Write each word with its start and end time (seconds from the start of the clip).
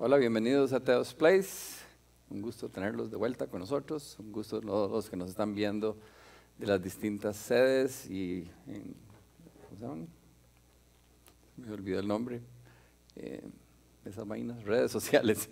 Hola, 0.00 0.16
bienvenidos 0.16 0.72
a 0.72 0.78
Teos 0.78 1.12
Place. 1.12 1.82
Un 2.30 2.40
gusto 2.40 2.68
tenerlos 2.68 3.10
de 3.10 3.16
vuelta 3.16 3.48
con 3.48 3.58
nosotros. 3.58 4.16
Un 4.20 4.30
gusto 4.30 4.60
todos 4.60 4.88
los 4.92 5.10
que 5.10 5.16
nos 5.16 5.28
están 5.28 5.56
viendo 5.56 5.96
de 6.56 6.68
las 6.68 6.80
distintas 6.80 7.36
sedes 7.36 8.08
y 8.08 8.48
en, 8.68 8.94
¿cómo 9.64 9.76
se 9.76 9.82
llaman? 9.82 10.08
Me 11.56 11.72
olvidó 11.72 11.98
el 11.98 12.06
nombre. 12.06 12.40
Eh, 13.16 13.42
esas 14.04 14.24
vainas, 14.24 14.62
redes 14.62 14.92
sociales. 14.92 15.50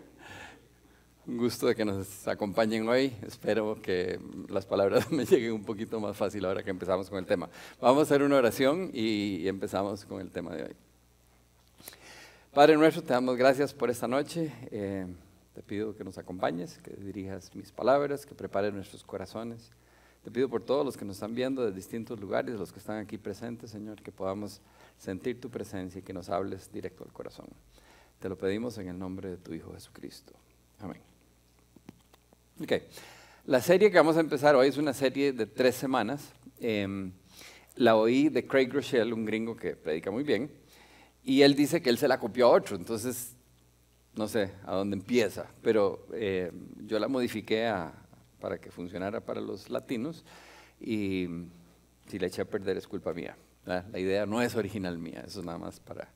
Un 1.26 1.38
gusto 1.38 1.66
de 1.66 1.74
que 1.74 1.86
nos 1.86 2.28
acompañen 2.28 2.86
hoy. 2.86 3.10
Espero 3.22 3.80
que 3.80 4.20
las 4.50 4.66
palabras 4.66 5.10
me 5.10 5.24
lleguen 5.24 5.52
un 5.54 5.64
poquito 5.64 5.98
más 5.98 6.14
fácil 6.14 6.44
ahora 6.44 6.62
que 6.62 6.68
empezamos 6.68 7.08
con 7.08 7.18
el 7.18 7.24
tema. 7.24 7.48
Vamos 7.80 8.00
a 8.00 8.02
hacer 8.02 8.22
una 8.22 8.36
oración 8.36 8.90
y 8.92 9.48
empezamos 9.48 10.04
con 10.04 10.20
el 10.20 10.30
tema 10.30 10.54
de 10.54 10.64
hoy. 10.64 10.76
Padre 12.54 12.76
nuestro, 12.76 13.02
te 13.02 13.12
damos 13.12 13.36
gracias 13.36 13.74
por 13.74 13.90
esta 13.90 14.06
noche. 14.06 14.52
Eh, 14.70 15.06
te 15.56 15.60
pido 15.60 15.96
que 15.96 16.04
nos 16.04 16.18
acompañes, 16.18 16.78
que 16.78 16.92
dirijas 16.92 17.52
mis 17.52 17.72
palabras, 17.72 18.24
que 18.24 18.36
prepares 18.36 18.72
nuestros 18.72 19.02
corazones. 19.02 19.72
Te 20.22 20.30
pido 20.30 20.48
por 20.48 20.62
todos 20.62 20.86
los 20.86 20.96
que 20.96 21.04
nos 21.04 21.16
están 21.16 21.34
viendo 21.34 21.64
de 21.64 21.72
distintos 21.72 22.20
lugares, 22.20 22.54
los 22.54 22.72
que 22.72 22.78
están 22.78 22.98
aquí 22.98 23.18
presentes, 23.18 23.72
Señor, 23.72 24.00
que 24.02 24.12
podamos 24.12 24.60
sentir 24.96 25.40
tu 25.40 25.50
presencia 25.50 25.98
y 25.98 26.02
que 26.02 26.12
nos 26.12 26.30
hables 26.30 26.70
directo 26.72 27.02
al 27.02 27.12
corazón. 27.12 27.46
Te 28.20 28.28
lo 28.28 28.38
pedimos 28.38 28.78
en 28.78 28.86
el 28.86 28.96
nombre 28.96 29.30
de 29.30 29.36
tu 29.36 29.52
Hijo 29.52 29.72
Jesucristo. 29.72 30.32
Amén. 30.78 31.00
Ok, 32.62 32.72
la 33.46 33.60
serie 33.60 33.90
que 33.90 33.96
vamos 33.96 34.16
a 34.16 34.20
empezar 34.20 34.54
hoy 34.54 34.68
es 34.68 34.76
una 34.76 34.92
serie 34.94 35.32
de 35.32 35.46
tres 35.46 35.74
semanas. 35.74 36.30
Em, 36.60 37.10
la 37.74 37.96
oí 37.96 38.28
de 38.28 38.46
Craig 38.46 38.68
Rochelle, 38.72 39.12
un 39.12 39.24
gringo 39.24 39.56
que 39.56 39.74
predica 39.74 40.12
muy 40.12 40.22
bien, 40.22 40.48
y 41.24 41.42
él 41.42 41.54
dice 41.54 41.80
que 41.80 41.90
él 41.90 41.98
se 41.98 42.06
la 42.06 42.18
copió 42.18 42.46
a 42.46 42.50
otro, 42.50 42.76
entonces 42.76 43.34
no 44.14 44.28
sé 44.28 44.52
a 44.64 44.74
dónde 44.74 44.96
empieza, 44.96 45.46
pero 45.62 46.06
eh, 46.12 46.52
yo 46.86 46.98
la 46.98 47.08
modifiqué 47.08 47.72
para 48.40 48.58
que 48.58 48.70
funcionara 48.70 49.20
para 49.20 49.40
los 49.40 49.70
latinos 49.70 50.24
y 50.80 51.26
si 52.06 52.18
la 52.18 52.26
eché 52.26 52.42
a 52.42 52.44
perder 52.44 52.76
es 52.76 52.86
culpa 52.86 53.12
mía. 53.14 53.36
La 53.64 53.98
idea 53.98 54.26
no 54.26 54.42
es 54.42 54.54
original 54.56 54.98
mía, 54.98 55.24
eso 55.26 55.40
es 55.40 55.46
nada 55.46 55.56
más 55.56 55.80
para, 55.80 56.06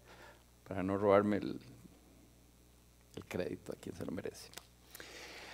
para 0.66 0.82
no 0.82 0.98
robarme 0.98 1.38
el, 1.38 1.58
el 3.16 3.24
crédito 3.24 3.72
a 3.72 3.76
quien 3.76 3.96
se 3.96 4.04
lo 4.04 4.12
merece. 4.12 4.50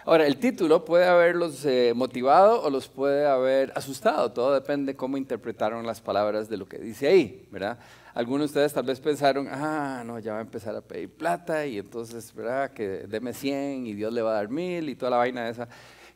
Ahora, 0.07 0.27
el 0.27 0.37
título 0.37 0.85
puede 0.85 1.07
haberlos 1.07 1.65
eh, 1.65 1.95
motivado 1.97 2.63
o 2.63 2.69
los 2.69 2.89
puede 2.89 3.27
haber 3.27 3.73
asustado, 3.75 4.33
todo 4.33 4.53
depende 4.53 4.93
de 4.93 4.97
cómo 4.97 5.17
interpretaron 5.17 5.87
las 5.87 6.03
palabras 6.03 6.51
de 6.51 6.59
lo 6.59 6.67
que 6.67 6.77
dice 6.77 7.09
ahí, 7.09 7.49
¿verdad? 7.51 7.79
Algunos 8.13 8.43
de 8.43 8.47
ustedes 8.47 8.75
tal 8.75 8.85
vez 8.85 9.01
pensaron, 9.01 9.49
ah, 9.51 10.03
no, 10.05 10.19
ya 10.19 10.35
va 10.35 10.41
a 10.41 10.43
empezar 10.43 10.77
a 10.77 10.83
pedir 10.83 11.09
plata 11.09 11.65
y 11.65 11.79
entonces, 11.79 12.35
¿verdad? 12.35 12.73
Que 12.73 13.07
deme 13.09 13.33
100 13.33 13.87
y 13.87 13.95
Dios 13.95 14.13
le 14.13 14.21
va 14.21 14.33
a 14.33 14.35
dar 14.35 14.51
mil 14.51 14.91
y 14.91 14.95
toda 14.95 15.11
la 15.11 15.17
vaina 15.17 15.49
esa. 15.49 15.69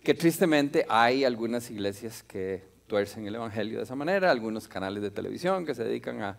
Que 0.05 0.13
tristemente 0.13 0.85
hay 0.87 1.25
algunas 1.25 1.71
iglesias 1.71 2.23
que 2.23 2.63
tuercen 2.87 3.27
el 3.27 3.37
evangelio 3.37 3.79
de 3.79 3.85
esa 3.85 3.95
manera, 3.95 4.31
algunos 4.31 4.69
canales 4.69 5.03
de 5.03 5.11
televisión 5.11 5.65
que 5.65 5.75
se 5.75 5.85
dedican 5.85 6.21
a, 6.21 6.37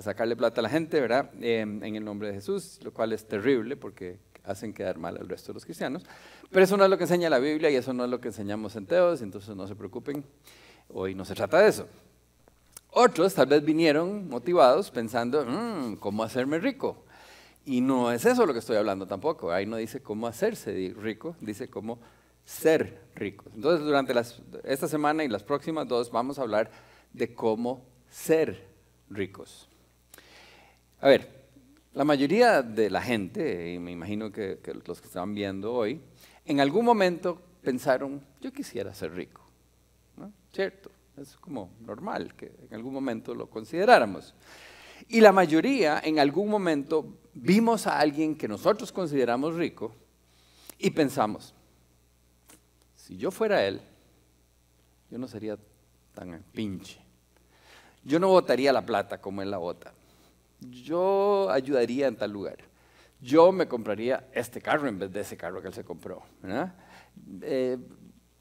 sacarle 0.00 0.34
plata 0.34 0.60
a 0.60 0.62
la 0.62 0.70
gente, 0.70 0.98
¿verdad? 0.98 1.30
Em, 1.42 1.82
en 1.84 1.94
el 1.96 2.04
nombre 2.04 2.28
de 2.28 2.34
Jesús, 2.34 2.80
lo 2.82 2.92
cual 2.92 3.12
es 3.12 3.26
terrible 3.28 3.76
porque 3.76 4.18
hacen 4.46 4.72
quedar 4.72 4.98
mal 4.98 5.16
al 5.18 5.28
resto 5.28 5.48
de 5.48 5.54
los 5.54 5.64
cristianos. 5.64 6.04
Pero 6.50 6.64
eso 6.64 6.76
no 6.76 6.84
es 6.84 6.90
lo 6.90 6.96
que 6.96 7.04
enseña 7.04 7.28
la 7.28 7.38
Biblia 7.38 7.70
y 7.70 7.76
eso 7.76 7.92
no 7.92 8.04
es 8.04 8.10
lo 8.10 8.20
que 8.20 8.28
enseñamos 8.28 8.76
en 8.76 8.86
Teos, 8.86 9.22
entonces 9.22 9.54
no 9.54 9.66
se 9.66 9.74
preocupen, 9.74 10.24
hoy 10.88 11.14
no 11.14 11.24
se 11.24 11.34
trata 11.34 11.60
de 11.60 11.68
eso. 11.68 11.88
Otros 12.90 13.34
tal 13.34 13.46
vez 13.46 13.62
vinieron 13.64 14.28
motivados 14.28 14.90
pensando, 14.90 15.44
mm, 15.44 15.96
¿cómo 15.96 16.22
hacerme 16.22 16.58
rico? 16.58 17.04
Y 17.66 17.80
no 17.80 18.12
es 18.12 18.24
eso 18.24 18.46
lo 18.46 18.52
que 18.52 18.60
estoy 18.60 18.76
hablando 18.76 19.06
tampoco. 19.06 19.52
Ahí 19.52 19.66
no 19.66 19.76
dice 19.76 20.00
cómo 20.00 20.26
hacerse 20.26 20.94
rico, 20.96 21.36
dice 21.40 21.68
cómo 21.68 21.98
ser 22.44 23.02
rico. 23.16 23.44
Entonces, 23.54 23.84
durante 23.84 24.14
esta 24.64 24.86
semana 24.86 25.24
y 25.24 25.28
las 25.28 25.42
próximas 25.42 25.86
dos 25.88 26.10
vamos 26.10 26.38
a 26.38 26.42
hablar 26.42 26.70
de 27.12 27.34
cómo 27.34 27.84
ser 28.08 28.64
ricos. 29.10 29.68
A 31.00 31.08
ver, 31.08 31.35
la 31.96 32.04
mayoría 32.04 32.60
de 32.60 32.90
la 32.90 33.00
gente, 33.00 33.72
y 33.72 33.78
me 33.78 33.90
imagino 33.90 34.30
que, 34.30 34.60
los 34.86 35.00
que 35.00 35.06
están 35.06 35.34
viendo 35.34 35.72
hoy, 35.72 35.98
en 36.44 36.60
algún 36.60 36.84
momento 36.84 37.40
pensaron, 37.62 38.20
yo 38.38 38.52
quisiera 38.52 38.92
ser 38.92 39.14
rico. 39.14 39.40
¿no? 40.18 40.30
¿Cierto? 40.52 40.90
Es 41.16 41.38
como 41.38 41.70
normal 41.80 42.34
que 42.34 42.52
en 42.68 42.74
algún 42.74 42.92
momento 42.92 43.34
lo 43.34 43.48
consideráramos. 43.48 44.34
Y 45.08 45.22
la 45.22 45.32
mayoría 45.32 45.98
en 46.04 46.18
algún 46.18 46.50
momento 46.50 47.16
vimos 47.32 47.86
a 47.86 47.98
alguien 47.98 48.36
que 48.36 48.46
nosotros 48.46 48.92
consideramos 48.92 49.54
rico 49.54 49.94
y 50.78 50.90
pensamos, 50.90 51.54
si 52.94 53.16
yo 53.16 53.30
fuera 53.30 53.66
él, 53.66 53.80
yo 55.10 55.16
no 55.16 55.26
sería 55.26 55.56
tan 56.12 56.44
pinche. 56.52 57.00
Yo 58.04 58.18
no 58.18 58.28
votaría 58.28 58.70
la 58.70 58.84
plata 58.84 59.18
como 59.18 59.40
él 59.40 59.50
la 59.50 59.56
vota 59.56 59.95
yo 60.60 61.48
ayudaría 61.50 62.06
en 62.06 62.16
tal 62.16 62.32
lugar. 62.32 62.58
Yo 63.20 63.52
me 63.52 63.66
compraría 63.66 64.28
este 64.32 64.60
carro 64.60 64.88
en 64.88 64.98
vez 64.98 65.12
de 65.12 65.20
ese 65.20 65.36
carro 65.36 65.60
que 65.60 65.68
él 65.68 65.74
se 65.74 65.84
compró. 65.84 66.22
Eh, 67.42 67.78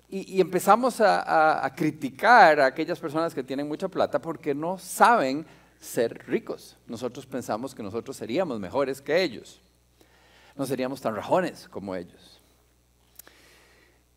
y, 0.10 0.40
empezamos 0.40 1.02
a, 1.02 1.72
criticar 1.76 2.60
a 2.60 2.68
aquellas 2.68 3.00
personas 3.00 3.34
que 3.34 3.44
tienen 3.44 3.68
mucha 3.68 3.88
plata 3.88 4.22
porque 4.22 4.54
no 4.54 4.78
saben 4.78 5.46
ser 5.80 6.26
ricos. 6.28 6.78
Nosotros 6.88 7.26
pensamos 7.26 7.74
que 7.74 7.84
nosotros 7.84 8.16
seríamos 8.16 8.60
mejores 8.60 9.02
que 9.02 9.22
ellos. 9.22 9.62
No 10.56 10.66
seríamos 10.66 11.02
tan 11.02 11.16
rajones 11.16 11.68
como 11.68 11.96
ellos. 11.96 12.42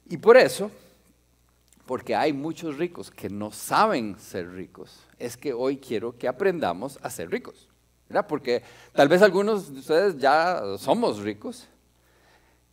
Y 0.06 0.16
por 0.18 0.36
eso, 0.36 0.70
porque 1.86 2.14
hay 2.14 2.32
muchos 2.32 2.76
ricos 2.76 3.10
que 3.10 3.28
no 3.28 3.50
saben 3.50 4.18
ser 4.18 4.52
ricos, 4.52 5.00
es 5.18 5.36
que 5.36 5.52
hoy 5.52 5.78
quiero 5.78 6.16
que 6.16 6.28
aprendamos 6.28 6.98
a 7.02 7.10
ser 7.10 7.30
ricos. 7.30 7.67
Porque 8.26 8.62
tal 8.92 9.08
vez 9.08 9.22
algunos 9.22 9.72
de 9.72 9.80
ustedes 9.80 10.16
ya 10.18 10.62
somos 10.78 11.18
ricos 11.20 11.68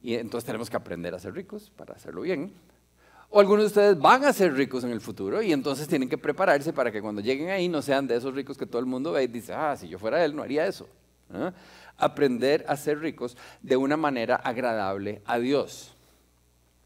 y 0.02 0.16
entonces 0.16 0.46
tenemos 0.46 0.70
que 0.70 0.78
aprender 0.78 1.14
a 1.14 1.20
ser 1.20 1.34
ricos 1.34 1.72
para 1.76 1.96
hacerlo 1.96 2.22
bien. 2.22 2.54
O 3.30 3.40
algunos 3.40 3.64
de 3.64 3.68
ustedes 3.68 4.00
van 4.00 4.24
a 4.24 4.32
ser 4.32 4.54
ricos 4.54 4.84
en 4.84 4.92
el 4.92 5.02
futuro 5.02 5.42
y 5.42 5.52
entonces 5.52 5.88
tienen 5.88 6.08
que 6.08 6.18
prepararse 6.18 6.72
para 6.72 6.92
que 6.92 7.02
cuando 7.02 7.22
lleguen 7.22 7.50
ahí 7.50 7.68
no 7.68 7.82
sean 7.82 8.08
de 8.08 8.16
esos 8.16 8.34
ricos 8.34 8.58
que 8.58 8.66
todo 8.66 8.80
el 8.80 8.86
mundo 8.86 9.12
ve 9.12 9.24
y 9.24 9.28
dice, 9.28 9.54
ah, 9.54 9.76
si 9.76 9.88
yo 9.90 10.00
fuera 10.00 10.24
él 10.24 10.36
no 10.36 10.44
haría 10.44 10.66
eso. 10.68 10.88
Aprender 11.98 12.64
a 12.68 12.78
ser 12.78 13.00
ricos 13.00 13.36
de 13.62 13.76
una 13.76 13.98
manera 13.98 14.36
agradable 14.36 15.22
a 15.26 15.40
Dios. 15.40 15.94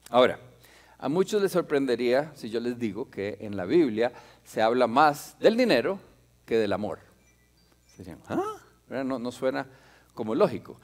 Ahora, 0.09 0.39
a 0.97 1.07
muchos 1.07 1.41
les 1.41 1.51
sorprendería 1.51 2.31
si 2.35 2.49
yo 2.49 2.59
les 2.59 2.79
digo 2.79 3.09
que 3.11 3.37
en 3.41 3.55
la 3.55 3.65
Biblia 3.65 4.11
se 4.43 4.61
habla 4.61 4.87
más 4.87 5.37
del 5.39 5.55
dinero 5.55 5.99
que 6.45 6.57
del 6.57 6.73
amor. 6.73 7.08
¿Ah? 8.27 9.03
No, 9.03 9.31
suena 9.31 9.67
como 10.13 10.35
lógico. 10.35 10.79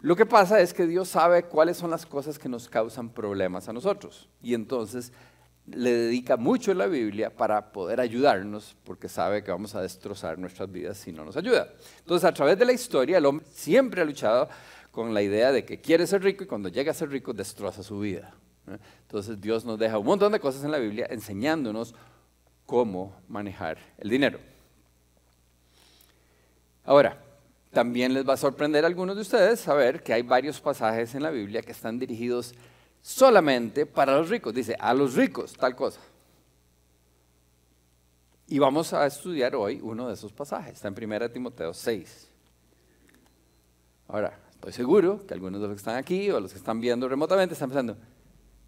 Lo 0.00 0.14
que 0.14 0.26
pasa 0.26 0.60
es 0.60 0.74
que 0.74 0.86
Dios 0.86 1.08
sabe 1.08 1.44
cuáles 1.44 1.76
son 1.76 1.90
las 1.90 2.04
cosas 2.04 2.38
que 2.38 2.48
nos 2.48 2.68
causan 2.68 3.08
problemas 3.08 3.68
a 3.68 3.72
nosotros. 3.72 4.28
Y 4.42 4.54
entonces 4.54 5.12
le 5.66 5.90
dedica 5.90 6.36
mucho 6.36 6.70
en 6.70 6.78
la 6.78 6.86
Biblia 6.86 7.34
para 7.34 7.72
poder 7.72 8.00
ayudarnos, 8.00 8.76
porque 8.84 9.08
sabe 9.08 9.42
que 9.42 9.50
vamos 9.50 9.74
a 9.74 9.82
destrozar 9.82 10.38
nuestras 10.38 10.70
vidas 10.70 10.98
si 10.98 11.12
no 11.12 11.24
nos 11.24 11.36
ayuda. 11.36 11.68
Entonces, 11.98 12.28
a 12.28 12.32
través 12.32 12.58
de 12.58 12.64
la 12.64 12.72
historia, 12.72 13.18
el 13.18 13.26
hombre 13.26 13.46
siempre 13.50 14.02
ha 14.02 14.04
luchado 14.04 14.48
con 14.90 15.12
la 15.12 15.22
idea 15.22 15.50
de 15.50 15.64
que 15.64 15.80
quiere 15.80 16.06
ser 16.06 16.22
rico 16.22 16.44
y 16.44 16.46
cuando 16.46 16.68
llega 16.68 16.92
a 16.92 16.94
ser 16.94 17.10
rico 17.10 17.32
destroza 17.32 17.82
su 17.82 17.98
vida. 17.98 18.34
Entonces, 19.02 19.40
Dios 19.40 19.64
nos 19.64 19.78
deja 19.78 19.98
un 19.98 20.06
montón 20.06 20.32
de 20.32 20.40
cosas 20.40 20.62
en 20.64 20.70
la 20.70 20.78
Biblia 20.78 21.06
enseñándonos 21.10 21.94
cómo 22.64 23.16
manejar 23.28 23.78
el 23.98 24.10
dinero. 24.10 24.38
Ahora, 26.86 27.20
también 27.72 28.14
les 28.14 28.26
va 28.26 28.34
a 28.34 28.38
sorprender 28.38 28.84
a 28.84 28.86
algunos 28.86 29.16
de 29.16 29.22
ustedes 29.22 29.60
saber 29.60 30.02
que 30.02 30.14
hay 30.14 30.22
varios 30.22 30.60
pasajes 30.60 31.14
en 31.14 31.24
la 31.24 31.30
Biblia 31.30 31.60
que 31.60 31.72
están 31.72 31.98
dirigidos 31.98 32.54
solamente 33.02 33.84
para 33.84 34.16
los 34.16 34.30
ricos. 34.30 34.54
Dice, 34.54 34.76
a 34.78 34.94
los 34.94 35.14
ricos, 35.14 35.52
tal 35.54 35.74
cosa. 35.74 36.00
Y 38.46 38.60
vamos 38.60 38.92
a 38.92 39.04
estudiar 39.04 39.56
hoy 39.56 39.80
uno 39.82 40.06
de 40.06 40.14
esos 40.14 40.32
pasajes. 40.32 40.74
Está 40.74 40.88
en 40.88 41.12
1 41.12 41.30
Timoteo 41.32 41.74
6. 41.74 42.30
Ahora, 44.08 44.38
estoy 44.52 44.72
seguro 44.72 45.26
que 45.26 45.34
algunos 45.34 45.60
de 45.60 45.66
los 45.66 45.74
que 45.74 45.80
están 45.80 45.96
aquí 45.96 46.30
o 46.30 46.38
los 46.38 46.52
que 46.52 46.58
están 46.58 46.80
viendo 46.80 47.08
remotamente 47.08 47.54
están 47.54 47.68
pensando, 47.68 47.96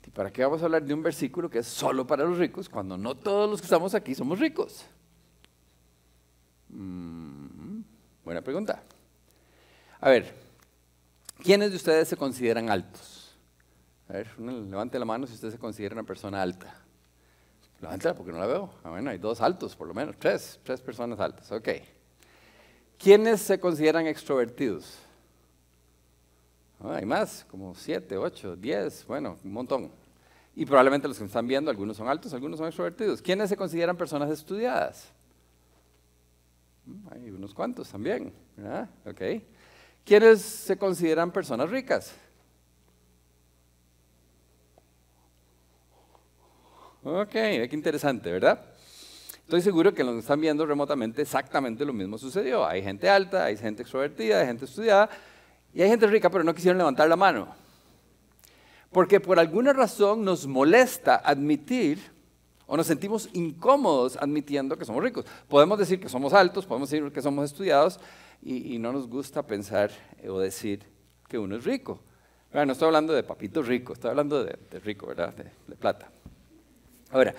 ¿y 0.04 0.10
para 0.10 0.32
qué 0.32 0.42
vamos 0.42 0.60
a 0.62 0.64
hablar 0.64 0.82
de 0.82 0.92
un 0.92 1.02
versículo 1.02 1.48
que 1.48 1.60
es 1.60 1.66
solo 1.66 2.04
para 2.04 2.24
los 2.24 2.38
ricos 2.38 2.68
cuando 2.68 2.98
no 2.98 3.14
todos 3.14 3.48
los 3.48 3.60
que 3.60 3.66
estamos 3.66 3.94
aquí 3.94 4.16
somos 4.16 4.40
ricos? 4.40 4.84
Mm, 6.70 7.37
Buena 8.28 8.42
pregunta. 8.42 8.82
A 10.02 10.10
ver, 10.10 10.34
¿quiénes 11.42 11.70
de 11.70 11.76
ustedes 11.76 12.08
se 12.08 12.14
consideran 12.14 12.68
altos? 12.68 13.34
A 14.06 14.12
ver, 14.12 14.38
levante 14.38 14.98
la 14.98 15.06
mano 15.06 15.26
si 15.26 15.32
usted 15.32 15.50
se 15.50 15.58
considera 15.58 15.94
una 15.94 16.02
persona 16.02 16.42
alta. 16.42 16.74
Levántela 17.80 18.14
porque 18.14 18.30
no 18.30 18.38
la 18.38 18.46
veo. 18.46 18.70
Ah, 18.84 18.90
bueno, 18.90 19.08
hay 19.08 19.16
dos 19.16 19.40
altos 19.40 19.74
por 19.74 19.88
lo 19.88 19.94
menos, 19.94 20.14
tres, 20.18 20.60
tres 20.62 20.82
personas 20.82 21.18
altas. 21.18 21.50
Ok. 21.50 21.70
¿Quiénes 22.98 23.40
se 23.40 23.58
consideran 23.58 24.06
extrovertidos? 24.06 24.98
Ah, 26.80 26.96
hay 26.96 27.06
más, 27.06 27.46
como 27.50 27.74
siete, 27.74 28.18
ocho, 28.18 28.56
diez, 28.56 29.06
bueno, 29.06 29.38
un 29.42 29.52
montón. 29.54 29.90
Y 30.54 30.66
probablemente 30.66 31.08
los 31.08 31.18
que 31.18 31.24
están 31.24 31.46
viendo, 31.46 31.70
algunos 31.70 31.96
son 31.96 32.08
altos, 32.08 32.34
algunos 32.34 32.58
son 32.58 32.66
extrovertidos. 32.66 33.22
¿Quiénes 33.22 33.48
se 33.48 33.56
consideran 33.56 33.96
personas 33.96 34.28
estudiadas? 34.28 35.14
Hay 37.10 37.30
unos 37.30 37.54
cuantos 37.54 37.88
también. 37.88 38.32
¿verdad? 38.56 38.88
¿Quiénes 40.04 40.40
se 40.40 40.76
consideran 40.76 41.30
personas 41.30 41.70
ricas? 41.70 42.14
Ok, 47.02 47.30
qué 47.30 47.70
interesante, 47.72 48.30
¿verdad? 48.30 48.60
Estoy 49.48 49.62
seguro 49.62 49.94
que 49.94 50.04
los 50.04 50.14
que 50.14 50.20
están 50.20 50.40
viendo 50.40 50.66
remotamente 50.66 51.22
exactamente 51.22 51.84
lo 51.84 51.94
mismo 51.94 52.18
sucedió. 52.18 52.66
Hay 52.66 52.82
gente 52.82 53.08
alta, 53.08 53.44
hay 53.44 53.56
gente 53.56 53.82
extrovertida, 53.82 54.40
hay 54.40 54.46
gente 54.46 54.66
estudiada 54.66 55.08
y 55.72 55.80
hay 55.80 55.88
gente 55.88 56.06
rica, 56.06 56.28
pero 56.28 56.44
no 56.44 56.54
quisieron 56.54 56.76
levantar 56.76 57.08
la 57.08 57.16
mano. 57.16 57.48
Porque 58.90 59.20
por 59.20 59.38
alguna 59.38 59.72
razón 59.72 60.24
nos 60.24 60.46
molesta 60.46 61.16
admitir 61.16 61.98
o 62.68 62.76
nos 62.76 62.86
sentimos 62.86 63.28
incómodos 63.32 64.16
admitiendo 64.18 64.76
que 64.76 64.84
somos 64.84 65.02
ricos. 65.02 65.24
Podemos 65.48 65.78
decir 65.78 65.98
que 65.98 66.08
somos 66.08 66.34
altos, 66.34 66.66
podemos 66.66 66.90
decir 66.90 67.10
que 67.10 67.22
somos 67.22 67.46
estudiados 67.46 67.98
y, 68.42 68.78
no 68.78 68.92
nos 68.92 69.08
gusta 69.08 69.42
pensar 69.42 69.90
o 70.28 70.38
decir 70.38 70.84
que 71.26 71.38
uno 71.38 71.56
es 71.56 71.64
rico. 71.64 71.98
no 72.52 72.70
estoy 72.70 72.86
hablando 72.86 73.14
de 73.14 73.22
papito 73.22 73.62
rico, 73.62 73.94
estoy 73.94 74.10
hablando 74.10 74.44
de, 74.44 74.56
rico, 74.84 75.06
¿verdad? 75.06 75.34
de 75.34 75.76
plata. 75.76 76.10
Ahora, 77.10 77.34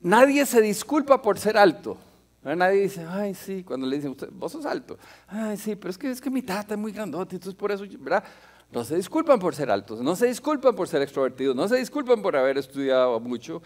nadie 0.00 0.46
se 0.46 0.60
disculpa 0.60 1.20
por 1.20 1.36
ser 1.38 1.58
alto. 1.58 1.98
Nadie 2.44 2.82
dice, 2.82 3.04
ay, 3.08 3.34
sí, 3.34 3.64
cuando 3.64 3.86
le 3.86 3.96
dicen, 3.96 4.14
vos 4.32 4.52
sos 4.52 4.66
alto. 4.66 4.98
Ay, 5.26 5.56
sí, 5.56 5.74
pero 5.76 5.90
es 5.90 5.98
que, 5.98 6.10
es 6.10 6.20
que 6.20 6.30
mi 6.30 6.42
tata 6.42 6.74
es 6.74 6.80
muy 6.80 6.92
grandote, 6.92 7.36
entonces 7.36 7.58
por 7.58 7.72
eso, 7.72 7.84
¿verdad? 7.98 8.22
No 8.70 8.84
se 8.84 8.96
disculpan 8.96 9.38
por 9.38 9.54
ser 9.54 9.70
altos, 9.70 10.02
no 10.02 10.14
se 10.14 10.26
disculpan 10.26 10.74
por 10.76 10.86
ser 10.86 11.00
extrovertidos, 11.00 11.56
no 11.56 11.66
se 11.68 11.76
disculpan 11.76 12.20
por 12.20 12.36
haber 12.36 12.58
estudiado 12.58 13.18
mucho. 13.18 13.62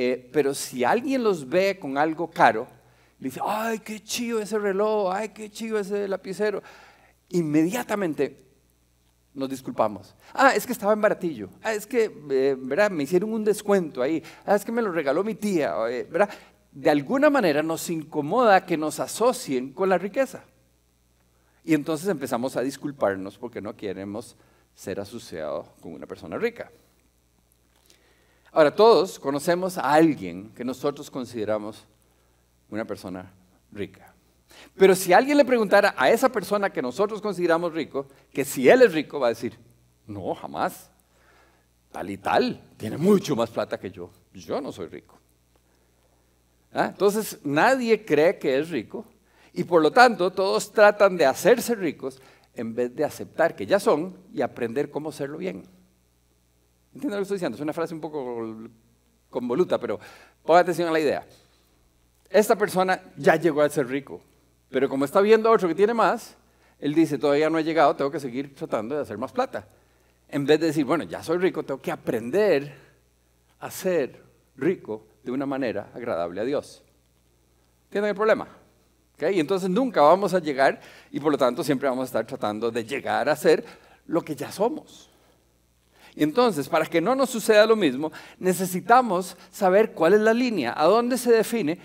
Eh, 0.00 0.30
pero 0.32 0.54
si 0.54 0.84
alguien 0.84 1.24
los 1.24 1.48
ve 1.48 1.76
con 1.76 1.98
algo 1.98 2.30
caro, 2.30 2.68
le 3.18 3.30
dice, 3.30 3.40
ay, 3.44 3.80
qué 3.80 4.00
chido 4.00 4.40
ese 4.40 4.56
reloj, 4.56 5.12
ay, 5.12 5.30
qué 5.30 5.50
chido 5.50 5.76
ese 5.76 6.06
lapicero, 6.06 6.62
inmediatamente 7.30 8.44
nos 9.34 9.50
disculpamos. 9.50 10.14
Ah, 10.32 10.52
es 10.54 10.64
que 10.64 10.72
estaba 10.72 10.92
en 10.92 11.00
baratillo. 11.00 11.48
Ah, 11.64 11.74
es 11.74 11.84
que, 11.84 12.12
eh, 12.30 12.56
¿verdad? 12.56 12.92
Me 12.92 13.02
hicieron 13.02 13.32
un 13.32 13.42
descuento 13.42 14.00
ahí. 14.00 14.22
Ah, 14.46 14.54
es 14.54 14.64
que 14.64 14.70
me 14.70 14.82
lo 14.82 14.92
regaló 14.92 15.24
mi 15.24 15.34
tía, 15.34 15.74
eh, 15.90 16.06
¿verdad? 16.08 16.30
De 16.70 16.90
alguna 16.90 17.28
manera 17.28 17.60
nos 17.64 17.90
incomoda 17.90 18.64
que 18.64 18.76
nos 18.76 19.00
asocien 19.00 19.72
con 19.72 19.88
la 19.88 19.98
riqueza. 19.98 20.44
Y 21.64 21.74
entonces 21.74 22.08
empezamos 22.08 22.56
a 22.56 22.60
disculparnos 22.60 23.36
porque 23.36 23.60
no 23.60 23.74
queremos 23.74 24.36
ser 24.76 25.00
asociados 25.00 25.66
con 25.82 25.92
una 25.92 26.06
persona 26.06 26.38
rica. 26.38 26.70
Ahora, 28.52 28.74
todos 28.74 29.18
conocemos 29.18 29.78
a 29.78 29.92
alguien 29.92 30.50
que 30.54 30.64
nosotros 30.64 31.10
consideramos 31.10 31.86
una 32.70 32.84
persona 32.84 33.32
rica. 33.70 34.14
Pero 34.76 34.94
si 34.94 35.12
alguien 35.12 35.36
le 35.36 35.44
preguntara 35.44 35.94
a 35.96 36.10
esa 36.10 36.30
persona 36.30 36.70
que 36.70 36.82
nosotros 36.82 37.20
consideramos 37.20 37.72
rico, 37.72 38.06
que 38.32 38.44
si 38.44 38.68
él 38.68 38.82
es 38.82 38.92
rico, 38.92 39.20
va 39.20 39.26
a 39.26 39.30
decir, 39.30 39.58
no, 40.06 40.34
jamás. 40.34 40.90
Tal 41.92 42.10
y 42.10 42.18
tal, 42.18 42.62
tiene 42.76 42.96
mucho 42.96 43.34
más 43.34 43.50
plata 43.50 43.78
que 43.78 43.90
yo. 43.90 44.10
Yo 44.32 44.60
no 44.60 44.72
soy 44.72 44.88
rico. 44.88 45.18
¿Ah? 46.72 46.86
Entonces, 46.86 47.38
nadie 47.44 48.04
cree 48.04 48.38
que 48.38 48.58
es 48.58 48.68
rico 48.70 49.04
y 49.52 49.64
por 49.64 49.82
lo 49.82 49.90
tanto 49.90 50.30
todos 50.30 50.70
tratan 50.70 51.16
de 51.16 51.24
hacerse 51.24 51.74
ricos 51.74 52.20
en 52.54 52.74
vez 52.74 52.94
de 52.94 53.04
aceptar 53.04 53.56
que 53.56 53.66
ya 53.66 53.80
son 53.80 54.16
y 54.32 54.42
aprender 54.42 54.90
cómo 54.90 55.08
hacerlo 55.08 55.38
bien. 55.38 55.64
¿Entienden 57.08 57.18
lo 57.18 57.20
que 57.20 57.22
estoy 57.22 57.36
diciendo? 57.36 57.54
Es 57.54 57.62
una 57.62 57.72
frase 57.72 57.94
un 57.94 58.00
poco 58.00 58.44
convoluta, 59.30 59.78
pero 59.78 60.00
ponga 60.44 60.58
atención 60.58 60.88
a 60.88 60.90
la 60.90 60.98
idea. 60.98 61.24
Esta 62.28 62.56
persona 62.56 63.00
ya 63.16 63.36
llegó 63.36 63.62
a 63.62 63.68
ser 63.68 63.86
rico, 63.86 64.20
pero 64.68 64.88
como 64.88 65.04
está 65.04 65.20
viendo 65.20 65.48
a 65.48 65.52
otro 65.52 65.68
que 65.68 65.76
tiene 65.76 65.94
más, 65.94 66.36
él 66.80 66.94
dice, 66.94 67.16
todavía 67.16 67.48
no 67.48 67.56
he 67.56 67.62
llegado, 67.62 67.94
tengo 67.94 68.10
que 68.10 68.18
seguir 68.18 68.52
tratando 68.52 68.96
de 68.96 69.02
hacer 69.02 69.16
más 69.16 69.30
plata. 69.30 69.68
En 70.28 70.44
vez 70.44 70.58
de 70.58 70.66
decir, 70.66 70.84
bueno, 70.84 71.04
ya 71.04 71.22
soy 71.22 71.38
rico, 71.38 71.62
tengo 71.62 71.80
que 71.80 71.92
aprender 71.92 72.74
a 73.60 73.70
ser 73.70 74.20
rico 74.56 75.06
de 75.22 75.30
una 75.30 75.46
manera 75.46 75.92
agradable 75.94 76.40
a 76.40 76.44
Dios. 76.44 76.82
¿Tienen 77.90 78.10
el 78.10 78.16
problema? 78.16 78.48
Y 79.20 79.38
entonces 79.38 79.70
nunca 79.70 80.00
vamos 80.00 80.34
a 80.34 80.40
llegar 80.40 80.80
y 81.12 81.20
por 81.20 81.30
lo 81.30 81.38
tanto 81.38 81.62
siempre 81.62 81.88
vamos 81.88 82.02
a 82.02 82.06
estar 82.06 82.26
tratando 82.26 82.72
de 82.72 82.84
llegar 82.84 83.28
a 83.28 83.36
ser 83.36 83.64
lo 84.06 84.20
que 84.22 84.34
ya 84.34 84.50
somos. 84.50 85.07
Entonces, 86.22 86.68
para 86.68 86.86
que 86.86 87.00
no 87.00 87.14
nos 87.14 87.30
suceda 87.30 87.66
lo 87.66 87.76
mismo, 87.76 88.12
necesitamos 88.38 89.36
saber 89.50 89.92
cuál 89.92 90.14
es 90.14 90.20
la 90.20 90.34
línea, 90.34 90.74
a 90.76 90.84
dónde 90.84 91.16
se 91.16 91.32
define, 91.32 91.78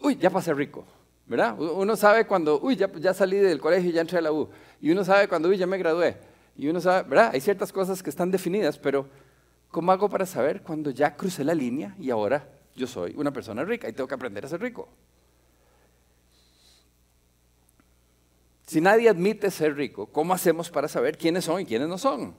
uy, 0.00 0.16
ya 0.16 0.30
pasé 0.30 0.52
rico. 0.52 0.84
¿verdad? 1.26 1.58
Uno 1.58 1.96
sabe 1.96 2.26
cuando, 2.26 2.60
uy, 2.60 2.76
ya, 2.76 2.90
ya 2.92 3.12
salí 3.12 3.36
del 3.36 3.60
colegio 3.60 3.90
y 3.90 3.92
ya 3.92 4.00
entré 4.00 4.18
a 4.18 4.22
la 4.22 4.32
U. 4.32 4.48
Y 4.80 4.90
uno 4.90 5.04
sabe 5.04 5.28
cuando, 5.28 5.48
uy, 5.48 5.56
ya 5.56 5.66
me 5.66 5.76
gradué. 5.76 6.16
Y 6.56 6.68
uno 6.68 6.80
sabe, 6.80 7.08
¿verdad? 7.08 7.30
Hay 7.34 7.40
ciertas 7.40 7.72
cosas 7.72 8.02
que 8.02 8.10
están 8.10 8.30
definidas, 8.30 8.78
pero 8.78 9.08
¿cómo 9.70 9.92
hago 9.92 10.08
para 10.08 10.24
saber 10.24 10.62
cuando 10.62 10.90
ya 10.90 11.16
crucé 11.16 11.44
la 11.44 11.54
línea 11.54 11.94
y 11.98 12.10
ahora 12.10 12.48
yo 12.74 12.86
soy 12.86 13.14
una 13.16 13.32
persona 13.32 13.64
rica 13.64 13.88
y 13.88 13.92
tengo 13.92 14.06
que 14.06 14.14
aprender 14.14 14.44
a 14.44 14.48
ser 14.48 14.60
rico? 14.60 14.88
Si 18.66 18.80
nadie 18.80 19.08
admite 19.08 19.50
ser 19.50 19.76
rico, 19.76 20.06
¿cómo 20.06 20.32
hacemos 20.32 20.70
para 20.70 20.88
saber 20.88 21.18
quiénes 21.18 21.44
son 21.44 21.60
y 21.60 21.66
quiénes 21.66 21.88
no 21.88 21.98
son? 21.98 22.34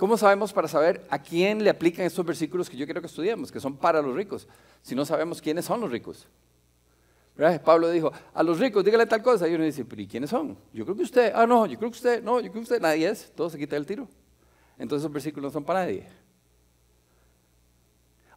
¿Cómo 0.00 0.16
sabemos 0.16 0.50
para 0.50 0.66
saber 0.66 1.06
a 1.10 1.18
quién 1.18 1.62
le 1.62 1.68
aplican 1.68 2.06
estos 2.06 2.24
versículos 2.24 2.70
que 2.70 2.76
yo 2.78 2.86
quiero 2.86 3.02
que 3.02 3.06
estudiemos, 3.06 3.52
que 3.52 3.60
son 3.60 3.76
para 3.76 4.00
los 4.00 4.14
ricos, 4.14 4.48
si 4.80 4.94
no 4.94 5.04
sabemos 5.04 5.42
quiénes 5.42 5.66
son 5.66 5.78
los 5.78 5.90
ricos? 5.90 6.26
Pablo 7.62 7.90
dijo, 7.90 8.10
a 8.32 8.42
los 8.42 8.58
ricos 8.58 8.82
dígale 8.82 9.04
tal 9.04 9.22
cosa. 9.22 9.46
Y 9.46 9.54
uno 9.54 9.62
dice, 9.62 9.84
pero 9.84 10.00
¿y 10.00 10.06
quiénes 10.06 10.30
son? 10.30 10.56
Yo 10.72 10.86
creo 10.86 10.96
que 10.96 11.02
usted, 11.02 11.32
ah, 11.34 11.46
no, 11.46 11.66
yo 11.66 11.76
creo 11.76 11.90
que 11.90 11.98
usted, 11.98 12.22
no, 12.22 12.40
yo 12.40 12.50
creo 12.50 12.52
que 12.54 12.60
usted, 12.60 12.80
nadie 12.80 13.10
es, 13.10 13.30
todo 13.36 13.50
se 13.50 13.58
quita 13.58 13.76
el 13.76 13.84
tiro. 13.84 14.08
Entonces 14.78 15.02
esos 15.02 15.12
versículos 15.12 15.50
no 15.50 15.52
son 15.52 15.64
para 15.64 15.80
nadie. 15.80 16.06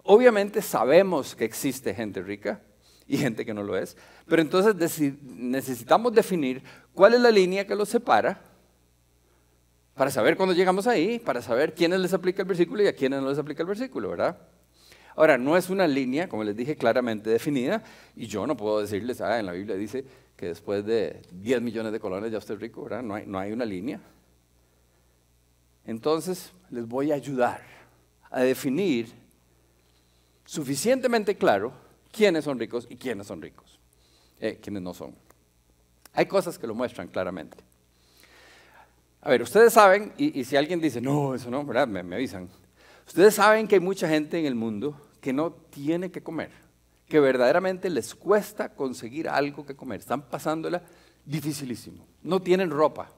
Obviamente 0.03 0.61
sabemos 0.61 1.33
que 1.33 1.45
existe 1.45 1.93
gente 1.93 2.21
rica 2.21 2.61
y 3.07 3.17
gente 3.17 3.45
que 3.45 3.53
no 3.53 3.63
lo 3.63 3.77
es, 3.77 3.95
pero 4.27 4.41
entonces 4.41 4.75
necesitamos 5.21 6.11
definir 6.11 6.61
cuál 6.93 7.13
es 7.13 7.21
la 7.21 7.31
línea 7.31 7.65
que 7.65 7.73
los 7.73 7.87
separa 7.87 8.52
para 9.95 10.09
saber 10.09 10.35
cuándo 10.35 10.55
llegamos 10.55 10.87
ahí, 10.87 11.19
para 11.19 11.41
saber 11.41 11.73
quiénes 11.73 11.99
les 11.99 12.13
aplica 12.13 12.41
el 12.41 12.47
versículo 12.47 12.83
y 12.83 12.87
a 12.87 12.95
quiénes 12.95 13.21
no 13.21 13.29
les 13.29 13.37
aplica 13.37 13.61
el 13.61 13.67
versículo, 13.67 14.09
¿verdad? 14.09 14.37
Ahora, 15.15 15.37
no 15.37 15.55
es 15.55 15.69
una 15.69 15.85
línea, 15.87 16.27
como 16.27 16.43
les 16.43 16.55
dije, 16.55 16.75
claramente 16.75 17.29
definida, 17.29 17.83
y 18.15 18.25
yo 18.25 18.47
no 18.47 18.57
puedo 18.57 18.81
decirles, 18.81 19.21
ah, 19.21 19.39
en 19.39 19.45
la 19.45 19.51
Biblia 19.51 19.75
dice 19.75 20.03
que 20.35 20.47
después 20.47 20.83
de 20.85 21.21
10 21.31 21.61
millones 21.61 21.91
de 21.91 21.99
colones 21.99 22.31
ya 22.31 22.39
usted 22.39 22.55
es 22.55 22.59
rico, 22.59 22.83
¿verdad? 22.83 23.03
No 23.03 23.13
hay, 23.13 23.27
no 23.27 23.37
hay 23.37 23.51
una 23.51 23.65
línea. 23.65 23.99
Entonces, 25.85 26.51
les 26.71 26.87
voy 26.87 27.11
a 27.11 27.15
ayudar 27.15 27.61
a 28.31 28.41
definir 28.41 29.07
suficientemente 30.45 31.35
claro 31.35 31.73
quiénes 32.11 32.45
son 32.45 32.59
ricos 32.59 32.87
y 32.89 32.95
quiénes 32.95 33.27
son 33.27 33.41
ricos, 33.41 33.79
eh, 34.39 34.59
quiénes 34.61 34.81
no 34.81 34.95
son. 34.95 35.13
Hay 36.13 36.25
cosas 36.25 36.57
que 36.57 36.65
lo 36.65 36.73
muestran 36.73 37.07
claramente. 37.07 37.57
A 39.25 39.29
ver, 39.29 39.41
ustedes 39.41 39.71
saben, 39.71 40.11
y, 40.17 40.43
si 40.43 40.57
alguien 40.57 40.81
dice, 40.81 40.99
no, 40.99 41.33
eso 41.33 41.49
no, 41.49 41.63
¿verdad? 41.63 41.87
me 41.87 42.15
avisan. 42.15 42.49
Ustedes 43.07 43.35
saben 43.35 43.69
que 43.69 43.75
hay 43.75 43.81
mucha 43.81 44.09
gente 44.09 44.37
en 44.37 44.45
el 44.45 44.53
mundo 44.53 44.99
que 45.21 45.31
no 45.31 45.53
tiene 45.53 46.11
que 46.11 46.21
comer, 46.21 46.51
que 47.07 47.21
verdaderamente 47.21 47.89
les 47.89 48.13
cuesta 48.15 48.75
conseguir 48.75 49.29
algo 49.29 49.65
que 49.65 49.77
comer. 49.77 50.01
Están 50.01 50.23
pasándola 50.23 50.83
dificilísimo. 51.23 52.05
No 52.21 52.41
tienen 52.41 52.69
ropa, 52.69 53.09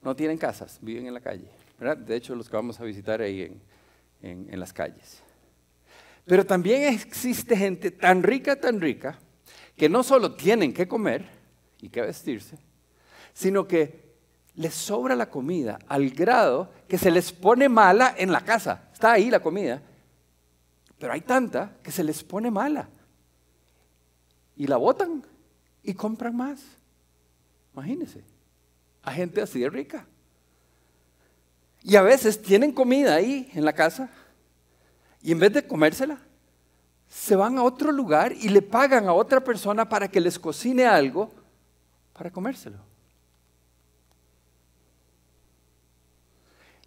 no 0.00 0.14
tienen 0.14 0.38
casas, 0.38 0.78
viven 0.80 1.08
en 1.08 1.14
la 1.14 1.20
calle. 1.20 1.48
De 2.06 2.14
hecho, 2.14 2.36
los 2.36 2.48
que 2.48 2.54
vamos 2.54 2.78
a 2.78 2.84
visitar 2.84 3.20
ahí 3.20 3.60
en, 4.22 4.48
en 4.48 4.60
las 4.60 4.72
calles. 4.72 5.24
Pero 6.24 6.46
también 6.46 6.94
existe 6.94 7.56
gente 7.56 7.90
tan 7.90 8.22
rica, 8.22 8.60
tan 8.60 8.80
rica, 8.80 9.18
que 9.76 9.88
no 9.88 10.04
solo 10.04 10.36
tienen 10.36 10.72
que 10.72 10.86
comer 10.86 11.24
y 11.80 11.88
que 11.88 12.00
vestirse, 12.00 12.58
sino 13.34 13.66
que 13.66 14.11
les 14.54 14.74
sobra 14.74 15.16
la 15.16 15.30
comida 15.30 15.78
al 15.88 16.10
grado 16.10 16.70
que 16.88 16.98
se 16.98 17.10
les 17.10 17.32
pone 17.32 17.68
mala 17.68 18.14
en 18.16 18.32
la 18.32 18.42
casa. 18.42 18.88
Está 18.92 19.12
ahí 19.12 19.30
la 19.30 19.40
comida, 19.40 19.80
pero 20.98 21.12
hay 21.12 21.22
tanta 21.22 21.72
que 21.82 21.90
se 21.90 22.04
les 22.04 22.22
pone 22.22 22.50
mala. 22.50 22.88
Y 24.56 24.66
la 24.66 24.76
botan 24.76 25.24
y 25.82 25.94
compran 25.94 26.36
más. 26.36 26.60
Imagínense, 27.72 28.22
a 29.02 29.12
gente 29.12 29.40
así 29.40 29.60
de 29.60 29.70
rica. 29.70 30.06
Y 31.82 31.96
a 31.96 32.02
veces 32.02 32.40
tienen 32.40 32.72
comida 32.72 33.14
ahí 33.14 33.50
en 33.54 33.64
la 33.64 33.72
casa 33.72 34.10
y 35.22 35.32
en 35.32 35.38
vez 35.38 35.52
de 35.52 35.66
comérsela, 35.66 36.18
se 37.08 37.36
van 37.36 37.58
a 37.58 37.62
otro 37.62 37.92
lugar 37.92 38.32
y 38.32 38.48
le 38.48 38.62
pagan 38.62 39.06
a 39.06 39.12
otra 39.12 39.42
persona 39.42 39.88
para 39.88 40.08
que 40.08 40.20
les 40.20 40.38
cocine 40.38 40.86
algo 40.86 41.30
para 42.12 42.30
comérselo. 42.30 42.78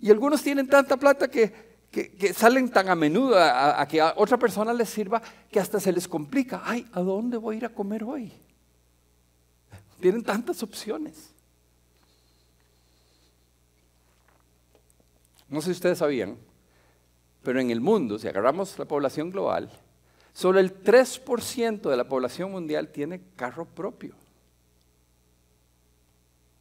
Y 0.05 0.11
algunos 0.11 0.43
tienen 0.43 0.67
tanta 0.67 0.97
plata 0.97 1.27
que, 1.27 1.51
que, 1.89 2.31
salen 2.31 2.69
tan 2.69 2.89
a 2.89 2.93
menudo 2.95 3.39
a, 3.39 3.83
que 3.87 3.99
a 3.99 4.13
otra 4.17 4.37
persona 4.37 4.71
les 4.71 4.87
sirva 4.87 5.19
que 5.49 5.59
hasta 5.59 5.79
se 5.79 5.91
les 5.91 6.07
complica. 6.07 6.61
Ay, 6.63 6.85
¿a 6.91 7.01
dónde 7.01 7.37
voy 7.37 7.55
a 7.55 7.57
ir 7.57 7.65
a 7.65 7.69
comer 7.69 8.03
hoy? 8.03 8.31
Tienen 9.99 10.21
tantas 10.21 10.61
opciones. 10.61 11.33
No 15.49 15.59
sé 15.59 15.65
si 15.65 15.71
ustedes 15.71 15.97
sabían, 15.97 16.37
pero 17.41 17.59
en 17.59 17.71
el 17.71 17.81
mundo, 17.81 18.19
si 18.19 18.27
agarramos 18.27 18.77
la 18.77 18.85
población 18.85 19.31
global, 19.31 19.71
solo 20.33 20.59
el 20.59 20.83
3% 20.83 21.89
de 21.89 21.97
la 21.97 22.07
población 22.07 22.51
mundial 22.51 22.89
tiene 22.89 23.23
carro 23.35 23.65
propio. 23.65 24.13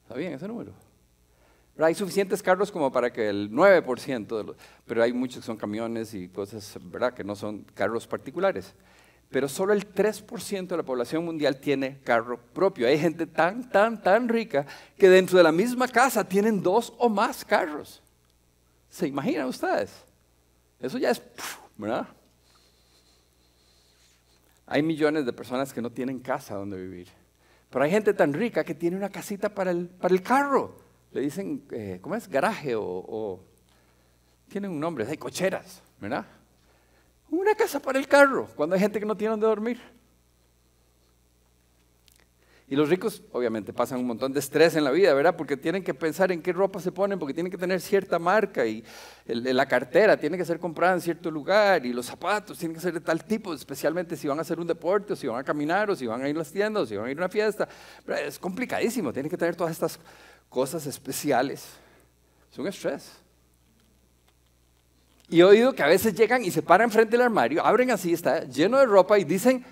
¿Sabían 0.09 0.33
ese 0.33 0.49
número? 0.49 0.84
Hay 1.79 1.95
suficientes 1.95 2.43
carros 2.43 2.71
como 2.71 2.93
para 2.93 3.13
que 3.13 3.29
el 3.29 3.51
9% 3.51 4.37
de 4.37 4.45
los, 4.45 4.57
pero 4.87 5.03
hay 5.03 5.13
muchos 5.13 5.41
que 5.41 5.47
son 5.47 5.57
camiones 5.57 6.15
y 6.15 6.29
cosas, 6.29 6.79
¿verdad? 6.81 7.15
Que 7.15 7.25
no 7.25 7.35
son 7.35 7.65
carros 7.75 8.07
particulares. 8.07 8.75
Pero 9.29 9.49
solo 9.49 9.73
el 9.73 9.93
3% 9.93 10.69
de 10.69 10.77
la 10.77 10.85
población 10.85 11.25
mundial 11.25 11.59
tiene 11.59 11.99
carro 12.05 12.39
propio. 12.39 12.87
Hay 12.87 12.99
gente 12.99 13.27
tan, 13.27 13.69
tan, 13.69 14.01
tan 14.01 14.29
rica 14.29 14.65
que 14.97 15.09
dentro 15.09 15.37
de 15.37 15.43
la 15.43 15.51
misma 15.51 15.89
casa 15.89 16.23
tienen 16.23 16.63
dos 16.63 16.93
o 16.99 17.09
más 17.09 17.45
carros. 17.45 18.01
¿Se 18.89 19.09
imaginan 19.09 19.49
ustedes? 19.49 19.91
Eso 20.79 20.99
ya 20.99 21.11
es, 21.11 21.21
¿verdad? 21.77 22.07
Hay 24.67 24.83
millones 24.85 25.27
de 25.27 25.33
personas 25.33 25.73
que 25.73 25.83
no 25.83 25.91
tienen 25.91 26.21
casa 26.21 26.55
donde 26.55 26.81
vivir. 26.81 27.09
Pero 27.71 27.85
hay 27.85 27.91
gente 27.91 28.15
tan 28.15 28.33
rica 28.33 28.63
que 28.63 28.75
tiene 28.75 28.97
una 28.97 29.09
casita 29.09 29.49
para 29.49 29.73
el, 29.73 29.89
para 29.89 30.15
el 30.15 30.23
carro 30.23 30.84
le 31.15 31.21
dicen, 31.21 31.65
eh, 31.71 31.99
¿cómo 32.03 32.17
es? 32.17 32.29
Garaje 32.29 32.75
o, 32.77 33.41
tienen 34.49 34.71
un 34.71 34.81
nombre, 34.81 35.07
hay 35.07 35.17
cocheras, 35.17 35.83
¿verdad? 36.01 36.27
Una 37.31 37.55
casa 37.55 37.81
para 37.81 37.99
el 37.99 38.07
carro, 38.07 38.49
cuando 38.55 38.75
hay 38.75 38.81
gente 38.81 39.01
que 39.01 39.07
no 39.07 39.17
tiene 39.17 39.31
donde 39.31 39.47
dormir. 39.47 39.81
Y 42.67 42.77
los 42.77 42.89
ricos, 42.89 43.23
obviamente, 43.33 43.73
pasan 43.73 44.01
un 44.01 44.07
montón 44.07 44.33
de 44.33 44.41
estrés 44.41 44.75
en 44.75 44.85
la 44.85 44.91
vida, 44.91 45.13
¿verdad? 45.13 45.37
Porque 45.37 45.57
tienen 45.57 45.85
que 45.85 45.93
pensar 45.93 46.33
en 46.33 46.41
qué 46.41 46.53
ropa 46.53 46.81
se 46.81 46.91
ponen, 46.91 47.19
porque 47.19 47.35
tienen 47.35 47.51
que 47.51 47.59
tener 47.59 47.81
cierta 47.81 48.19
marca 48.19 48.65
y 48.65 48.83
la 49.27 49.67
cartera 49.67 50.17
tiene 50.17 50.39
que 50.39 50.45
ser 50.45 50.59
comprada 50.59 50.95
en 50.95 51.01
cierto 51.01 51.31
lugar 51.31 51.85
y 51.85 51.93
los 51.93 52.07
zapatos 52.07 52.59
tienen 52.59 52.75
que 52.75 52.81
ser 52.81 52.95
de 52.95 53.01
tal 53.01 53.23
tipo, 53.25 53.53
especialmente 53.53 54.17
si 54.17 54.27
van 54.29 54.39
a 54.39 54.43
hacer 54.43 54.59
un 54.59 54.67
deporte, 54.67 55.13
o 55.13 55.17
si 55.17 55.27
van 55.27 55.39
a 55.39 55.45
caminar, 55.45 55.91
o 55.91 55.97
si 55.97 56.07
van 56.07 56.23
a 56.23 56.29
ir 56.29 56.35
a 56.37 56.39
las 56.39 56.51
tiendas, 56.51 56.85
o 56.85 56.87
si 56.87 56.97
van 56.97 57.07
a 57.07 57.11
ir 57.11 57.19
a 57.19 57.21
una 57.21 57.29
fiesta. 57.29 57.69
Es 58.27 58.39
complicadísimo, 58.39 59.13
tienen 59.13 59.31
que 59.31 59.37
tener 59.37 59.55
todas 59.55 59.73
estas 59.73 60.01
cosas 60.55 60.87
especiales. 60.87 61.67
Es 62.53 62.59
un 62.61 62.69
estrés. 62.69 63.11
Y 65.29 65.41
he 65.41 65.45
oído 65.45 65.73
que 65.73 65.83
a 65.83 65.89
veces 65.89 66.15
llegan 66.15 66.45
y 66.45 66.53
se 66.53 66.63
paran 66.63 66.93
frente 66.93 67.17
del 67.17 67.23
armario, 67.23 67.67
abren 67.67 67.91
así, 67.91 68.13
está 68.13 68.45
lleno 68.45 68.79
de 68.79 68.87
ropa 68.87 69.19
y 69.19 69.25
dicen, 69.25 69.65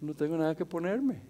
no 0.00 0.12
tengo 0.12 0.36
nada 0.36 0.56
que 0.56 0.66
ponerme. 0.66 1.20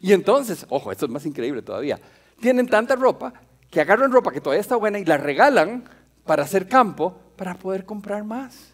Y 0.00 0.14
entonces, 0.14 0.64
ojo, 0.70 0.90
esto 0.90 1.04
es 1.04 1.12
más 1.12 1.26
increíble 1.26 1.60
todavía, 1.60 2.00
tienen 2.40 2.66
tanta 2.66 2.96
ropa 2.96 3.34
que 3.70 3.82
agarran 3.82 4.10
ropa 4.10 4.32
que 4.32 4.40
todavía 4.40 4.62
está 4.62 4.76
buena 4.76 4.98
y 4.98 5.04
la 5.04 5.18
regalan 5.18 5.84
para 6.24 6.44
hacer 6.44 6.66
campo 6.66 7.14
para 7.36 7.56
poder 7.56 7.84
comprar 7.84 8.24
más. 8.24 8.69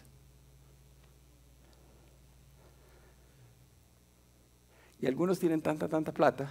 Y 4.99 5.07
algunos 5.07 5.39
tienen 5.39 5.61
tanta, 5.61 5.87
tanta 5.87 6.11
plata 6.11 6.49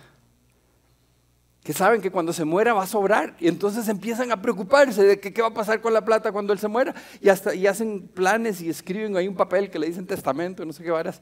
que 1.66 1.72
saben 1.72 2.00
que 2.00 2.12
cuando 2.12 2.32
se 2.32 2.44
muera 2.44 2.74
va 2.74 2.84
a 2.84 2.86
sobrar 2.86 3.34
y 3.40 3.48
entonces 3.48 3.88
empiezan 3.88 4.30
a 4.30 4.40
preocuparse 4.40 5.02
de 5.02 5.18
qué 5.18 5.42
va 5.42 5.48
a 5.48 5.52
pasar 5.52 5.80
con 5.80 5.92
la 5.92 6.04
plata 6.04 6.30
cuando 6.30 6.52
él 6.52 6.60
se 6.60 6.68
muera 6.68 6.94
y 7.20 7.28
hasta 7.28 7.56
y 7.56 7.66
hacen 7.66 8.06
planes 8.06 8.60
y 8.60 8.70
escriben 8.70 9.16
ahí 9.16 9.26
un 9.26 9.34
papel 9.34 9.68
que 9.68 9.80
le 9.80 9.88
dicen 9.88 10.06
testamento, 10.06 10.64
no 10.64 10.72
sé 10.72 10.84
qué 10.84 10.92
varas, 10.92 11.20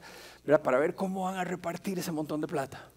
para 0.61 0.77
ver 0.77 0.93
cómo 0.93 1.23
van 1.23 1.37
a 1.37 1.43
repartir 1.43 1.97
ese 1.97 2.11
montón 2.11 2.41
de 2.41 2.47
plata. 2.47 2.87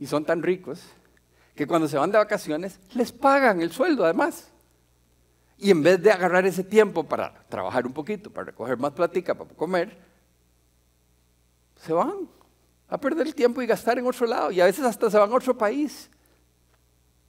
Y 0.00 0.06
son 0.06 0.24
tan 0.24 0.42
ricos 0.42 0.80
que 1.54 1.66
cuando 1.66 1.86
se 1.86 1.98
van 1.98 2.10
de 2.10 2.16
vacaciones 2.16 2.80
les 2.94 3.12
pagan 3.12 3.60
el 3.60 3.70
sueldo 3.70 4.04
además. 4.04 4.48
Y 5.58 5.70
en 5.70 5.82
vez 5.82 6.02
de 6.02 6.10
agarrar 6.10 6.46
ese 6.46 6.64
tiempo 6.64 7.04
para 7.04 7.44
trabajar 7.50 7.86
un 7.86 7.92
poquito, 7.92 8.30
para 8.30 8.46
recoger 8.46 8.78
más 8.78 8.92
platica, 8.92 9.34
para 9.34 9.50
comer, 9.50 10.03
se 11.84 11.92
van 11.92 12.28
a 12.88 12.98
perder 12.98 13.26
el 13.26 13.34
tiempo 13.34 13.60
y 13.60 13.66
gastar 13.66 13.98
en 13.98 14.06
otro 14.06 14.26
lado. 14.26 14.50
Y 14.50 14.60
a 14.60 14.64
veces 14.64 14.84
hasta 14.84 15.10
se 15.10 15.18
van 15.18 15.30
a 15.30 15.34
otro 15.34 15.56
país. 15.56 16.08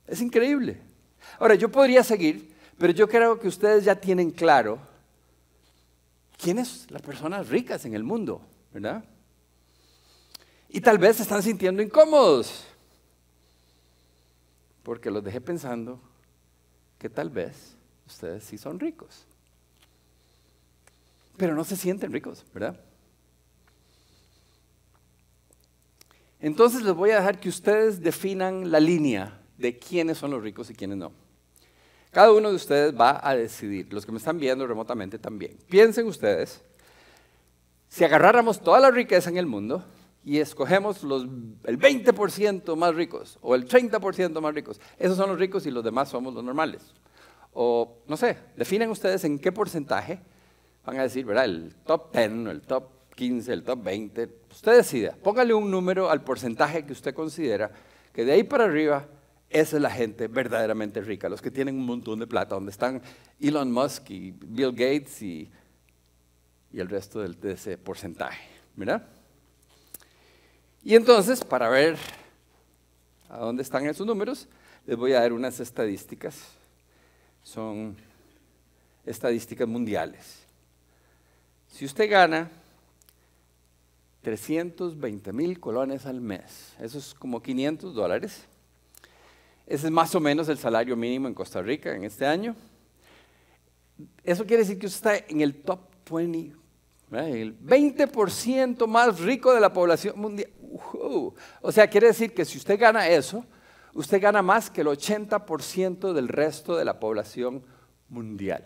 Es 0.07 0.21
increíble. 0.21 0.81
Ahora, 1.39 1.55
yo 1.55 1.69
podría 1.69 2.03
seguir, 2.03 2.53
pero 2.77 2.93
yo 2.93 3.07
creo 3.07 3.39
que 3.39 3.47
ustedes 3.47 3.83
ya 3.83 3.95
tienen 3.95 4.31
claro 4.31 4.79
quiénes 6.37 6.89
las 6.91 7.01
personas 7.01 7.49
ricas 7.49 7.85
en 7.85 7.95
el 7.95 8.03
mundo, 8.03 8.41
¿verdad? 8.73 9.03
Y 10.69 10.81
tal 10.81 10.97
vez 10.97 11.17
se 11.17 11.23
están 11.23 11.41
sintiendo 11.41 11.81
incómodos, 11.81 12.65
porque 14.83 15.09
los 15.09 15.23
dejé 15.23 15.41
pensando 15.41 15.99
que 16.99 17.09
tal 17.09 17.29
vez 17.29 17.75
ustedes 18.05 18.43
sí 18.43 18.57
son 18.57 18.79
ricos, 18.79 19.25
pero 21.37 21.55
no 21.55 21.63
se 21.63 21.75
sienten 21.75 22.11
ricos, 22.11 22.45
¿verdad? 22.53 22.79
Entonces 26.39 26.83
les 26.83 26.93
voy 26.93 27.11
a 27.11 27.17
dejar 27.17 27.39
que 27.39 27.49
ustedes 27.49 28.01
definan 28.01 28.71
la 28.71 28.79
línea 28.79 29.41
de 29.57 29.77
quiénes 29.77 30.17
son 30.17 30.31
los 30.31 30.43
ricos 30.43 30.69
y 30.69 30.75
quiénes 30.75 30.97
no. 30.97 31.11
Cada 32.11 32.31
uno 32.31 32.49
de 32.49 32.55
ustedes 32.55 32.97
va 32.97 33.19
a 33.21 33.35
decidir, 33.35 33.91
los 33.93 34.05
que 34.05 34.11
me 34.11 34.19
están 34.19 34.39
viendo 34.39 34.65
remotamente 34.65 35.19
también. 35.19 35.57
Piensen 35.69 36.07
ustedes, 36.07 36.61
si 37.89 38.03
agarráramos 38.03 38.61
toda 38.61 38.79
la 38.79 38.91
riqueza 38.91 39.29
en 39.29 39.37
el 39.37 39.45
mundo 39.45 39.83
y 40.23 40.39
escogemos 40.39 41.03
los, 41.03 41.23
el 41.65 41.79
20% 41.79 42.75
más 42.75 42.95
ricos 42.95 43.37
o 43.41 43.53
el 43.53 43.67
30% 43.67 44.39
más 44.41 44.53
ricos, 44.53 44.79
esos 44.97 45.17
son 45.17 45.29
los 45.29 45.39
ricos 45.39 45.65
y 45.65 45.71
los 45.71 45.83
demás 45.83 46.09
somos 46.09 46.33
los 46.33 46.43
normales. 46.43 46.93
O, 47.53 47.97
no 48.07 48.17
sé, 48.17 48.37
definen 48.55 48.89
ustedes 48.89 49.23
en 49.23 49.39
qué 49.39 49.51
porcentaje 49.51 50.19
van 50.85 50.99
a 50.99 51.03
decir, 51.03 51.25
¿verdad? 51.25 51.45
El 51.45 51.75
top 51.85 52.13
10 52.13 52.31
o 52.31 52.51
el 52.51 52.61
top 52.61 52.94
15, 53.15 53.53
el 53.53 53.63
top 53.63 53.83
20, 53.83 54.29
usted 54.51 54.77
decida. 54.77 55.15
Póngale 55.21 55.53
un 55.53 55.71
número 55.71 56.09
al 56.09 56.23
porcentaje 56.23 56.85
que 56.85 56.93
usted 56.93 57.13
considera 57.13 57.71
que 58.13 58.25
de 58.25 58.33
ahí 58.33 58.43
para 58.43 58.65
arriba 58.65 59.07
esa 59.49 59.77
es 59.77 59.81
la 59.81 59.89
gente 59.89 60.27
verdaderamente 60.27 61.01
rica, 61.01 61.29
los 61.29 61.41
que 61.41 61.51
tienen 61.51 61.75
un 61.75 61.85
montón 61.85 62.19
de 62.19 62.27
plata, 62.27 62.55
donde 62.55 62.71
están 62.71 63.01
Elon 63.39 63.71
Musk 63.71 64.09
y 64.09 64.31
Bill 64.31 64.71
Gates 64.71 65.21
y, 65.21 65.49
el 66.73 66.89
resto 66.89 67.21
de 67.21 67.53
ese 67.53 67.77
porcentaje, 67.77 68.49
¿verdad? 68.75 69.07
Y 70.83 70.95
entonces, 70.95 71.41
para 71.43 71.69
ver 71.69 71.97
a 73.29 73.37
dónde 73.37 73.63
están 73.63 73.85
esos 73.85 74.05
números, 74.05 74.47
les 74.85 74.97
voy 74.97 75.13
a 75.13 75.21
dar 75.21 75.31
unas 75.31 75.59
estadísticas. 75.61 76.37
Son 77.43 77.95
estadísticas 79.05 79.67
mundiales. 79.67 80.43
Si 81.69 81.85
usted 81.85 82.09
gana 82.09 82.51
320 84.25 85.31
mil 85.33 85.59
colones 85.59 86.07
al 86.07 86.19
mes. 86.19 86.73
Eso 86.79 86.97
es 86.97 87.13
como 87.13 87.43
500 87.43 87.93
dólares. 87.93 88.47
Ese 89.67 89.85
es 89.85 89.91
más 89.91 90.15
o 90.15 90.19
menos 90.19 90.49
el 90.49 90.57
salario 90.57 90.95
mínimo 90.95 91.27
en 91.27 91.35
Costa 91.35 91.61
Rica 91.61 91.95
en 91.95 92.03
este 92.03 92.25
año. 92.25 92.55
Eso 94.23 94.43
quiere 94.43 94.63
decir 94.63 94.79
que 94.79 94.87
usted 94.87 95.13
está 95.13 95.31
en 95.31 95.41
el 95.41 95.61
top 95.61 95.79
20, 96.09 96.55
el 97.11 97.59
20% 97.59 98.87
más 98.87 99.19
rico 99.19 99.53
de 99.53 99.61
la 99.61 99.71
población 99.71 100.19
mundial. 100.19 100.49
O 101.61 101.71
sea, 101.71 101.87
quiere 101.87 102.07
decir 102.07 102.33
que 102.33 102.45
si 102.45 102.57
usted 102.57 102.79
gana 102.79 103.07
eso, 103.07 103.45
usted 103.93 104.19
gana 104.19 104.41
más 104.41 104.71
que 104.71 104.81
el 104.81 104.87
80% 104.87 106.13
del 106.13 106.29
resto 106.29 106.75
de 106.75 106.83
la 106.83 106.99
población 106.99 107.61
mundial. 108.09 108.65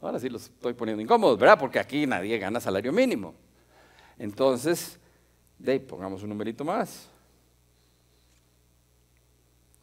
Ahora 0.00 0.18
sí 0.18 0.30
los 0.30 0.44
estoy 0.44 0.72
poniendo 0.72 1.02
incómodos, 1.02 1.38
¿verdad? 1.38 1.58
Porque 1.58 1.78
aquí 1.78 2.06
nadie 2.06 2.38
gana 2.38 2.60
salario 2.60 2.94
mínimo. 2.94 3.34
Entonces, 4.18 4.98
de 5.58 5.80
pongamos 5.80 6.22
un 6.22 6.30
numerito 6.30 6.64
más. 6.64 7.08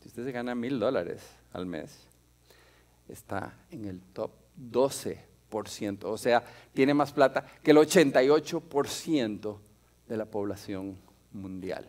Si 0.02 0.08
usted 0.08 0.26
se 0.26 0.32
gana 0.32 0.54
mil 0.56 0.80
dólares 0.80 1.22
al 1.54 1.66
mes, 1.66 2.08
está 3.08 3.54
en 3.72 3.86
el 3.86 4.02
top 4.02 4.32
12%, 4.60 6.04
o 6.04 6.18
sea, 6.18 6.44
tiene 6.74 6.94
más 6.94 7.12
plata 7.12 7.46
que 7.62 7.72
el 7.72 7.78
88% 7.78 9.58
de 10.08 10.18
la 10.18 10.26
población 10.26 10.98
mundial. 11.32 11.88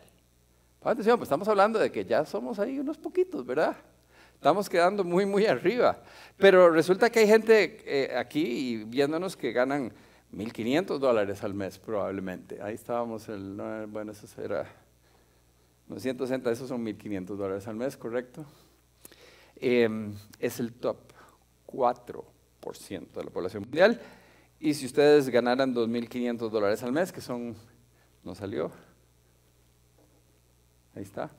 Pues 0.79 0.99
estamos 0.99 1.47
hablando 1.47 1.79
de 1.79 1.91
que 1.91 2.05
ya 2.05 2.25
somos 2.25 2.59
ahí 2.59 2.77
unos 2.77 2.99
poquitos, 2.99 3.43
¿verdad? 3.43 3.75
Estamos 4.35 4.69
quedando 4.69 5.03
muy, 5.03 5.25
muy 5.25 5.47
arriba. 5.47 5.99
Pero 6.37 6.69
resulta 6.69 7.09
que 7.09 7.21
hay 7.21 7.27
gente 7.27 7.81
eh, 7.85 8.15
aquí 8.15 8.43
y 8.43 8.83
viéndonos 8.83 9.35
que 9.35 9.51
ganan 9.51 9.91
1.500 10.33 10.99
dólares 10.99 11.43
al 11.43 11.53
mes 11.53 11.79
probablemente. 11.79 12.61
Ahí 12.61 12.75
estábamos, 12.75 13.29
el, 13.29 13.55
bueno, 13.87 14.11
eso 14.11 14.41
era 14.41 14.67
960, 15.87 16.51
esos 16.51 16.69
son 16.69 16.85
1.500 16.85 17.25
dólares 17.35 17.67
al 17.67 17.75
mes, 17.75 17.95
¿correcto? 17.95 18.45
Em, 19.55 20.13
es 20.39 20.59
el 20.59 20.73
top 20.73 20.97
4% 21.67 23.11
de 23.13 23.23
la 23.23 23.29
población 23.29 23.63
mundial. 23.63 24.01
Y 24.59 24.73
si 24.73 24.85
ustedes 24.85 25.29
ganaran 25.29 25.73
2.500 25.73 26.49
dólares 26.49 26.83
al 26.83 26.91
mes, 26.91 27.11
que 27.11 27.21
son, 27.21 27.55
no 28.23 28.35
salió, 28.35 28.71
ahí 30.95 31.03
está, 31.03 31.29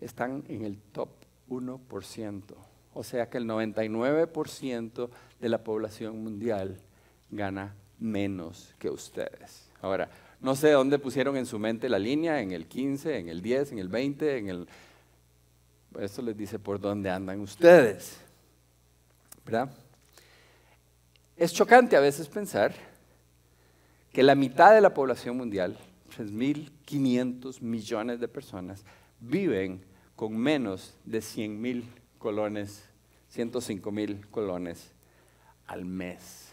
están 0.00 0.44
en 0.48 0.64
el 0.64 0.78
top 0.78 1.10
1%. 1.48 2.42
O 2.94 3.04
sea 3.04 3.28
que 3.28 3.38
el 3.38 3.44
99% 3.46 5.10
de 5.40 5.48
la 5.48 5.62
población 5.62 6.22
mundial 6.22 6.80
gana 7.30 7.74
menos 7.98 8.74
que 8.78 8.90
ustedes. 8.90 9.70
Ahora, 9.80 10.10
no 10.40 10.56
sé 10.56 10.70
dónde 10.70 10.98
pusieron 10.98 11.36
en 11.36 11.46
su 11.46 11.58
mente 11.58 11.88
la 11.88 11.98
línea, 11.98 12.40
en 12.40 12.52
el 12.52 12.66
15, 12.66 13.18
en 13.18 13.28
el 13.28 13.42
10, 13.42 13.72
en 13.72 13.78
el 13.78 13.88
20, 13.88 14.38
en 14.38 14.48
el... 14.48 14.68
Esto 15.98 16.22
les 16.22 16.36
dice 16.36 16.58
por 16.58 16.80
dónde 16.80 17.10
andan 17.10 17.40
ustedes. 17.40 18.18
¿Verdad? 19.44 19.70
Es 21.36 21.52
chocante 21.52 21.96
a 21.96 22.00
veces 22.00 22.28
pensar 22.28 22.74
que 24.12 24.22
la 24.22 24.34
mitad 24.34 24.74
de 24.74 24.80
la 24.80 24.94
población 24.94 25.36
mundial, 25.36 25.78
3.500 26.16 27.60
millones 27.60 28.20
de 28.20 28.28
personas, 28.28 28.84
viven 29.20 29.84
con 30.16 30.36
menos 30.36 30.94
de 31.04 31.20
100.000 31.20 31.84
colones, 32.18 32.84
105.000 33.34 34.28
colones 34.30 34.90
al 35.66 35.84
mes. 35.84 36.52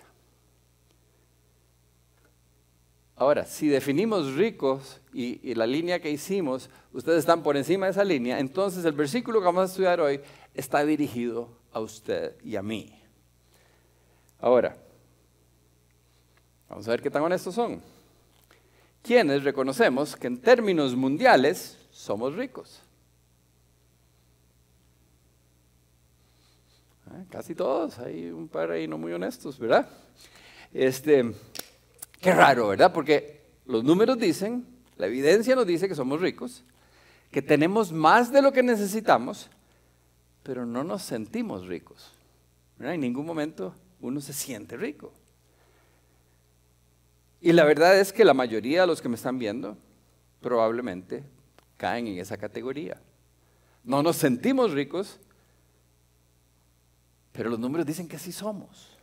Ahora, 3.20 3.46
si 3.46 3.68
definimos 3.68 4.36
ricos 4.36 5.02
y, 5.12 5.56
la 5.56 5.66
línea 5.66 6.00
que 6.00 6.12
hicimos, 6.12 6.70
ustedes 6.94 7.18
están 7.18 7.42
por 7.42 7.58
encima 7.58 7.88
de 7.88 7.92
esa 7.92 8.04
línea, 8.04 8.40
entonces 8.40 8.86
el 8.86 8.92
versículo 8.92 9.40
que 9.40 9.46
vamos 9.46 9.64
a 9.64 9.72
estudiar 9.72 10.00
hoy 10.00 10.22
está 10.54 10.86
dirigido 10.86 11.50
a 11.72 11.80
usted 11.80 12.36
y 12.44 12.56
a 12.56 12.62
mí. 12.62 12.94
Ahora, 14.40 14.78
vamos 16.70 16.88
a 16.88 16.92
ver 16.92 17.02
qué 17.02 17.10
tan 17.10 17.24
honestos 17.24 17.56
son. 17.56 17.82
¿Quiénes 19.02 19.44
reconocemos 19.44 20.16
que 20.16 20.28
en 20.28 20.40
términos 20.40 20.96
mundiales 20.96 21.76
somos 21.90 22.36
ricos? 22.36 22.84
Ah, 27.08 27.24
casi 27.32 27.56
todos, 27.56 27.98
hay 27.98 28.30
un 28.30 28.48
par 28.48 28.70
ahí 28.70 28.88
no 28.88 29.00
muy 29.00 29.12
honestos, 29.12 29.58
¿verdad? 29.58 29.90
Este, 30.72 31.34
qué 32.28 32.34
raro, 32.34 32.68
¿verdad? 32.68 32.92
Porque 32.92 33.40
los 33.66 33.86
números 33.86 34.20
dicen, 34.20 34.68
la 34.98 35.08
evidencia 35.08 35.56
nos 35.56 35.66
dice 35.66 35.88
que 35.88 35.96
somos 35.96 36.20
ricos, 36.20 36.66
que 37.32 37.42
tenemos 37.42 37.94
más 37.94 38.34
de 38.34 38.42
lo 38.42 38.52
que 38.52 38.62
necesitamos, 38.62 39.50
pero 40.44 40.66
no 40.66 40.84
nos 40.84 41.04
sentimos 41.04 41.68
ricos. 41.68 42.12
En 42.82 43.00
ningún 43.00 43.26
momento 43.26 43.74
uno 44.02 44.20
se 44.20 44.34
siente 44.34 44.76
rico. 44.76 45.14
Y 47.40 47.54
la 47.54 47.64
verdad 47.64 47.98
es 47.98 48.12
que 48.12 48.26
la 48.26 48.34
mayoría 48.34 48.82
de 48.82 48.88
los 48.88 49.02
que 49.02 49.08
me 49.08 49.16
están 49.16 49.40
viendo 49.40 49.78
probablemente 50.42 51.24
caen 51.78 52.08
en 52.08 52.18
esa 52.18 52.36
categoría. 52.36 53.02
No 53.86 54.04
nos 54.04 54.18
sentimos 54.18 54.74
ricos, 54.74 55.18
pero 57.32 57.50
los 57.50 57.58
números 57.58 57.86
dicen 57.88 58.06
que 58.06 58.18
así 58.18 58.34
somos. 58.34 58.97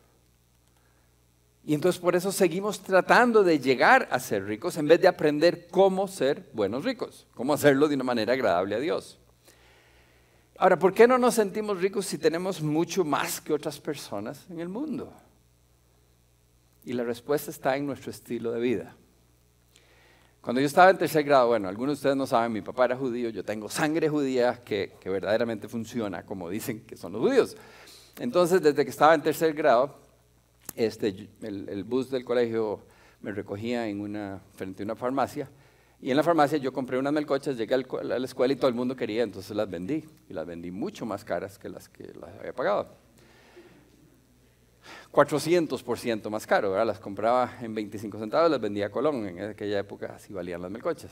Y 1.67 1.75
entonces 1.75 2.01
por 2.01 2.15
eso 2.15 2.31
seguimos 2.31 2.81
tratando 2.81 3.43
de 3.43 3.59
llegar 3.59 4.07
a 4.11 4.21
ser 4.21 4.45
ricos 4.45 4.77
en 4.77 4.87
vez 4.87 5.01
de 5.01 5.09
aprender 5.09 5.67
cómo 5.71 6.07
ser 6.09 6.51
buenos 6.53 6.85
ricos, 6.85 7.27
cómo 7.35 7.55
hacerlo 7.55 7.89
de 7.89 7.95
una 7.95 8.05
manera 8.05 8.35
agradable 8.35 8.75
a 8.75 8.81
Dios. 8.81 9.19
Ahora, 10.59 10.79
¿por 10.79 10.93
qué 10.93 11.09
no 11.09 11.19
nos 11.19 11.35
sentimos 11.35 11.81
ricos 11.81 12.07
si 12.07 12.19
tenemos 12.19 12.61
mucho 12.61 13.05
más 13.05 13.41
que 13.41 13.53
otras 13.53 13.81
personas 13.81 14.45
en 14.51 14.61
el 14.61 14.69
mundo? 14.69 15.13
Y 16.85 16.93
la 16.93 17.03
respuesta 17.03 17.51
está 17.51 17.77
en 17.77 17.87
nuestro 17.87 18.11
estilo 18.11 18.53
de 18.53 18.61
vida. 18.61 18.95
Cuando 20.43 20.61
yo 20.61 20.67
estaba 20.67 20.91
en 20.91 20.99
tercer 20.99 21.25
grado, 21.25 21.49
bueno, 21.49 21.69
algunos 21.69 21.95
de 21.97 22.01
ustedes 22.01 22.17
no 22.17 22.27
saben, 22.27 22.53
mi 22.53 22.61
papá 22.61 22.85
era 22.85 22.97
judío, 22.97 23.31
yo 23.31 23.43
tengo 23.43 23.71
sangre 23.71 24.11
judía 24.11 24.63
que, 24.63 24.93
verdaderamente 25.03 25.67
funciona 25.67 26.27
como 26.27 26.51
dicen 26.51 26.85
que 26.85 26.99
son 26.99 27.15
los 27.15 27.23
judíos. 27.23 27.57
Entonces, 28.19 28.61
desde 28.61 28.85
que 28.85 28.91
estaba 28.91 29.15
en 29.15 29.23
tercer 29.23 29.55
grado, 29.55 30.04
este, 30.77 31.29
el, 31.43 31.69
el 31.69 31.85
bus 31.85 32.11
del 32.11 32.25
colegio 32.25 32.81
me 33.21 33.33
recogía 33.33 33.89
en 33.89 34.01
una, 34.01 34.41
frente 34.55 34.83
a 34.83 34.85
una 34.85 34.97
farmacia 34.97 35.49
y 36.05 36.11
en 36.11 36.19
la 36.19 36.23
farmacia 36.23 36.59
yo 36.59 36.71
compré 36.71 36.99
unas 36.99 37.15
melcochas, 37.15 37.57
llegué 37.57 37.75
a 37.75 37.79
la 37.79 38.27
escuela 38.27 38.53
y 38.53 38.57
todo 38.57 38.69
el 38.69 38.75
mundo 38.75 38.95
quería, 38.95 39.23
entonces 39.23 39.57
las 39.57 39.71
vendí. 39.71 40.05
Y 40.29 40.35
las 40.35 40.47
vendí 40.47 40.71
mucho 40.71 41.07
más 41.07 41.25
caras 41.25 41.59
que 41.59 41.71
las 41.71 41.89
que 41.89 42.13
las 42.21 42.29
había 42.39 42.53
pagado. 42.53 42.89
400% 45.11 46.29
más 46.29 46.47
caro, 46.47 46.73
¿verdad? 46.73 46.89
Las 46.89 47.01
compraba 47.01 47.57
en 47.63 47.75
25 47.75 48.19
centavos, 48.19 48.51
las 48.51 48.61
vendía 48.61 48.89
a 48.89 48.91
Colón. 48.91 49.27
En 49.27 49.45
aquella 49.45 49.79
época 49.79 50.13
así 50.15 50.35
valían 50.35 50.61
las 50.61 50.71
melcochas. 50.71 51.11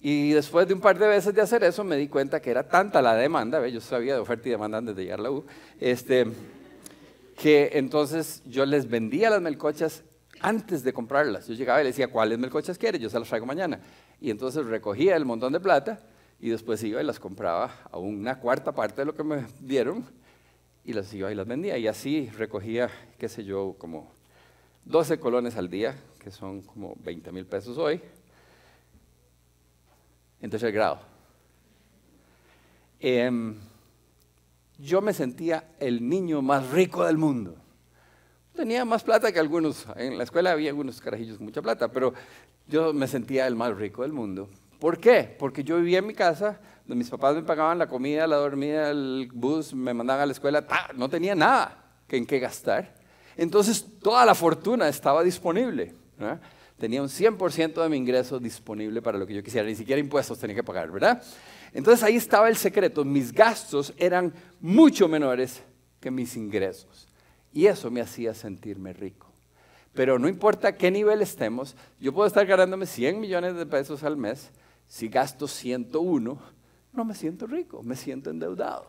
Y 0.00 0.32
después 0.32 0.68
de 0.68 0.74
un 0.74 0.82
par 0.82 0.98
de 0.98 1.08
veces 1.08 1.34
de 1.34 1.40
hacer 1.40 1.64
eso, 1.64 1.82
me 1.82 1.96
di 1.96 2.08
cuenta 2.08 2.42
que 2.42 2.50
era 2.50 2.68
tanta 2.68 3.00
la 3.00 3.14
demanda, 3.14 3.66
yo 3.68 3.80
sabía 3.80 4.12
de 4.12 4.20
oferta 4.20 4.48
y 4.48 4.50
demanda 4.50 4.76
antes 4.76 4.94
de 4.96 5.04
llegar 5.04 5.20
a 5.20 5.22
la 5.22 5.30
U, 5.30 5.46
este, 5.78 6.26
que 7.40 7.70
entonces 7.72 8.42
yo 8.44 8.66
les 8.66 8.86
vendía 8.86 9.30
las 9.30 9.40
melcochas 9.40 10.04
antes 10.40 10.84
de 10.84 10.92
comprarlas. 10.92 11.48
Yo 11.48 11.54
llegaba 11.54 11.80
y 11.80 11.84
le 11.84 11.88
decía, 11.88 12.08
¿cuáles 12.08 12.38
melcochas 12.38 12.76
quieres? 12.76 13.00
Yo 13.00 13.08
se 13.08 13.18
las 13.18 13.26
traigo 13.26 13.46
mañana. 13.46 13.80
Y 14.20 14.30
entonces 14.30 14.66
recogía 14.66 15.16
el 15.16 15.24
montón 15.24 15.54
de 15.54 15.60
plata 15.60 16.00
y 16.38 16.50
después 16.50 16.84
iba 16.84 17.00
y 17.00 17.04
las 17.04 17.18
compraba 17.18 17.72
a 17.90 17.96
una 17.96 18.38
cuarta 18.40 18.72
parte 18.72 19.00
de 19.00 19.06
lo 19.06 19.14
que 19.14 19.24
me 19.24 19.46
dieron 19.58 20.04
y 20.84 20.92
las 20.92 21.14
iba 21.14 21.32
y 21.32 21.34
las 21.34 21.46
vendía. 21.46 21.78
Y 21.78 21.86
así 21.86 22.28
recogía, 22.36 22.90
qué 23.18 23.26
sé 23.26 23.42
yo, 23.42 23.74
como 23.78 24.12
12 24.84 25.18
colones 25.18 25.56
al 25.56 25.70
día, 25.70 25.96
que 26.18 26.30
son 26.30 26.60
como 26.60 26.94
20 27.02 27.32
mil 27.32 27.46
pesos 27.46 27.78
hoy, 27.78 28.02
en 30.42 30.50
tercer 30.50 30.72
grado. 30.72 31.00
Em, 32.98 33.56
yo 34.80 35.00
me 35.00 35.12
sentía 35.12 35.70
el 35.78 36.08
niño 36.08 36.42
más 36.42 36.70
rico 36.70 37.04
del 37.04 37.18
mundo. 37.18 37.56
Tenía 38.54 38.84
más 38.84 39.02
plata 39.02 39.32
que 39.32 39.38
algunos. 39.38 39.86
En 39.96 40.18
la 40.18 40.24
escuela 40.24 40.52
había 40.52 40.70
algunos 40.70 41.00
carajillos 41.00 41.36
con 41.36 41.46
mucha 41.46 41.62
plata, 41.62 41.88
pero 41.88 42.12
yo 42.66 42.92
me 42.92 43.06
sentía 43.06 43.46
el 43.46 43.56
más 43.56 43.76
rico 43.76 44.02
del 44.02 44.12
mundo. 44.12 44.48
¿Por 44.78 44.98
qué? 44.98 45.36
Porque 45.38 45.62
yo 45.62 45.76
vivía 45.76 45.98
en 45.98 46.06
mi 46.06 46.14
casa, 46.14 46.58
mis 46.86 47.10
papás 47.10 47.34
me 47.34 47.42
pagaban 47.42 47.78
la 47.78 47.86
comida, 47.86 48.26
la 48.26 48.36
dormida, 48.36 48.90
el 48.90 49.28
bus, 49.32 49.74
me 49.74 49.92
mandaban 49.92 50.22
a 50.22 50.26
la 50.26 50.32
escuela, 50.32 50.66
no 50.96 51.08
tenía 51.08 51.34
nada 51.34 51.84
en 52.08 52.26
qué 52.26 52.38
gastar. 52.38 52.94
Entonces 53.36 53.86
toda 54.02 54.24
la 54.24 54.34
fortuna 54.34 54.88
estaba 54.88 55.22
disponible. 55.22 55.94
Tenía 56.78 57.02
un 57.02 57.08
100% 57.08 57.82
de 57.82 57.88
mi 57.88 57.98
ingreso 57.98 58.38
disponible 58.38 59.02
para 59.02 59.18
lo 59.18 59.26
que 59.26 59.34
yo 59.34 59.42
quisiera, 59.42 59.68
ni 59.68 59.74
siquiera 59.74 60.00
impuestos 60.00 60.38
tenía 60.38 60.56
que 60.56 60.64
pagar, 60.64 60.90
¿verdad? 60.90 61.22
Entonces 61.72 62.02
ahí 62.02 62.16
estaba 62.16 62.48
el 62.48 62.56
secreto, 62.56 63.04
mis 63.04 63.32
gastos 63.32 63.92
eran 63.96 64.32
mucho 64.60 65.08
menores 65.08 65.62
que 66.00 66.10
mis 66.10 66.36
ingresos. 66.36 67.08
Y 67.52 67.66
eso 67.66 67.90
me 67.90 68.00
hacía 68.00 68.34
sentirme 68.34 68.92
rico. 68.92 69.30
Pero 69.92 70.18
no 70.18 70.28
importa 70.28 70.76
qué 70.76 70.90
nivel 70.90 71.20
estemos, 71.20 71.76
yo 71.98 72.12
puedo 72.12 72.26
estar 72.26 72.46
ganándome 72.46 72.86
100 72.86 73.20
millones 73.20 73.56
de 73.56 73.66
pesos 73.66 74.04
al 74.04 74.16
mes, 74.16 74.50
si 74.86 75.08
gasto 75.08 75.48
101, 75.48 76.40
no 76.92 77.04
me 77.04 77.14
siento 77.14 77.46
rico, 77.46 77.82
me 77.82 77.96
siento 77.96 78.30
endeudado. 78.30 78.88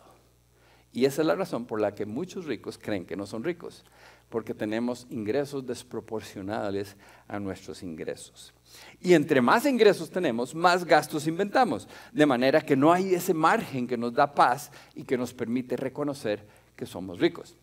Y 0.93 1.05
esa 1.05 1.21
es 1.21 1.27
la 1.27 1.35
razón 1.35 1.65
por 1.65 1.79
la 1.79 1.95
que 1.95 2.05
muchos 2.05 2.45
ricos 2.45 2.77
creen 2.77 3.05
que 3.05 3.15
no 3.15 3.25
son 3.25 3.43
ricos, 3.43 3.83
porque 4.31 4.53
tenemos 4.53 5.05
ingresos 5.09 5.67
desproporcionales 5.67 6.95
a 7.27 7.37
nuestros 7.37 7.83
ingresos. 7.83 8.53
Y 9.01 9.13
entre 9.13 9.41
más 9.41 9.65
ingresos 9.65 10.09
tenemos, 10.09 10.55
más 10.55 10.85
gastos 10.85 11.27
inventamos, 11.27 11.87
de 12.13 12.25
manera 12.25 12.61
que 12.61 12.77
no 12.77 12.93
hay 12.93 13.13
ese 13.13 13.33
margen 13.33 13.85
que 13.85 13.97
nos 13.97 14.13
da 14.13 14.33
paz 14.33 14.71
y 14.95 15.03
que 15.03 15.17
nos 15.17 15.33
permite 15.33 15.75
reconocer 15.75 16.47
que 16.75 16.85
somos 16.85 17.19
ricos. 17.19 17.57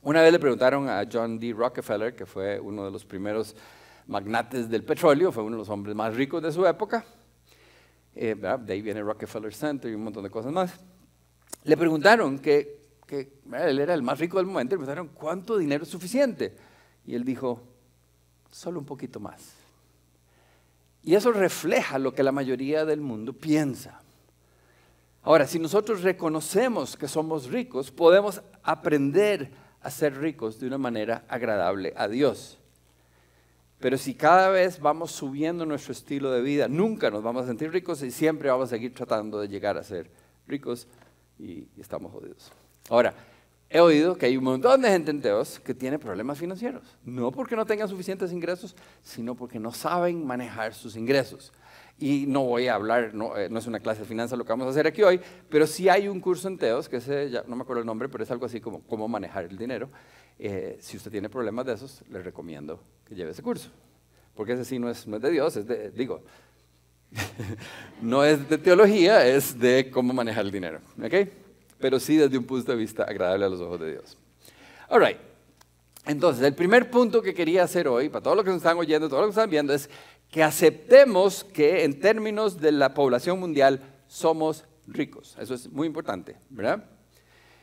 Una 0.00 0.22
vez 0.22 0.32
le 0.32 0.38
preguntaron 0.38 0.88
a 0.88 1.04
John 1.12 1.40
D. 1.40 1.52
Rockefeller, 1.52 2.14
que 2.14 2.24
fue 2.24 2.60
uno 2.60 2.84
de 2.84 2.92
los 2.92 3.04
primeros 3.04 3.56
magnates 4.06 4.70
del 4.70 4.84
petróleo, 4.84 5.32
fue 5.32 5.42
uno 5.42 5.56
de 5.56 5.62
los 5.62 5.68
hombres 5.68 5.96
más 5.96 6.14
ricos 6.14 6.40
de 6.40 6.52
su 6.52 6.64
época, 6.64 7.04
eh, 8.14 8.36
de 8.36 8.72
ahí 8.72 8.82
viene 8.82 9.02
Rockefeller 9.02 9.52
Center 9.52 9.90
y 9.90 9.94
un 9.94 10.04
montón 10.04 10.22
de 10.22 10.30
cosas 10.30 10.52
más. 10.52 10.72
Le 11.64 11.76
preguntaron 11.76 12.38
que, 12.38 12.87
que 13.08 13.32
él 13.52 13.80
era 13.80 13.94
el 13.94 14.02
más 14.02 14.18
rico 14.20 14.36
del 14.36 14.46
momento, 14.46 14.76
le 14.76 14.84
preguntaron 14.84 15.08
cuánto 15.14 15.56
dinero 15.56 15.82
es 15.82 15.88
suficiente. 15.88 16.54
Y 17.06 17.14
él 17.14 17.24
dijo, 17.24 17.62
solo 18.50 18.78
un 18.78 18.84
poquito 18.84 19.18
más. 19.18 19.54
Y 21.02 21.14
eso 21.14 21.32
refleja 21.32 21.98
lo 21.98 22.14
que 22.14 22.22
la 22.22 22.32
mayoría 22.32 22.84
del 22.84 23.00
mundo 23.00 23.32
piensa. 23.32 24.02
Ahora, 25.22 25.46
si 25.46 25.58
nosotros 25.58 26.02
reconocemos 26.02 26.96
que 26.96 27.08
somos 27.08 27.50
ricos, 27.50 27.90
podemos 27.90 28.42
aprender 28.62 29.50
a 29.80 29.90
ser 29.90 30.18
ricos 30.18 30.60
de 30.60 30.66
una 30.66 30.78
manera 30.78 31.24
agradable 31.28 31.94
a 31.96 32.08
Dios. 32.08 32.58
Pero 33.78 33.96
si 33.96 34.14
cada 34.14 34.50
vez 34.50 34.80
vamos 34.80 35.12
subiendo 35.12 35.64
nuestro 35.64 35.92
estilo 35.92 36.30
de 36.30 36.42
vida, 36.42 36.68
nunca 36.68 37.10
nos 37.10 37.22
vamos 37.22 37.44
a 37.44 37.46
sentir 37.46 37.70
ricos 37.70 38.02
y 38.02 38.10
siempre 38.10 38.50
vamos 38.50 38.66
a 38.66 38.76
seguir 38.76 38.92
tratando 38.92 39.40
de 39.40 39.48
llegar 39.48 39.78
a 39.78 39.82
ser 39.82 40.10
ricos 40.46 40.88
y, 41.38 41.68
estamos 41.78 42.12
jodidos. 42.12 42.52
Ahora, 42.88 43.14
he 43.70 43.80
oído 43.80 44.16
que 44.16 44.26
hay 44.26 44.36
un 44.36 44.44
montón 44.44 44.80
de 44.80 44.88
gente 44.88 45.10
en 45.10 45.20
Teos 45.20 45.60
que 45.60 45.74
tiene 45.74 45.98
problemas 45.98 46.38
financieros. 46.38 46.96
No 47.04 47.30
porque 47.30 47.54
no 47.54 47.66
tengan 47.66 47.88
suficientes 47.88 48.32
ingresos, 48.32 48.74
sino 49.02 49.34
porque 49.34 49.58
no 49.58 49.72
saben 49.72 50.26
manejar 50.26 50.74
sus 50.74 50.96
ingresos. 50.96 51.52
Y 51.98 52.26
no 52.28 52.44
voy 52.44 52.68
a 52.68 52.74
hablar, 52.74 53.12
no, 53.12 53.36
eh, 53.36 53.50
es 53.52 53.66
una 53.66 53.80
clase 53.80 54.02
de 54.02 54.06
finanzas 54.06 54.38
lo 54.38 54.44
que 54.44 54.52
vamos 54.52 54.68
a 54.68 54.70
hacer 54.70 54.86
aquí 54.86 55.02
hoy, 55.02 55.20
pero 55.48 55.66
sí 55.66 55.88
hay 55.88 56.06
un 56.06 56.20
curso 56.20 56.46
en 56.46 56.56
Teos, 56.56 56.88
que 56.88 57.00
ya 57.30 57.42
no 57.46 57.56
me 57.56 57.62
acuerdo 57.62 57.80
el 57.80 57.86
nombre, 57.86 58.08
pero 58.08 58.22
es 58.22 58.30
algo 58.30 58.46
así 58.46 58.60
como 58.60 58.82
cómo 58.82 59.08
manejar 59.08 59.44
el 59.44 59.58
dinero. 59.58 59.90
Eh, 60.38 60.78
si 60.80 60.96
usted 60.96 61.10
tiene 61.10 61.28
problemas 61.28 61.66
de 61.66 61.72
esos, 61.74 62.02
le 62.08 62.22
recomiendo 62.22 62.80
que 63.04 63.16
lleve 63.16 63.32
ese 63.32 63.42
curso. 63.42 63.70
Porque 64.36 64.52
ese 64.52 64.64
sí 64.64 64.78
no 64.78 64.88
es, 64.88 65.08
no 65.08 65.16
es 65.16 65.22
de 65.22 65.30
Dios, 65.32 65.56
es 65.56 65.66
de, 65.66 65.90
digo, 65.90 66.22
no 68.00 68.24
es 68.24 68.48
de 68.48 68.58
teología, 68.58 69.26
es 69.26 69.58
de 69.58 69.90
cómo 69.90 70.12
manejar 70.12 70.44
el 70.44 70.52
dinero. 70.52 70.78
¿ok? 71.02 71.47
Pero 71.78 72.00
sí 72.00 72.16
desde 72.16 72.38
un 72.38 72.44
punto 72.44 72.72
de 72.72 72.78
vista 72.78 73.04
agradable 73.04 73.44
a 73.44 73.48
los 73.48 73.60
ojos 73.60 73.80
de 73.80 73.92
Dios. 73.92 74.16
All 74.88 75.04
right. 75.04 75.18
Entonces, 76.06 76.42
el 76.42 76.54
primer 76.54 76.90
punto 76.90 77.20
que 77.20 77.34
quería 77.34 77.64
hacer 77.64 77.86
hoy, 77.86 78.08
para 78.08 78.22
todos 78.22 78.36
los 78.36 78.44
que 78.44 78.50
nos 78.50 78.58
están 78.58 78.78
oyendo, 78.78 79.08
todos 79.08 79.22
los 79.22 79.28
que 79.28 79.40
están 79.40 79.50
viendo, 79.50 79.74
es 79.74 79.90
que 80.30 80.42
aceptemos 80.42 81.44
que 81.44 81.84
en 81.84 82.00
términos 82.00 82.60
de 82.60 82.72
la 82.72 82.94
población 82.94 83.38
mundial 83.38 83.82
somos 84.06 84.64
ricos. 84.86 85.36
Eso 85.38 85.54
es 85.54 85.70
muy 85.70 85.86
importante, 85.86 86.36
¿verdad? 86.48 86.84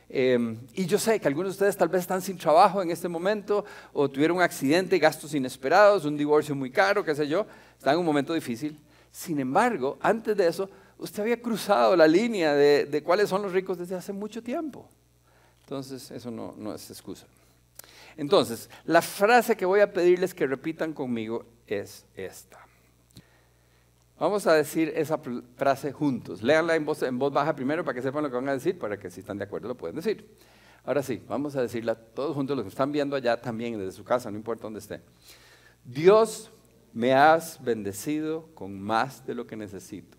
Em, 0.08 0.60
y 0.74 0.86
yo 0.86 0.98
sé 0.98 1.18
que 1.18 1.26
algunos 1.26 1.50
de 1.50 1.54
ustedes 1.54 1.76
tal 1.76 1.88
vez 1.88 2.02
están 2.02 2.22
sin 2.22 2.38
trabajo 2.38 2.80
en 2.80 2.92
este 2.92 3.08
momento 3.08 3.64
o 3.92 4.08
tuvieron 4.08 4.36
un 4.36 4.42
accidente, 4.42 4.98
gastos 4.98 5.34
inesperados, 5.34 6.04
un 6.04 6.16
divorcio 6.16 6.54
muy 6.54 6.70
caro, 6.70 7.04
qué 7.04 7.14
sé 7.14 7.26
yo, 7.26 7.46
están 7.76 7.94
en 7.94 8.00
un 8.00 8.06
momento 8.06 8.32
difícil. 8.32 8.78
Sin 9.10 9.40
embargo, 9.40 9.98
antes 10.00 10.36
de 10.36 10.46
eso, 10.46 10.70
usted 10.98 11.22
había 11.22 11.40
cruzado 11.40 11.96
la 11.96 12.06
línea 12.06 12.54
de, 12.54 13.02
cuáles 13.04 13.28
son 13.28 13.42
los 13.42 13.52
ricos 13.52 13.78
desde 13.78 13.94
hace 13.94 14.12
mucho 14.12 14.42
tiempo. 14.42 14.88
Entonces, 15.60 16.10
eso 16.10 16.30
no, 16.30 16.54
no 16.56 16.74
es 16.74 16.90
excusa. 16.90 17.26
Entonces, 18.16 18.70
la 18.84 19.02
frase 19.02 19.56
que 19.56 19.66
voy 19.66 19.80
a 19.80 19.92
pedirles 19.92 20.32
que 20.32 20.46
repitan 20.46 20.92
conmigo 20.92 21.44
es 21.66 22.06
esta. 22.14 22.58
Vamos 24.18 24.46
a 24.46 24.54
decir 24.54 24.92
esa 24.96 25.18
frase 25.56 25.92
juntos. 25.92 26.42
Léanla 26.42 26.74
en 26.74 26.86
voz, 26.86 27.02
en 27.02 27.18
voz 27.18 27.32
baja 27.32 27.54
primero 27.54 27.84
para 27.84 27.94
que 27.94 28.00
sepan 28.00 28.22
lo 28.22 28.30
que 28.30 28.36
van 28.36 28.48
a 28.48 28.52
decir, 28.52 28.78
para 28.78 28.98
que 28.98 29.10
si 29.10 29.20
están 29.20 29.36
de 29.36 29.44
acuerdo 29.44 29.68
lo 29.68 29.76
pueden 29.76 29.96
decir. 29.96 30.26
Ahora 30.84 31.02
sí, 31.02 31.22
vamos 31.28 31.56
a 31.56 31.62
decirla 31.62 31.94
todos 31.94 32.34
juntos, 32.34 32.56
los 32.56 32.64
que 32.64 32.70
están 32.70 32.92
viendo 32.92 33.16
allá 33.16 33.38
también 33.40 33.78
desde 33.78 33.92
su 33.92 34.04
casa, 34.04 34.30
no 34.30 34.36
importa 34.38 34.62
dónde 34.62 34.78
esté. 34.78 35.02
Dios 35.84 36.50
me 36.94 37.12
has 37.12 37.62
bendecido 37.62 38.48
con 38.54 38.80
más 38.80 39.26
de 39.26 39.34
lo 39.34 39.46
que 39.46 39.56
necesito. 39.56 40.16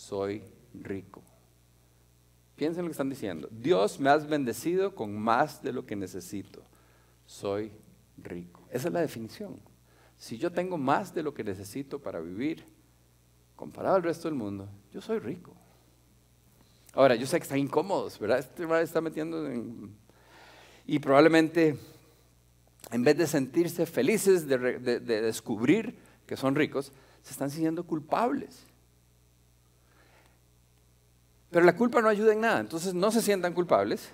Soy 0.00 0.42
rico. 0.72 1.22
Piensen 2.56 2.84
lo 2.84 2.88
que 2.88 2.92
están 2.92 3.10
diciendo. 3.10 3.48
Dios 3.50 4.00
me 4.00 4.08
has 4.08 4.26
bendecido 4.26 4.94
con 4.94 5.14
más 5.14 5.62
de 5.62 5.74
lo 5.74 5.84
que 5.84 5.94
necesito. 5.94 6.62
Soy 7.26 7.70
rico. 8.16 8.62
Esa 8.70 8.88
es 8.88 8.94
la 8.94 9.02
definición. 9.02 9.60
Si 10.16 10.38
yo 10.38 10.50
tengo 10.50 10.78
más 10.78 11.12
de 11.12 11.22
lo 11.22 11.34
que 11.34 11.44
necesito 11.44 11.98
para 11.98 12.18
vivir, 12.18 12.64
comparado 13.56 13.96
al 13.96 14.02
resto 14.02 14.26
del 14.26 14.38
mundo, 14.38 14.70
yo 14.90 15.02
soy 15.02 15.18
rico. 15.18 15.54
Ahora, 16.94 17.14
yo 17.14 17.26
sé 17.26 17.36
que 17.38 17.44
están 17.44 17.58
incómodos, 17.58 18.18
¿verdad? 18.18 18.38
Este 18.38 18.64
está 18.82 19.02
metiendo 19.02 19.46
en... 19.46 19.94
Y 20.86 20.98
probablemente, 20.98 21.76
en 22.90 23.04
vez 23.04 23.18
de 23.18 23.26
sentirse 23.26 23.84
felices 23.84 24.48
de, 24.48 24.58
de 24.58 25.20
descubrir 25.20 25.94
que 26.26 26.38
son 26.38 26.54
ricos, 26.54 26.90
se 27.22 27.32
están 27.32 27.50
sintiendo 27.50 27.84
culpables. 27.84 28.64
Pero 31.50 31.64
la 31.64 31.74
culpa 31.74 32.00
no 32.00 32.08
ayuda 32.08 32.32
en 32.32 32.40
nada, 32.40 32.60
entonces 32.60 32.94
no 32.94 33.10
se 33.10 33.20
sientan 33.20 33.52
culpables, 33.52 34.10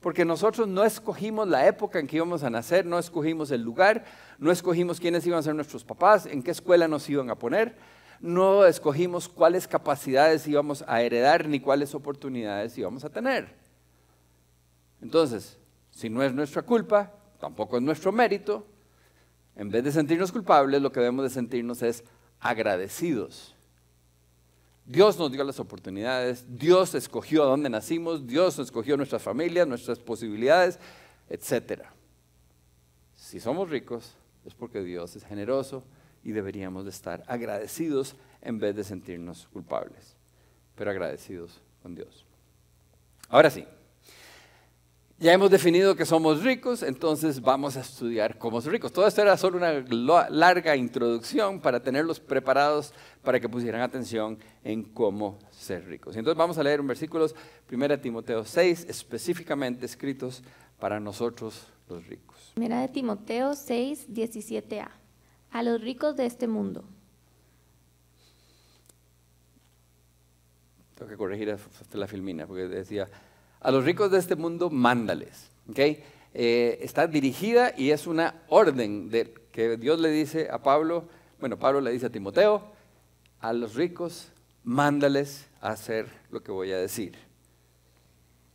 porque 0.00 0.24
nosotros 0.24 0.68
no 0.68 0.84
escogimos 0.84 1.48
la 1.48 1.66
época 1.66 1.98
en 1.98 2.06
que 2.06 2.16
íbamos 2.16 2.42
a 2.42 2.50
nacer, 2.50 2.84
no 2.84 2.98
escogimos 2.98 3.50
el 3.50 3.62
lugar, 3.62 4.04
no 4.38 4.52
escogimos 4.52 5.00
quiénes 5.00 5.26
iban 5.26 5.38
a 5.38 5.42
ser 5.42 5.54
nuestros 5.54 5.84
papás, 5.84 6.26
en 6.26 6.42
qué 6.42 6.50
escuela 6.50 6.86
nos 6.86 7.08
iban 7.08 7.30
a 7.30 7.34
poner, 7.34 7.76
no 8.20 8.64
escogimos 8.66 9.28
cuáles 9.28 9.66
capacidades 9.66 10.46
íbamos 10.46 10.84
a 10.86 11.02
heredar 11.02 11.48
ni 11.48 11.60
cuáles 11.60 11.94
oportunidades 11.94 12.76
íbamos 12.76 13.04
a 13.04 13.10
tener. 13.10 13.54
Entonces, 15.00 15.58
si 15.90 16.10
no 16.10 16.22
es 16.22 16.32
nuestra 16.32 16.62
culpa, 16.62 17.12
tampoco 17.40 17.78
es 17.78 17.82
nuestro 17.82 18.12
mérito, 18.12 18.66
en 19.56 19.70
vez 19.70 19.82
de 19.82 19.92
sentirnos 19.92 20.30
culpables, 20.30 20.82
lo 20.82 20.92
que 20.92 21.00
debemos 21.00 21.24
de 21.24 21.30
sentirnos 21.30 21.82
es 21.82 22.04
agradecidos. 22.38 23.55
Dios 24.86 25.18
nos 25.18 25.32
dio 25.32 25.42
las 25.42 25.58
oportunidades, 25.58 26.44
Dios 26.48 26.94
escogió 26.94 27.42
a 27.42 27.46
dónde 27.46 27.68
nacimos, 27.68 28.26
Dios 28.26 28.58
escogió 28.60 28.96
nuestras 28.96 29.20
familias, 29.20 29.66
nuestras 29.66 29.98
posibilidades, 29.98 30.78
etc. 31.28 31.82
Si 33.16 33.40
somos 33.40 33.68
ricos, 33.68 34.14
es 34.44 34.54
porque 34.54 34.82
Dios 34.82 35.16
es 35.16 35.24
generoso, 35.24 35.82
y 36.22 36.32
deberíamos 36.32 36.84
de 36.84 36.90
estar 36.90 37.22
agradecidos 37.28 38.16
en 38.42 38.58
vez 38.58 38.74
de 38.74 38.82
sentirnos 38.82 39.46
culpables, 39.52 40.16
pero 40.74 40.90
agradecidos 40.90 41.60
con 41.82 41.94
Dios. 41.94 42.26
Ahora 43.28 43.48
sí, 43.48 43.64
ya 45.18 45.32
hemos 45.32 45.50
definido 45.50 45.96
que 45.96 46.04
somos 46.04 46.42
ricos, 46.42 46.82
entonces 46.82 47.40
vamos 47.40 47.76
a 47.76 47.80
estudiar 47.80 48.36
cómo 48.36 48.60
ser 48.60 48.72
ricos. 48.72 48.92
Todo 48.92 49.06
esto 49.06 49.22
era 49.22 49.36
solo 49.36 49.56
una 49.56 49.72
larga 50.28 50.76
introducción 50.76 51.60
para 51.60 51.82
tenerlos 51.82 52.20
preparados 52.20 52.92
para 53.22 53.40
que 53.40 53.48
pusieran 53.48 53.80
atención 53.80 54.38
en 54.62 54.82
cómo 54.82 55.38
ser 55.50 55.86
ricos. 55.86 56.16
Entonces 56.16 56.36
vamos 56.36 56.58
a 56.58 56.62
leer 56.62 56.80
un 56.80 56.86
versículos 56.86 57.34
1 57.70 58.00
Timoteo 58.00 58.44
6, 58.44 58.86
específicamente 58.88 59.86
escritos 59.86 60.42
para 60.78 61.00
nosotros 61.00 61.66
los 61.88 62.06
ricos. 62.06 62.52
1 62.56 62.88
Timoteo 62.92 63.54
6, 63.54 64.08
17a 64.10 64.90
a 65.50 65.62
los 65.62 65.80
ricos 65.80 66.16
de 66.16 66.26
este 66.26 66.46
mundo. 66.46 66.84
Tengo 70.94 71.10
que 71.10 71.16
corregir 71.16 71.56
la 71.92 72.06
filmina, 72.06 72.46
porque 72.46 72.68
decía, 72.68 73.08
a 73.66 73.72
los 73.72 73.84
ricos 73.84 74.12
de 74.12 74.18
este 74.18 74.36
mundo, 74.36 74.70
mándales. 74.70 75.50
¿okay? 75.68 76.00
Eh, 76.34 76.78
está 76.82 77.08
dirigida 77.08 77.72
y 77.76 77.90
es 77.90 78.06
una 78.06 78.44
orden 78.46 79.10
de, 79.10 79.34
que 79.50 79.76
Dios 79.76 79.98
le 79.98 80.08
dice 80.10 80.48
a 80.52 80.62
Pablo, 80.62 81.08
bueno, 81.40 81.58
Pablo 81.58 81.80
le 81.80 81.90
dice 81.90 82.06
a 82.06 82.10
Timoteo, 82.10 82.62
a 83.40 83.52
los 83.52 83.74
ricos, 83.74 84.28
mándales 84.62 85.48
a 85.60 85.70
hacer 85.70 86.06
lo 86.30 86.44
que 86.44 86.52
voy 86.52 86.70
a 86.70 86.78
decir. 86.78 87.16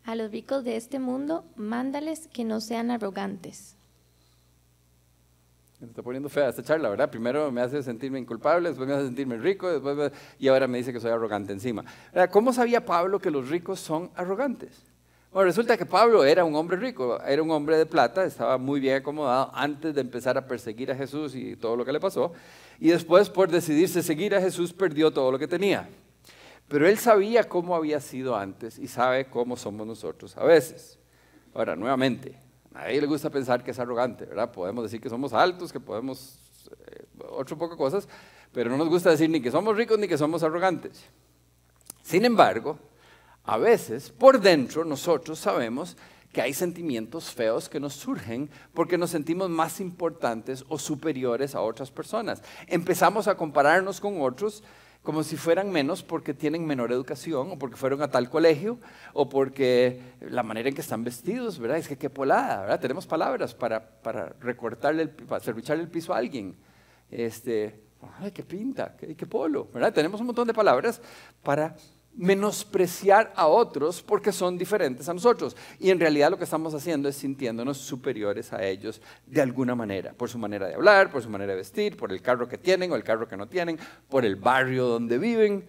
A 0.06 0.15
los 0.15 0.32
ricos 0.32 0.63
de 0.63 0.78
este 0.78 0.97
mundo, 0.97 1.43
mándales 1.58 2.30
que 2.30 2.45
no 2.45 2.62
sean 2.62 2.89
arrogantes 2.89 3.76
me 5.82 5.88
está 5.88 6.04
poniendo 6.04 6.30
fea 6.30 6.50
esta 6.50 6.62
charla, 6.62 6.89
¿verdad? 6.89 7.10
Primero 7.10 7.52
me 7.52 7.60
hace 7.60 7.82
sentirme 7.82 8.19
inculpable, 8.19 8.69
después 8.69 8.88
me 8.88 8.93
hace 8.93 9.06
sentirme 9.06 9.38
rico, 9.38 9.67
después 9.67 10.12
y 10.38 10.47
ahora 10.47 10.67
me 10.67 10.78
dice 10.78 10.93
que 10.93 11.00
soy 11.00 11.10
arrogante 11.10 11.54
encima. 11.54 11.84
¿Cómo 12.30 12.54
sabía 12.54 12.86
Pablo 12.86 13.17
que 13.17 13.32
los 13.32 13.50
ricos 13.50 13.80
son 13.80 14.12
arrogantes? 14.13 14.90
Bueno, 15.31 15.45
resulta 15.45 15.77
que 15.77 15.85
Pablo 15.85 16.25
era 16.25 16.43
un 16.43 16.53
hombre 16.55 16.75
rico, 16.75 17.17
era 17.23 17.41
un 17.41 17.49
hombre 17.51 17.77
de 17.77 17.85
plata, 17.85 18.25
estaba 18.25 18.57
muy 18.57 18.81
bien 18.81 18.97
acomodado 18.97 19.49
antes 19.53 19.95
de 19.95 20.01
empezar 20.01 20.37
a 20.37 20.45
perseguir 20.45 20.91
a 20.91 20.95
Jesús 20.95 21.35
y 21.35 21.55
todo 21.55 21.77
lo 21.77 21.85
que 21.85 21.93
le 21.93 22.01
pasó. 22.01 22.33
Y 22.81 22.89
después, 22.89 23.29
por 23.29 23.49
decidirse 23.49 24.03
seguir 24.03 24.35
a 24.35 24.41
Jesús, 24.41 24.73
perdió 24.73 25.09
todo 25.09 25.31
lo 25.31 25.39
que 25.39 25.47
tenía. 25.47 25.87
Pero 26.67 26.85
él 26.85 26.97
sabía 26.97 27.47
cómo 27.47 27.77
había 27.77 28.01
sido 28.01 28.35
antes 28.35 28.77
y 28.77 28.89
sabe 28.89 29.29
cómo 29.29 29.55
somos 29.55 29.87
nosotros 29.87 30.35
a 30.35 30.43
veces. 30.43 30.99
Ahora, 31.53 31.77
nuevamente, 31.77 32.37
a 32.75 32.81
nadie 32.81 32.99
le 32.99 33.07
gusta 33.07 33.29
pensar 33.29 33.63
que 33.63 33.71
es 33.71 33.79
arrogante, 33.79 34.25
¿verdad? 34.25 34.51
Podemos 34.51 34.83
decir 34.83 34.99
que 34.99 35.09
somos 35.09 35.31
altos, 35.31 35.71
que 35.71 35.79
podemos 35.79 36.39
eh, 36.87 37.05
otro 37.29 37.57
poco 37.57 37.77
cosas, 37.77 38.05
pero 38.51 38.69
no 38.69 38.75
nos 38.75 38.89
gusta 38.89 39.09
decir 39.09 39.29
ni 39.29 39.39
que 39.39 39.49
somos 39.49 39.77
ricos 39.77 39.97
ni 39.97 40.09
que 40.09 40.17
somos 40.17 40.43
arrogantes. 40.43 41.05
Sin 42.03 42.25
embargo, 42.25 42.77
a 43.51 43.57
veces 43.57 44.11
por 44.11 44.39
dentro 44.39 44.85
nosotros 44.85 45.37
sabemos 45.37 45.97
que 46.31 46.41
hay 46.41 46.53
sentimientos 46.53 47.31
feos 47.31 47.67
que 47.67 47.81
nos 47.81 47.91
surgen 47.91 48.49
porque 48.73 48.97
nos 48.97 49.09
sentimos 49.09 49.49
más 49.49 49.81
importantes 49.81 50.63
o 50.69 50.79
superiores 50.79 51.53
a 51.53 51.59
otras 51.59 51.91
personas. 51.91 52.41
Empezamos 52.67 53.27
a 53.27 53.35
compararnos 53.35 53.99
con 53.99 54.21
otros 54.21 54.63
como 55.03 55.21
si 55.21 55.35
fueran 55.35 55.69
menos 55.69 56.01
porque 56.01 56.33
tienen 56.33 56.65
menor 56.65 56.93
educación 56.93 57.51
o 57.51 57.59
porque 57.59 57.75
fueron 57.75 58.01
a 58.01 58.09
tal 58.09 58.29
colegio 58.29 58.79
o 59.11 59.27
porque 59.27 59.99
la 60.21 60.43
manera 60.43 60.69
en 60.69 60.75
que 60.75 60.79
están 60.79 61.03
vestidos, 61.03 61.59
¿verdad? 61.59 61.77
Es 61.77 61.89
que 61.89 61.97
qué 61.97 62.09
polada, 62.09 62.61
¿verdad? 62.61 62.79
Tenemos 62.79 63.05
palabras 63.05 63.53
para, 63.53 63.85
para 64.01 64.33
recortarle, 64.39 65.03
el, 65.03 65.09
para 65.09 65.43
el 65.73 65.89
piso 65.89 66.13
a 66.13 66.19
alguien. 66.19 66.55
Este, 67.09 67.81
ay, 68.21 68.31
qué 68.31 68.43
pinta, 68.43 68.95
qué 68.95 69.27
polo, 69.27 69.67
¿verdad? 69.73 69.91
Tenemos 69.91 70.21
un 70.21 70.27
montón 70.27 70.47
de 70.47 70.53
palabras 70.53 71.01
para 71.43 71.75
menospreciar 72.15 73.32
a 73.36 73.47
otros 73.47 74.02
porque 74.02 74.32
son 74.32 74.58
diferentes 74.58 75.08
a 75.08 75.13
nosotros. 75.13 75.56
Y 75.80 75.89
en 75.89 76.00
realidad 76.00 76.30
lo 76.30 76.38
que 76.38 76.43
estamos 76.43 76.74
haciendo 76.74 77.08
es 77.10 77.15
sintiéndonos 77.15 77.78
superiores 77.78 78.54
a 78.54 78.63
ellos 78.65 79.02
de 79.26 79.41
alguna 79.41 79.76
manera, 79.76 80.13
por 80.13 80.30
su 80.30 80.38
manera 80.38 80.67
de 80.67 80.76
hablar, 80.76 81.12
por 81.12 81.24
su 81.24 81.30
manera 81.30 81.52
de 81.52 81.58
vestir, 81.58 81.97
por 81.97 82.12
el 82.12 82.21
carro 82.21 82.47
que 82.47 82.58
tienen 82.58 82.91
o 82.91 82.95
el 82.95 83.04
carro 83.04 83.28
que 83.28 83.38
no 83.38 83.47
tienen, 83.47 83.80
por 84.10 84.26
el 84.26 84.36
barrio 84.36 84.86
donde 84.86 85.17
viven. 85.17 85.65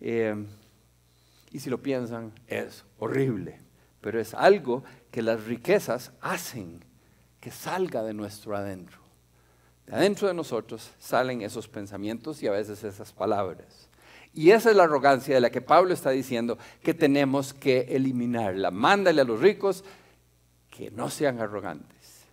Eh, 0.00 0.34
y 1.50 1.60
si 1.60 1.70
lo 1.70 1.80
piensan, 1.80 2.32
es 2.48 2.84
horrible, 2.98 3.60
pero 4.00 4.20
es 4.20 4.34
algo 4.34 4.82
que 5.10 5.22
las 5.22 5.44
riquezas 5.44 6.10
hacen 6.20 6.84
que 7.38 7.52
salga 7.52 8.02
de 8.02 8.14
nuestro 8.14 8.56
adentro. 8.56 8.98
De 9.86 9.94
adentro 9.94 10.26
de 10.26 10.34
nosotros 10.34 10.90
salen 10.98 11.42
esos 11.42 11.68
pensamientos 11.68 12.42
y 12.42 12.48
a 12.48 12.52
veces 12.52 12.82
esas 12.82 13.12
palabras. 13.12 13.83
Y 14.34 14.50
esa 14.50 14.70
es 14.70 14.76
la 14.76 14.82
arrogancia 14.82 15.36
de 15.36 15.40
la 15.40 15.50
que 15.50 15.60
Pablo 15.60 15.94
está 15.94 16.10
diciendo 16.10 16.58
que 16.82 16.92
tenemos 16.92 17.54
que 17.54 17.82
eliminarla. 17.90 18.72
Mándale 18.72 19.20
a 19.20 19.24
los 19.24 19.40
ricos 19.40 19.84
que 20.70 20.90
no 20.90 21.08
sean 21.08 21.40
arrogantes. 21.40 22.24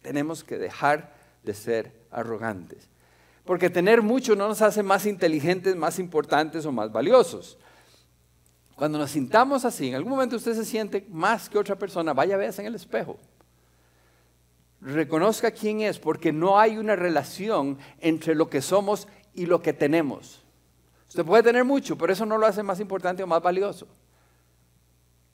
Tenemos 0.00 0.42
que 0.42 0.56
dejar 0.56 1.12
de 1.42 1.52
ser 1.52 1.92
arrogantes. 2.10 2.88
Porque 3.44 3.68
tener 3.68 4.00
mucho 4.00 4.34
no 4.34 4.48
nos 4.48 4.62
hace 4.62 4.82
más 4.82 5.04
inteligentes, 5.04 5.76
más 5.76 5.98
importantes 5.98 6.64
o 6.64 6.72
más 6.72 6.90
valiosos. 6.90 7.58
Cuando 8.74 8.98
nos 8.98 9.10
sintamos 9.10 9.66
así, 9.66 9.88
en 9.88 9.96
algún 9.96 10.12
momento 10.12 10.36
usted 10.36 10.54
se 10.54 10.64
siente 10.64 11.06
más 11.10 11.50
que 11.50 11.58
otra 11.58 11.76
persona, 11.76 12.14
vaya 12.14 12.36
a 12.36 12.38
verse 12.38 12.62
en 12.62 12.68
el 12.68 12.74
espejo. 12.74 13.18
Reconozca 14.80 15.50
quién 15.50 15.82
es, 15.82 15.98
porque 15.98 16.32
no 16.32 16.58
hay 16.58 16.78
una 16.78 16.96
relación 16.96 17.76
entre 17.98 18.34
lo 18.34 18.48
que 18.48 18.62
somos 18.62 19.08
y 19.34 19.44
lo 19.44 19.60
que 19.60 19.74
tenemos. 19.74 20.42
Usted 21.10 21.24
puede 21.24 21.42
tener 21.42 21.64
mucho, 21.64 21.98
pero 21.98 22.12
eso 22.12 22.24
no 22.24 22.38
lo 22.38 22.46
hace 22.46 22.62
más 22.62 22.78
importante 22.78 23.20
o 23.20 23.26
más 23.26 23.42
valioso. 23.42 23.88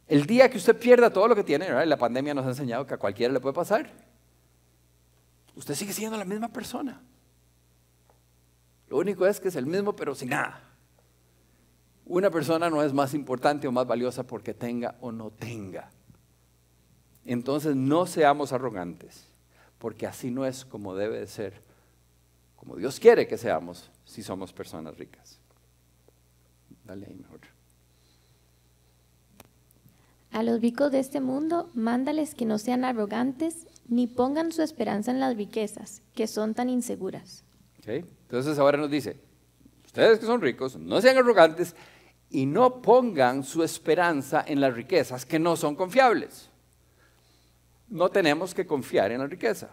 El 0.09 0.25
día 0.25 0.49
que 0.49 0.57
usted 0.57 0.75
pierda 0.75 1.11
todo 1.11 1.29
lo 1.29 1.37
que 1.37 1.45
tiene, 1.45 1.85
la 1.85 1.99
pandemia 1.99 2.33
nos 2.33 2.47
ha 2.47 2.49
enseñado 2.49 2.87
que 2.87 2.95
a 2.95 2.97
cualquiera 2.97 3.31
le 3.31 3.41
puede 3.41 3.55
pasar, 3.55 3.93
usted 5.55 5.75
sigue 5.75 5.93
siendo 5.93 6.17
la 6.17 6.25
misma 6.25 6.49
persona. 6.49 7.03
Lo 8.89 8.97
único 8.97 9.27
es 9.27 9.39
que 9.39 9.49
es 9.49 9.57
el 9.57 9.67
mismo, 9.67 9.95
pero 9.95 10.15
sin 10.15 10.31
nada. 10.31 10.63
Una 12.07 12.31
persona 12.31 12.71
no 12.71 12.83
es 12.83 12.95
más 12.95 13.13
importante 13.13 13.69
o 13.69 13.73
más 13.73 13.87
valiosa 13.87 14.27
porque 14.27 14.55
tenga 14.55 14.97
o 15.03 15.13
no 15.13 15.31
tenga. 15.31 15.91
Entonces 17.27 17.77
no 17.77 18.07
seamos 18.07 18.55
arrogantes, 18.55 19.29
porque 19.77 20.07
así 20.07 20.31
no 20.31 20.47
es 20.47 20.65
como 20.65 20.95
debe 20.95 21.21
de 21.21 21.27
ser, 21.27 21.61
como 22.55 22.77
Dios 22.77 22.99
quiere 22.99 23.29
que 23.29 23.37
seamos 23.37 23.91
si 24.07 24.23
somos 24.23 24.55
personas 24.55 24.97
ricas. 24.97 25.36
Dale 26.87 27.07
ahí 27.07 27.15
mejor. 27.15 27.41
A 30.33 30.43
los 30.43 30.61
ricos 30.61 30.93
de 30.93 30.99
este 30.99 31.21
mundo, 31.21 31.71
mándales 31.75 32.35
que 32.35 32.45
no 32.45 32.59
sean 32.59 32.85
arrogantes 32.85 33.67
ni 33.89 34.07
pongan 34.07 34.53
su 34.53 34.63
esperanza 34.63 35.11
en 35.11 35.21
las 35.21 35.37
riquezas, 35.37 36.03
que 36.15 36.27
son 36.27 36.55
tan 36.55 36.69
inseguras. 36.69 37.43
Entonces 37.87 38.59
ahora 38.59 38.79
nos 38.79 38.91
dice, 38.91 39.21
ustedes 39.85 40.19
que 40.19 40.27
son 40.27 40.41
ricos, 40.41 40.77
no 40.77 41.01
sean 41.01 41.17
arrogantes 41.17 41.75
y 42.31 42.45
no 42.45 42.83
pongan 42.83 43.45
su 43.45 43.63
esperanza 43.63 44.45
en 44.47 44.61
las 44.61 44.75
riquezas, 44.75 45.25
que 45.25 45.39
no 45.39 45.57
son 45.57 45.77
confiables. 45.77 46.51
No 47.89 48.09
tenemos 48.09 48.53
que 48.53 48.67
confiar 48.67 49.13
en 49.13 49.21
la 49.21 49.27
riqueza. 49.29 49.71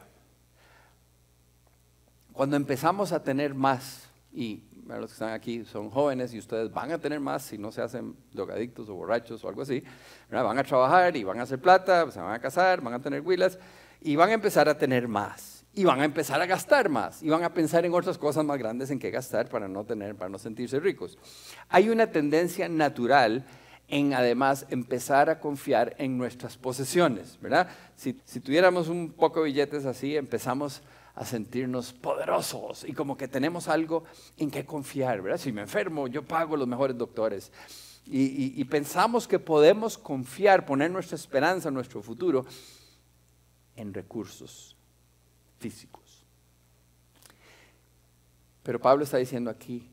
Cuando 2.32 2.56
empezamos 2.56 3.12
a 3.12 3.24
tener 3.24 3.56
más, 3.56 4.08
y 4.32 4.64
los 4.88 5.08
que 5.08 5.14
están 5.14 5.32
aquí 5.32 5.66
son 5.66 5.90
jóvenes 5.90 6.34
y 6.34 6.40
ustedes 6.40 6.72
van 6.72 6.92
a 6.92 6.98
tener 6.98 7.20
más 7.20 7.44
si 7.44 7.58
no 7.58 7.72
se 7.72 7.82
hacen 7.82 8.16
drogadictos 8.32 8.90
o 8.90 8.96
borrachos 8.96 9.44
o 9.44 9.50
algo 9.50 9.62
así. 9.62 9.84
Van 10.30 10.58
a 10.58 10.64
trabajar 10.64 11.16
y 11.16 11.24
van 11.24 11.40
a 11.40 11.44
hacer 11.44 11.60
plata, 11.60 12.10
se 12.12 12.20
van 12.20 12.34
a 12.34 12.40
casar, 12.40 12.82
van 12.82 12.94
a 12.94 13.02
tener 13.02 13.22
huilas 13.22 13.58
y 14.02 14.16
van 14.16 14.30
a 14.30 14.34
empezar 14.34 14.68
a 14.70 14.78
tener 14.78 15.08
más. 15.08 15.66
Y 15.76 15.86
van 15.86 16.02
a 16.02 16.06
empezar 16.06 16.40
a 16.40 16.46
gastar 16.46 16.88
más 16.88 17.24
y 17.24 17.30
van 17.30 17.44
a 17.44 17.52
pensar 17.52 17.84
en 17.84 17.94
otras 17.96 18.20
cosas 18.20 18.46
más 18.46 18.60
grandes 18.60 18.92
en 18.92 19.00
qué 19.00 19.10
gastar 19.10 19.50
para 19.50 19.68
no 19.68 19.84
tener, 19.86 20.16
para 20.16 20.30
no 20.30 20.38
sentirse 20.38 20.80
ricos. 20.80 21.18
Hay 21.68 21.90
una 21.90 22.12
tendencia 22.12 22.70
natural 22.70 23.44
en 23.88 24.14
además 24.14 24.66
empezar 24.70 25.30
a 25.30 25.40
confiar 25.40 25.96
en 25.98 26.18
nuestras 26.18 26.58
posesiones, 26.58 27.40
¿verdad? 27.42 27.68
Si, 27.96 28.20
si 28.26 28.40
tuviéramos 28.40 28.88
un 28.88 29.12
poco 29.12 29.40
de 29.40 29.46
billetes 29.48 29.86
así, 29.86 30.16
empezamos 30.16 30.80
a 30.80 31.03
sentirnos 31.24 31.94
poderosos 31.94 32.84
y 32.84 32.94
como 32.94 33.16
que 33.16 33.28
tenemos 33.28 33.68
algo 33.68 34.04
en 34.38 34.50
qué 34.50 34.66
confiar, 34.66 35.22
¿verdad? 35.22 35.38
Si 35.38 35.52
me 35.52 35.62
enfermo, 35.62 36.08
yo 36.08 36.24
pago 36.24 36.58
los 36.58 36.68
mejores 36.68 36.98
doctores. 36.98 37.52
Y, 38.06 38.60
y 38.60 38.66
pensamos 38.66 39.28
que 39.28 39.40
podemos 39.40 39.98
confiar, 39.98 40.66
poner 40.66 40.92
nuestra 40.92 41.16
esperanza 41.16 41.72
nuestro 41.72 42.02
futuro 42.02 42.46
en 43.76 43.94
recursos 43.94 44.76
físicos. 45.60 46.26
Pero 48.64 48.82
Pablo 48.82 49.04
está 49.04 49.18
diciendo 49.18 49.50
aquí, 49.50 49.90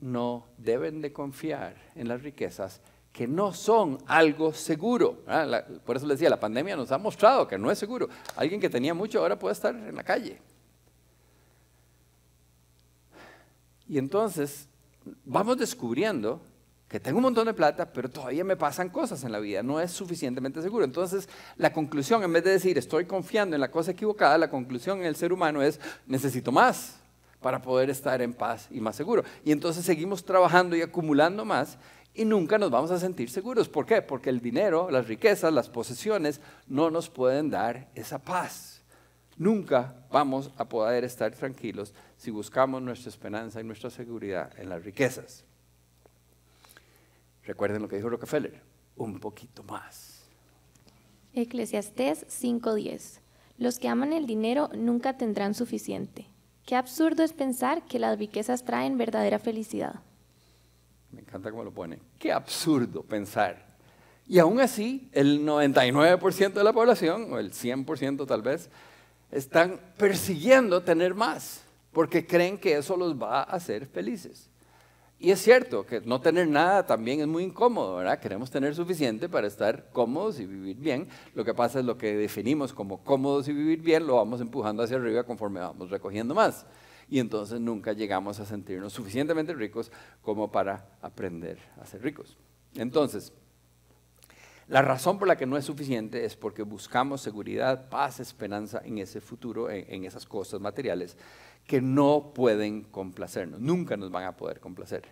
no 0.00 0.48
deben 0.58 1.00
de 1.00 1.12
confiar 1.12 1.76
en 1.94 2.08
las 2.08 2.22
riquezas 2.22 2.80
que 3.12 3.28
no 3.28 3.52
son 3.52 3.98
algo 4.06 4.52
seguro. 4.52 5.22
por 5.84 5.96
eso 5.96 6.06
les 6.06 6.18
decía, 6.18 6.30
la 6.30 6.40
pandemia 6.40 6.76
nos 6.76 6.90
ha 6.92 6.98
mostrado 6.98 7.46
que 7.46 7.58
no 7.58 7.70
es 7.70 7.78
seguro. 7.78 8.08
Alguien 8.36 8.60
que 8.60 8.70
tenía 8.70 8.94
mucho 8.94 9.20
ahora 9.20 9.38
puede 9.38 9.52
estar 9.52 9.74
en 9.74 9.94
la 9.94 10.02
calle. 10.02 10.40
Y 13.92 13.98
entonces 13.98 14.68
vamos 15.26 15.58
descubriendo 15.58 16.40
que 16.88 16.98
tengo 16.98 17.18
un 17.18 17.24
montón 17.24 17.44
de 17.44 17.52
plata, 17.52 17.92
pero 17.92 18.08
todavía 18.08 18.42
me 18.42 18.56
pasan 18.56 18.88
cosas 18.88 19.22
en 19.22 19.32
la 19.32 19.38
vida, 19.38 19.62
no 19.62 19.80
es 19.80 19.90
suficientemente 19.90 20.62
seguro. 20.62 20.86
Entonces, 20.86 21.28
la 21.58 21.74
conclusión, 21.74 22.22
en 22.22 22.32
vez 22.32 22.42
de 22.42 22.52
decir 22.52 22.78
estoy 22.78 23.04
confiando 23.04 23.54
en 23.54 23.60
la 23.60 23.70
cosa 23.70 23.90
equivocada, 23.90 24.38
la 24.38 24.48
conclusión 24.48 25.00
en 25.00 25.04
el 25.04 25.14
ser 25.14 25.30
humano 25.30 25.60
es 25.60 25.78
necesito 26.06 26.50
más 26.50 27.00
para 27.42 27.60
poder 27.60 27.90
estar 27.90 28.22
en 28.22 28.32
paz 28.32 28.66
y 28.70 28.80
más 28.80 28.96
seguro. 28.96 29.24
Y 29.44 29.52
entonces 29.52 29.84
seguimos 29.84 30.24
trabajando 30.24 30.74
y 30.74 30.80
acumulando 30.80 31.44
más 31.44 31.76
y 32.14 32.24
nunca 32.24 32.56
nos 32.56 32.70
vamos 32.70 32.90
a 32.92 32.98
sentir 32.98 33.28
seguros. 33.28 33.68
¿Por 33.68 33.84
qué? 33.84 34.00
Porque 34.00 34.30
el 34.30 34.40
dinero, 34.40 34.90
las 34.90 35.06
riquezas, 35.06 35.52
las 35.52 35.68
posesiones 35.68 36.40
no 36.66 36.90
nos 36.90 37.10
pueden 37.10 37.50
dar 37.50 37.90
esa 37.94 38.18
paz. 38.18 38.71
Nunca 39.42 39.96
vamos 40.08 40.52
a 40.56 40.68
poder 40.68 41.02
estar 41.02 41.34
tranquilos 41.34 41.92
si 42.16 42.30
buscamos 42.30 42.80
nuestra 42.80 43.08
esperanza 43.08 43.60
y 43.60 43.64
nuestra 43.64 43.90
seguridad 43.90 44.52
en 44.56 44.68
las 44.68 44.84
riquezas. 44.84 45.42
Recuerden 47.44 47.82
lo 47.82 47.88
que 47.88 47.96
dijo 47.96 48.08
Rockefeller, 48.08 48.62
un 48.94 49.18
poquito 49.18 49.64
más. 49.64 50.22
Eclesiastés 51.34 52.24
5:10. 52.28 53.18
Los 53.58 53.80
que 53.80 53.88
aman 53.88 54.12
el 54.12 54.28
dinero 54.28 54.70
nunca 54.76 55.16
tendrán 55.16 55.54
suficiente. 55.54 56.28
Qué 56.64 56.76
absurdo 56.76 57.24
es 57.24 57.32
pensar 57.32 57.84
que 57.88 57.98
las 57.98 58.16
riquezas 58.20 58.64
traen 58.64 58.96
verdadera 58.96 59.40
felicidad. 59.40 60.02
Me 61.10 61.22
encanta 61.22 61.50
cómo 61.50 61.64
lo 61.64 61.72
pone. 61.72 61.98
Qué 62.16 62.30
absurdo 62.30 63.02
pensar. 63.02 63.72
Y 64.28 64.38
aún 64.38 64.60
así, 64.60 65.08
el 65.10 65.44
99% 65.44 66.52
de 66.52 66.64
la 66.64 66.72
población, 66.72 67.32
o 67.32 67.40
el 67.40 67.52
100% 67.52 68.24
tal 68.24 68.42
vez, 68.42 68.70
están 69.32 69.80
persiguiendo 69.96 70.82
tener 70.82 71.14
más, 71.14 71.64
porque 71.90 72.26
creen 72.26 72.58
que 72.58 72.76
eso 72.76 72.96
los 72.96 73.20
va 73.20 73.40
a 73.40 73.42
hacer 73.42 73.86
felices. 73.86 74.48
Y 75.18 75.30
es 75.30 75.40
cierto 75.40 75.86
que 75.86 76.00
no 76.00 76.20
tener 76.20 76.48
nada 76.48 76.84
también 76.84 77.20
es 77.20 77.28
muy 77.28 77.44
incómodo, 77.44 77.96
¿verdad? 77.96 78.18
Queremos 78.18 78.50
tener 78.50 78.74
suficiente 78.74 79.28
para 79.28 79.46
estar 79.46 79.88
cómodos 79.92 80.40
y 80.40 80.46
vivir 80.46 80.76
bien. 80.76 81.08
Lo 81.34 81.44
que 81.44 81.54
pasa 81.54 81.78
es 81.78 81.84
lo 81.84 81.96
que 81.96 82.16
definimos 82.16 82.72
como 82.72 83.04
cómodos 83.04 83.46
y 83.46 83.52
vivir 83.52 83.80
bien, 83.80 84.04
lo 84.04 84.16
vamos 84.16 84.40
empujando 84.40 84.82
hacia 84.82 84.96
arriba 84.96 85.22
conforme 85.22 85.60
vamos 85.60 85.90
recogiendo 85.90 86.34
más. 86.34 86.66
Y 87.08 87.20
entonces 87.20 87.60
nunca 87.60 87.92
llegamos 87.92 88.40
a 88.40 88.46
sentirnos 88.46 88.92
suficientemente 88.92 89.54
ricos 89.54 89.92
como 90.22 90.50
para 90.50 90.88
aprender 91.00 91.58
a 91.80 91.86
ser 91.86 92.02
ricos. 92.02 92.36
Entonces, 92.74 93.32
la 94.72 94.80
razón 94.80 95.18
por 95.18 95.28
la 95.28 95.36
que 95.36 95.44
no 95.44 95.58
es 95.58 95.66
suficiente 95.66 96.24
es 96.24 96.34
porque 96.34 96.62
buscamos 96.62 97.20
seguridad, 97.20 97.90
paz, 97.90 98.20
esperanza 98.20 98.80
en 98.82 98.96
ese 98.96 99.20
futuro, 99.20 99.68
en, 99.68 100.06
esas 100.06 100.24
cosas 100.24 100.62
materiales 100.62 101.14
que 101.66 101.82
no 101.82 102.32
pueden 102.34 102.84
complacernos, 102.84 103.60
nunca 103.60 103.98
nos 103.98 104.10
van 104.10 104.24
a 104.24 104.34
poder 104.34 104.60
complacer. 104.60 105.02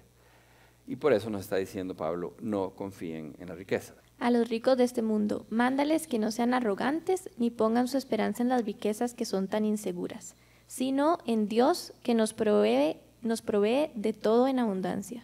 Y 0.87 0.97
por 0.97 1.13
eso 1.13 1.29
nos 1.29 1.43
está 1.43 1.57
diciendo 1.57 1.95
Pablo, 1.95 2.33
no 2.41 2.71
confíen 2.71 3.37
en 3.39 3.49
la 3.49 3.55
riqueza. 3.55 3.93
A 4.19 4.31
los 4.31 4.49
ricos 4.49 4.79
de 4.79 4.85
este 4.85 5.03
mundo, 5.03 5.45
mándales 5.51 6.07
que 6.07 6.19
no 6.19 6.31
sean 6.31 6.55
arrogantes 6.55 7.29
ni 7.37 7.51
pongan 7.51 7.87
su 7.87 7.99
esperanza 7.99 8.43
en 8.43 8.49
las 8.49 8.65
riquezas 8.65 9.13
que 9.13 9.27
son 9.27 9.47
tan 9.47 9.67
inseguras, 9.67 10.37
sino 10.69 11.19
en 11.27 11.49
Dios 11.49 11.93
que 12.03 12.15
nos 12.15 12.33
provee, 12.33 12.97
de 13.23 14.13
todo 14.15 14.49
en 14.49 14.59
abundancia. 14.59 15.23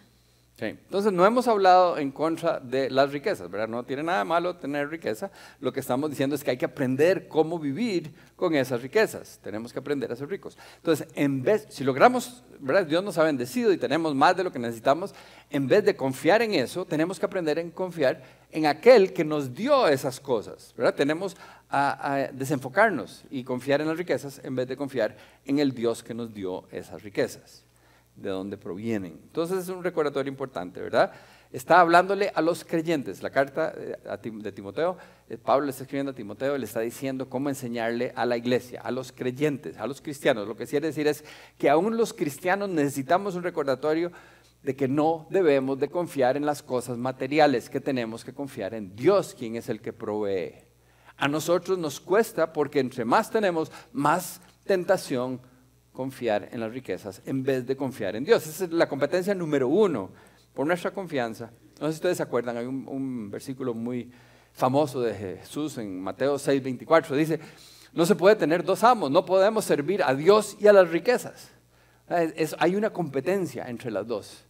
Entonces, 0.58 1.12
no 1.12 1.26
hemos 1.26 1.48
hablado 1.48 1.98
en 1.98 2.10
contra 2.10 2.60
de 2.60 2.88
las 2.88 3.12
riquezas, 3.12 3.50
¿verdad? 3.50 3.68
No 3.68 3.84
tiene 3.84 4.02
nada 4.02 4.24
malo 4.24 4.56
tener 4.56 4.88
riqueza. 4.88 5.30
Lo 5.60 5.70
que 5.70 5.80
estamos 5.80 6.08
diciendo 6.08 6.34
es 6.34 6.42
que 6.42 6.50
hay 6.50 6.56
que 6.56 6.64
aprender 6.64 7.28
cómo 7.28 7.58
vivir 7.58 8.14
con 8.36 8.54
esas 8.54 8.80
riquezas. 8.80 9.38
Tenemos 9.42 9.70
que 9.70 9.80
aprender 9.80 10.10
a 10.10 10.16
ser 10.16 10.28
ricos. 10.30 10.56
Entonces, 10.76 11.08
en 11.14 11.42
vez, 11.42 11.66
si 11.68 11.84
logramos, 11.84 12.42
¿verdad? 12.58 12.86
Dios 12.86 13.04
nos 13.04 13.18
ha 13.18 13.24
bendecido 13.24 13.70
y 13.70 13.76
tenemos 13.76 14.14
más 14.14 14.34
de 14.34 14.44
lo 14.44 14.52
que 14.52 14.58
necesitamos, 14.58 15.14
en 15.50 15.66
vez 15.66 15.84
de 15.84 15.94
confiar 15.94 16.40
en 16.40 16.54
eso, 16.54 16.86
tenemos 16.86 17.20
que 17.20 17.26
aprender 17.26 17.58
a 17.58 17.70
confiar 17.72 18.22
en 18.50 18.64
aquel 18.64 19.12
que 19.12 19.24
nos 19.24 19.52
dio 19.52 19.86
esas 19.86 20.18
cosas, 20.20 20.72
¿verdad? 20.74 20.94
Tenemos 20.94 21.36
a, 21.68 22.14
a 22.14 22.32
desenfocarnos 22.32 23.24
y 23.30 23.44
confiar 23.44 23.82
en 23.82 23.88
las 23.88 23.98
riquezas 23.98 24.40
en 24.42 24.56
vez 24.56 24.66
de 24.66 24.76
confiar 24.76 25.16
en 25.44 25.58
el 25.58 25.72
Dios 25.72 26.02
que 26.02 26.14
nos 26.14 26.32
dio 26.32 26.66
esas 26.70 27.02
riquezas 27.02 27.65
de 28.16 28.30
dónde 28.30 28.56
provienen. 28.56 29.20
Entonces 29.22 29.58
es 29.58 29.68
un 29.68 29.84
recordatorio 29.84 30.30
importante, 30.30 30.80
¿verdad? 30.80 31.12
Está 31.52 31.80
hablándole 31.80 32.32
a 32.34 32.40
los 32.40 32.64
creyentes. 32.64 33.22
La 33.22 33.30
carta 33.30 33.72
eh, 33.76 33.96
de 34.32 34.52
Timoteo, 34.52 34.96
eh, 35.28 35.38
Pablo 35.38 35.66
le 35.66 35.70
está 35.70 35.84
escribiendo 35.84 36.12
a 36.12 36.14
Timoteo 36.14 36.58
le 36.58 36.64
está 36.64 36.80
diciendo 36.80 37.28
cómo 37.28 37.48
enseñarle 37.48 38.12
a 38.16 38.26
la 38.26 38.36
iglesia, 38.36 38.80
a 38.82 38.90
los 38.90 39.12
creyentes, 39.12 39.76
a 39.78 39.86
los 39.86 40.00
cristianos. 40.00 40.48
Lo 40.48 40.56
que 40.56 40.66
quiere 40.66 40.88
decir 40.88 41.06
es 41.06 41.24
que 41.56 41.70
aún 41.70 41.96
los 41.96 42.12
cristianos 42.12 42.68
necesitamos 42.68 43.36
un 43.36 43.42
recordatorio 43.42 44.10
de 44.62 44.74
que 44.74 44.88
no 44.88 45.28
debemos 45.30 45.78
de 45.78 45.88
confiar 45.88 46.36
en 46.36 46.44
las 46.44 46.62
cosas 46.62 46.98
materiales, 46.98 47.70
que 47.70 47.80
tenemos 47.80 48.24
que 48.24 48.34
confiar 48.34 48.74
en 48.74 48.96
Dios, 48.96 49.34
quien 49.38 49.54
es 49.54 49.68
el 49.68 49.80
que 49.80 49.92
provee. 49.92 50.54
A 51.16 51.28
nosotros 51.28 51.78
nos 51.78 52.00
cuesta 52.00 52.52
porque 52.52 52.80
entre 52.80 53.04
más 53.04 53.30
tenemos, 53.30 53.70
más 53.92 54.40
tentación 54.64 55.40
confiar 55.96 56.50
en 56.52 56.60
las 56.60 56.70
riquezas 56.70 57.22
en 57.24 57.42
vez 57.42 57.66
de 57.66 57.74
confiar 57.74 58.14
en 58.16 58.24
Dios. 58.24 58.46
Esa 58.46 58.64
es 58.64 58.70
la 58.70 58.86
competencia 58.86 59.34
número 59.34 59.66
uno 59.66 60.10
por 60.52 60.66
nuestra 60.66 60.90
confianza. 60.90 61.50
No 61.80 61.86
sé 61.86 61.94
si 61.94 61.96
ustedes 61.96 62.18
se 62.18 62.22
acuerdan, 62.22 62.58
hay 62.58 62.66
un, 62.66 63.30
versículo 63.30 63.72
muy 63.72 64.12
famoso 64.52 65.00
de 65.00 65.14
Jesús 65.14 65.78
en 65.78 65.98
Mateo 66.00 66.38
6, 66.38 66.62
24. 66.62 67.16
Dice, 67.16 67.40
no 67.94 68.04
se 68.04 68.14
puede 68.14 68.36
tener 68.36 68.62
dos 68.62 68.84
amos, 68.84 69.10
no 69.10 69.24
podemos 69.24 69.64
servir 69.64 70.02
a 70.02 70.14
Dios 70.14 70.58
y 70.60 70.66
a 70.66 70.72
las 70.74 70.90
riquezas. 70.90 71.50
hay 72.58 72.76
una 72.76 72.90
competencia 72.90 73.64
entre 73.66 73.90
las 73.90 74.06
dos. 74.06 74.44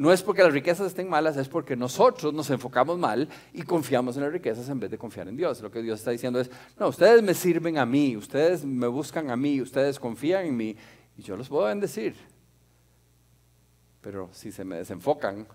No 0.00 0.14
es 0.14 0.22
porque 0.22 0.42
las 0.42 0.54
riquezas 0.54 0.86
estén 0.86 1.10
malas, 1.10 1.36
es 1.36 1.46
porque 1.46 1.76
nosotros 1.76 2.32
nos 2.32 2.48
enfocamos 2.48 2.98
mal 2.98 3.28
y 3.52 3.60
confiamos 3.60 4.16
en 4.16 4.22
las 4.22 4.32
riquezas 4.32 4.66
en 4.70 4.80
vez 4.80 4.90
de 4.90 4.96
confiar 4.96 5.28
en 5.28 5.36
Dios. 5.36 5.60
Lo 5.60 5.70
que 5.70 5.82
Dios 5.82 5.98
está 5.98 6.10
diciendo 6.10 6.40
es, 6.40 6.50
no, 6.78 6.88
ustedes 6.88 7.22
me 7.22 7.34
sirven 7.34 7.76
a 7.76 7.84
mí, 7.84 8.16
ustedes 8.16 8.64
me 8.64 8.86
buscan 8.86 9.30
a 9.30 9.36
mí, 9.36 9.60
ustedes 9.60 10.00
confían 10.00 10.46
en 10.46 10.56
mí 10.56 10.74
y 11.18 11.22
yo 11.22 11.36
los 11.36 11.50
puedo 11.50 11.66
bendecir. 11.66 12.14
Pero 14.00 14.30
si 14.32 14.50
se 14.50 14.64
me 14.64 14.76
desenfocan, 14.76 15.46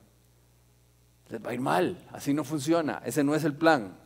les 1.29 1.43
va 1.43 1.49
a 1.49 1.53
ir 1.55 1.61
mal. 1.61 1.97
Así 2.11 2.31
no 2.31 2.43
funciona. 2.43 3.01
Ese 3.03 3.23
no 3.23 3.33
es 3.33 3.45
el 3.45 3.55
plan. 3.55 3.97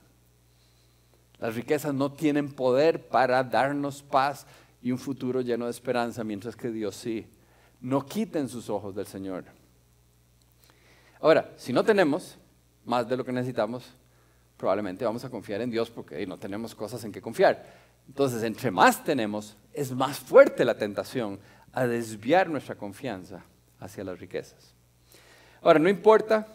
Las 1.39 1.54
riquezas 1.54 1.93
no 1.93 2.13
tienen 2.13 2.54
poder 2.54 3.10
para 3.10 3.43
darnos 3.43 4.04
paz 4.04 4.47
y 4.82 4.93
un 4.93 4.99
futuro 4.99 5.41
lleno 5.41 5.65
de 5.65 5.71
esperanza, 5.71 6.23
mientras 6.23 6.56
que 6.56 6.71
Dios 6.71 6.95
sí. 6.95 7.28
No 7.82 8.06
quiten 8.06 8.47
sus 8.47 8.69
ojos 8.69 8.95
del 8.95 9.06
Señor. 9.06 9.59
Ahora, 11.20 11.52
si 11.58 11.74
no 11.74 11.84
tenemos 11.84 12.38
más 12.86 13.08
de 13.08 13.18
lo 13.18 13.26
que 13.26 13.32
necesitamos, 13.32 13.94
probablemente 14.58 15.06
vamos 15.06 15.24
a 15.26 15.30
confiar 15.30 15.62
en 15.62 15.70
Dios 15.70 15.90
porque 15.90 16.26
no 16.26 16.38
tenemos 16.38 16.74
cosas 16.74 17.04
en 17.04 17.12
que 17.12 17.22
confiar. 17.22 17.66
Entonces, 18.08 18.44
entre 18.44 18.72
más 18.72 19.04
tenemos, 19.04 19.56
es 19.74 19.92
más 19.92 20.20
fuerte 20.20 20.66
la 20.66 20.78
tentación 20.78 21.40
a 21.74 21.86
desviar 21.86 22.50
nuestra 22.50 22.76
confianza 22.76 23.44
hacia 23.80 24.04
las 24.04 24.20
riquezas. 24.20 24.74
Ahora, 25.62 25.80
no 25.80 25.90
importa 25.90 26.48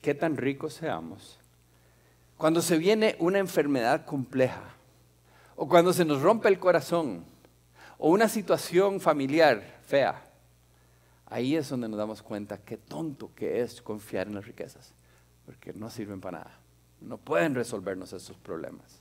qué 0.00 0.14
tan 0.14 0.36
ricos 0.36 0.74
seamos, 0.74 1.38
cuando 2.36 2.62
se 2.62 2.78
viene 2.78 3.16
una 3.18 3.38
enfermedad 3.38 4.04
compleja, 4.04 4.64
o 5.56 5.68
cuando 5.68 5.92
se 5.92 6.04
nos 6.04 6.22
rompe 6.22 6.48
el 6.48 6.58
corazón, 6.58 7.24
o 7.98 8.10
una 8.10 8.28
situación 8.28 9.00
familiar 9.00 9.62
fea, 9.86 10.23
Ahí 11.26 11.56
es 11.56 11.68
donde 11.68 11.88
nos 11.88 11.98
damos 11.98 12.22
cuenta 12.22 12.58
qué 12.58 12.76
tonto 12.76 13.30
que 13.34 13.60
es 13.60 13.80
confiar 13.80 14.26
en 14.26 14.34
las 14.34 14.46
riquezas, 14.46 14.92
porque 15.46 15.72
no 15.72 15.90
sirven 15.90 16.20
para 16.20 16.38
nada. 16.38 16.58
No 17.00 17.18
pueden 17.18 17.54
resolvernos 17.54 18.12
esos 18.12 18.36
problemas. 18.36 19.00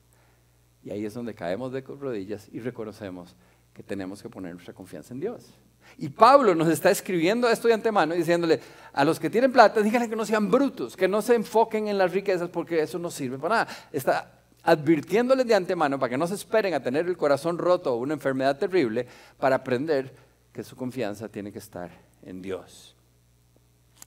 Y 0.83 0.91
ahí 0.91 1.05
es 1.05 1.13
donde 1.13 1.33
caemos 1.33 1.71
de 1.71 1.81
rodillas 1.81 2.49
y 2.51 2.59
reconocemos 2.59 3.36
que 3.73 3.83
tenemos 3.83 4.21
que 4.21 4.29
poner 4.29 4.53
nuestra 4.53 4.73
confianza 4.73 5.13
en 5.13 5.19
Dios. 5.19 5.53
Y 5.97 6.09
Pablo 6.09 6.55
nos 6.55 6.69
está 6.69 6.91
escribiendo 6.91 7.49
esto 7.49 7.67
de 7.67 7.73
antemano 7.73 8.13
diciéndole 8.13 8.59
a 8.93 9.03
los 9.03 9.19
que 9.19 9.29
tienen 9.29 9.51
plata, 9.51 9.81
díganle 9.81 10.09
que 10.09 10.15
no 10.15 10.25
sean 10.25 10.49
brutos, 10.49 10.95
que 10.95 11.07
no 11.07 11.21
se 11.21 11.36
enfoquen 11.36 11.88
en 11.88 11.97
las 11.97 12.12
riquezas 12.12 12.49
porque 12.49 12.81
eso 12.81 12.97
no 12.99 13.12
sirve 13.12 13.38
para 13.38 13.55
nada. 13.55 13.67
Está 13.91 14.39
advirtiéndoles 14.63 15.45
de 15.45 15.55
antemano 15.55 15.99
para 15.99 16.09
que 16.09 16.17
no 16.17 16.25
se 16.25 16.36
esperen 16.36 16.73
a 16.73 16.81
tener 16.81 17.05
el 17.05 17.17
corazón 17.17 17.57
roto 17.57 17.93
o 17.93 17.97
una 17.97 18.13
enfermedad 18.13 18.57
terrible 18.57 19.07
para 19.38 19.57
aprender 19.57 20.15
que 20.51 20.63
su 20.63 20.75
confianza 20.75 21.27
tiene 21.27 21.51
que 21.51 21.59
estar 21.59 21.91
en 22.25 22.41
Dios. 22.41 22.95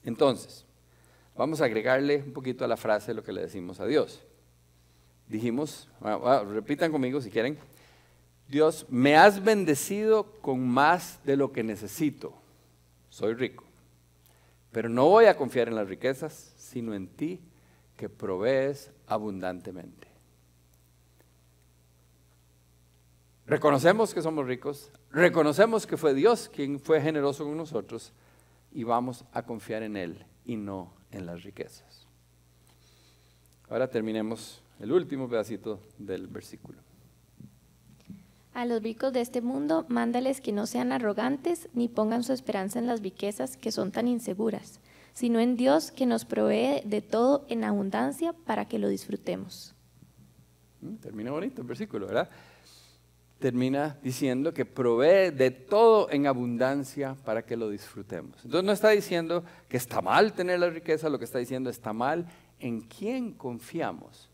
Entonces, 0.03 0.65
vamos 1.35 1.61
a 1.61 1.65
agregarle 1.65 2.23
un 2.25 2.33
poquito 2.33 2.63
a 2.63 2.67
la 2.67 2.77
frase 2.77 3.13
lo 3.13 3.23
que 3.23 3.33
le 3.33 3.41
decimos 3.41 3.79
a 3.79 3.85
Dios. 3.85 4.21
Dijimos, 5.27 5.89
ah, 6.01 6.19
ah, 6.23 6.43
repitan 6.43 6.91
conmigo 6.91 7.21
si 7.21 7.29
quieren, 7.29 7.57
Dios, 8.47 8.85
me 8.89 9.17
has 9.17 9.43
bendecido 9.43 10.31
con 10.41 10.65
más 10.65 11.19
de 11.25 11.35
lo 11.35 11.51
que 11.51 11.63
necesito. 11.63 12.33
Soy 13.09 13.33
rico. 13.33 13.65
Pero 14.71 14.89
no 14.89 15.09
voy 15.09 15.25
a 15.25 15.35
confiar 15.35 15.67
en 15.67 15.75
las 15.75 15.89
riquezas, 15.89 16.53
sino 16.57 16.93
en 16.93 17.07
ti 17.07 17.41
que 17.97 18.09
provees 18.09 18.91
abundantemente. 19.07 20.06
Reconocemos 23.47 24.13
que 24.13 24.21
somos 24.21 24.45
ricos, 24.45 24.91
reconocemos 25.09 25.87
que 25.87 25.95
fue 25.95 26.13
Dios 26.13 26.51
quien 26.53 26.81
fue 26.81 26.99
generoso 27.01 27.45
con 27.45 27.55
nosotros 27.55 28.11
y 28.73 28.83
vamos 28.83 29.23
a 29.31 29.43
confiar 29.43 29.83
en 29.83 29.95
Él 29.95 30.25
y 30.43 30.57
no 30.57 30.91
en 31.11 31.25
las 31.25 31.43
riquezas. 31.43 32.05
Ahora 33.69 33.89
terminemos 33.89 34.61
el 34.81 34.91
último 34.91 35.29
pedacito 35.29 35.79
del 35.97 36.27
versículo. 36.27 36.79
A 38.53 38.65
los 38.65 38.83
ricos 38.83 39.13
de 39.13 39.21
este 39.21 39.41
mundo, 39.41 39.85
mándales 39.87 40.41
que 40.41 40.51
no 40.51 40.65
sean 40.65 40.91
arrogantes 40.91 41.69
ni 41.73 41.87
pongan 41.87 42.23
su 42.23 42.33
esperanza 42.33 42.79
en 42.79 42.87
las 42.87 43.01
riquezas 43.01 43.55
que 43.55 43.71
son 43.71 43.93
tan 43.93 44.09
inseguras, 44.09 44.81
sino 45.13 45.39
en 45.39 45.55
Dios 45.55 45.91
que 45.91 46.05
nos 46.05 46.25
provee 46.25 46.81
de 46.83 47.01
todo 47.01 47.45
en 47.47 47.63
abundancia 47.63 48.33
para 48.33 48.65
que 48.65 48.77
lo 48.77 48.89
disfrutemos. 48.89 49.73
Mm, 50.81 50.95
termina 50.95 51.31
bonito 51.31 51.61
el 51.61 51.67
versículo, 51.67 52.07
¿verdad? 52.07 52.29
Termina 53.39 53.97
diciendo 54.01 54.53
que 54.53 54.65
provee 54.65 55.31
de 55.31 55.51
todo 55.51 56.09
en 56.09 56.25
abundancia 56.27 57.15
para 57.23 57.45
que 57.45 57.55
lo 57.55 57.69
disfrutemos. 57.69 58.43
Entonces 58.43 58.65
no 58.65 58.71
está 58.71 58.89
diciendo 58.89 59.43
que 59.69 59.77
está 59.77 60.01
mal 60.01 60.33
tener 60.33 60.59
la 60.59 60.69
riqueza, 60.69 61.09
lo 61.09 61.19
que 61.19 61.25
está 61.25 61.39
diciendo 61.39 61.69
está 61.69 61.93
mal 61.93 62.27
en 62.59 62.81
quién 62.81 63.33
confiamos. 63.33 64.29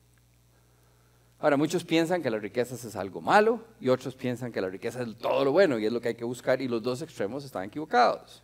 Ahora, 1.40 1.58
muchos 1.58 1.84
piensan 1.84 2.22
que 2.24 2.30
la 2.30 2.40
riqueza 2.40 2.76
es 2.76 2.96
algo 2.96 3.20
malo 3.20 3.60
y 3.82 3.90
otros 3.90 4.16
piensan 4.16 4.54
que 4.54 4.62
la 4.62 4.70
riqueza 4.70 5.04
es 5.04 5.18
todo 5.18 5.44
lo 5.44 5.52
bueno 5.52 5.78
y 5.78 5.86
es 5.86 5.92
lo 5.92 6.00
que 6.00 6.10
hay 6.10 6.16
que 6.16 6.24
buscar 6.24 6.62
y 6.62 6.70
los 6.70 6.82
dos 6.82 7.02
extremos 7.02 7.44
están 7.44 7.66
equivocados. 7.66 8.42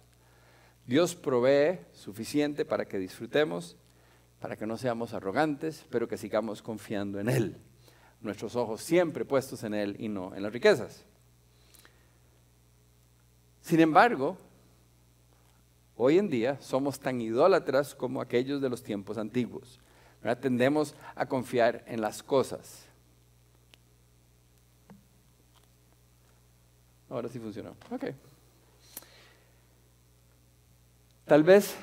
Dios 0.86 1.15
provee 1.15 1.80
suficiente 1.93 2.65
para 2.65 2.84
que 2.84 2.98
disfrutemos, 2.98 3.78
para 4.41 4.58
que 4.58 4.67
no 4.67 4.78
seamos 4.78 5.13
arrogantes, 5.13 5.86
pero 5.89 6.10
que 6.10 6.17
sigamos 6.17 6.62
confiando 6.62 7.22
en 7.22 7.30
Él 7.30 7.62
nuestros 8.21 8.55
ojos 8.55 8.82
siempre 8.82 9.25
puestos 9.25 9.63
en 9.63 9.73
Él 9.73 9.95
y 9.99 10.10
no 10.10 10.36
en 10.36 10.43
las 10.43 10.53
riquezas. 10.53 11.05
Sin 13.62 13.79
embargo, 13.79 14.38
hoy 15.95 16.17
en 16.17 16.29
día 16.29 16.60
somos 16.60 16.99
tan 16.99 17.21
idólatras 17.21 17.93
como 17.93 18.21
aquellos 18.21 18.62
de 18.62 18.69
los 18.69 18.84
tiempos 18.84 19.17
antiguos. 19.17 19.79
Tendemos 20.41 20.95
a 21.15 21.25
confiar 21.27 21.84
en 21.88 22.01
las 22.01 22.21
cosas. 22.23 22.86
Ahora 27.10 27.29
sí 27.29 27.39
funcionó. 27.39 27.75
Ok. 27.91 28.05
Tal 31.25 31.43
vez 31.43 31.75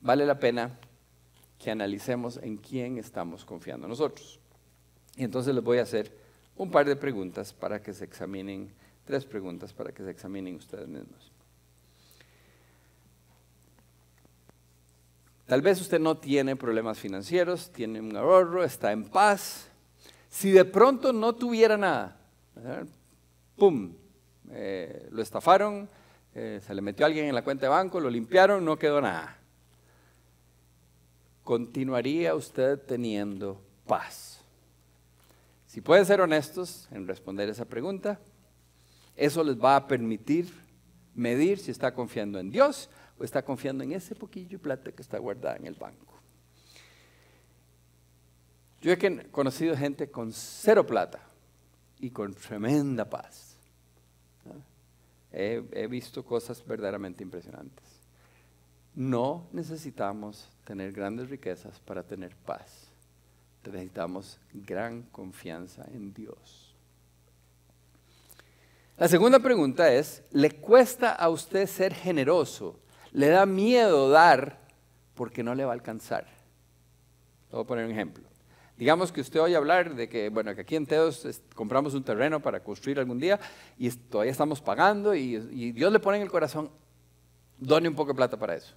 vale 0.00 0.26
la 0.26 0.38
pena 0.38 0.70
que 1.58 1.70
analicemos 1.70 2.38
en 2.38 2.56
quién 2.56 2.98
estamos 2.98 3.44
confiando 3.44 3.86
nosotros. 3.86 4.40
Y 5.16 5.24
entonces 5.24 5.54
les 5.54 5.62
voy 5.62 5.78
a 5.78 5.82
hacer 5.82 6.10
un 6.56 6.70
par 6.70 6.86
de 6.86 6.96
preguntas 6.96 7.52
para 7.52 7.82
que 7.82 7.92
se 7.92 8.04
examinen, 8.04 8.72
tres 9.04 9.24
preguntas 9.24 9.72
para 9.72 9.92
que 9.92 10.02
se 10.02 10.10
examinen 10.10 10.56
ustedes 10.56 10.88
mismos. 10.88 11.32
Tal 15.46 15.60
vez 15.60 15.80
usted 15.80 16.00
no 16.00 16.16
tiene 16.16 16.56
problemas 16.56 16.98
financieros, 16.98 17.70
tiene 17.70 18.00
un 18.00 18.16
ahorro, 18.16 18.64
está 18.64 18.92
en 18.92 19.04
paz. 19.04 19.68
Si 20.30 20.50
de 20.50 20.64
pronto 20.64 21.12
no 21.12 21.34
tuviera 21.34 21.76
nada, 21.76 22.16
¡pum! 23.56 23.94
Eh, 24.50 25.08
lo 25.10 25.22
estafaron, 25.22 25.88
eh, 26.34 26.60
se 26.66 26.74
le 26.74 26.80
metió 26.80 27.04
alguien 27.04 27.26
en 27.26 27.34
la 27.34 27.44
cuenta 27.44 27.66
de 27.66 27.70
banco, 27.70 28.00
lo 28.00 28.10
limpiaron, 28.10 28.64
no 28.64 28.78
quedó 28.78 29.00
nada. 29.00 29.38
continuaría 31.42 32.34
usted 32.34 32.78
teniendo 32.78 33.60
paz? 33.86 34.33
Si 35.74 35.80
pueden 35.80 36.06
ser 36.06 36.20
honestos 36.20 36.86
en 36.92 37.04
responder 37.04 37.48
esa 37.48 37.64
pregunta, 37.64 38.20
eso 39.16 39.42
les 39.42 39.58
va 39.58 39.74
a 39.74 39.88
permitir 39.88 40.54
medir 41.16 41.58
si 41.58 41.72
está 41.72 41.92
confiando 41.92 42.38
en 42.38 42.48
Dios 42.48 42.88
o 43.18 43.24
está 43.24 43.44
confiando 43.44 43.82
en 43.82 43.90
ese 43.90 44.14
poquillo 44.14 44.50
de 44.50 44.58
plata 44.60 44.92
que 44.92 45.02
está 45.02 45.18
guardada 45.18 45.56
en 45.56 45.66
el 45.66 45.74
banco. 45.74 46.14
Yo 48.82 48.92
he 48.92 49.28
conocido 49.32 49.76
gente 49.76 50.08
con 50.08 50.32
cero 50.32 50.86
plata 50.86 51.18
y 51.98 52.08
con 52.10 52.34
tremenda 52.34 53.10
paz. 53.10 53.56
He, 55.32 55.88
visto 55.90 56.24
cosas 56.24 56.64
verdaderamente 56.64 57.24
impresionantes. 57.24 57.84
No 58.94 59.48
necesitamos 59.50 60.48
tener 60.62 60.92
grandes 60.92 61.28
riquezas 61.30 61.80
para 61.80 62.04
tener 62.04 62.36
paz. 62.36 62.83
Necesitamos 63.72 64.38
gran 64.52 65.02
confianza 65.02 65.84
en 65.92 66.12
Dios. 66.12 66.74
La 68.96 69.08
segunda 69.08 69.40
pregunta 69.40 69.92
es, 69.92 70.22
¿le 70.30 70.52
cuesta 70.52 71.12
a 71.12 71.28
usted 71.28 71.66
ser 71.66 71.94
generoso? 71.94 72.78
¿Le 73.12 73.28
da 73.28 73.44
miedo 73.44 74.08
dar 74.10 74.60
porque 75.14 75.42
no 75.42 75.54
le 75.54 75.64
va 75.64 75.72
a 75.72 75.74
alcanzar? 75.74 76.26
Voy 77.50 77.62
a 77.62 77.66
poner 77.66 77.86
un 77.86 77.90
ejemplo. 77.90 78.24
Digamos 78.76 79.12
que 79.12 79.20
usted 79.20 79.40
oye 79.40 79.54
hablar 79.54 79.94
de 79.94 80.08
que, 80.08 80.28
bueno, 80.28 80.54
que 80.54 80.62
aquí 80.62 80.74
en 80.74 80.86
Teos 80.86 81.26
compramos 81.54 81.94
un 81.94 82.02
terreno 82.02 82.40
para 82.40 82.60
construir 82.60 82.98
algún 82.98 83.18
día 83.18 83.38
y 83.78 83.88
todavía 83.90 84.32
estamos 84.32 84.60
pagando 84.60 85.14
y, 85.14 85.72
Dios 85.72 85.92
le 85.92 86.00
pone 86.00 86.16
en 86.16 86.24
el 86.24 86.30
corazón, 86.30 86.70
done 87.58 87.88
un 87.88 87.94
poco 87.94 88.12
de 88.12 88.16
plata 88.16 88.36
para 88.36 88.56
eso. 88.56 88.74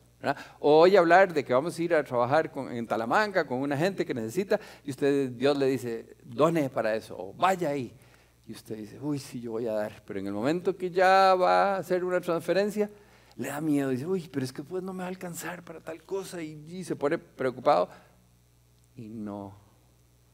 O 0.60 0.80
oye 0.80 0.98
hablar 0.98 1.34
de 1.34 1.44
que 1.44 1.54
vamos 1.54 1.78
a 1.78 1.84
ir 1.84 1.94
a 1.94 2.04
trabajar 2.04 2.52
en 2.72 2.88
Talamanca 2.88 3.46
con 3.46 3.60
una 3.60 3.78
gente 3.78 4.06
que 4.06 4.14
necesita 4.14 4.60
y 4.84 4.92
usted, 4.92 5.30
Dios 5.32 5.58
le 5.58 5.68
dice, 5.68 6.18
done 6.24 6.70
para 6.70 6.96
eso, 6.96 7.16
o 7.18 7.34
vaya 7.34 7.70
ahí. 7.70 7.94
Y 8.48 8.54
usted 8.54 8.78
dice, 8.78 9.00
uy, 9.00 9.20
sí, 9.20 9.42
yo 9.42 9.52
voy 9.52 9.68
a 9.68 9.74
dar. 9.74 10.02
Pero 10.06 10.20
en 10.20 10.28
el 10.28 10.34
momento 10.34 10.76
que 10.76 10.90
ya 10.90 11.36
va 11.36 11.76
a 11.76 11.78
hacer 11.78 12.04
una 12.04 12.22
transferencia, 12.22 12.90
le 13.36 13.50
da 13.50 13.60
miedo. 13.60 13.90
Dice, 13.90 14.08
uy, 14.08 14.30
pero 14.32 14.46
es 14.46 14.54
que 14.54 14.64
pues 14.64 14.82
no 14.84 14.94
me 14.94 15.00
va 15.00 15.06
a 15.06 15.10
alcanzar 15.10 15.64
para 15.64 15.82
tal 15.82 16.04
cosa. 16.04 16.42
y 16.42 16.84
se 16.84 16.96
pone 16.96 17.18
preocupado. 17.18 17.90
Y 18.96 19.10
no 19.10 19.54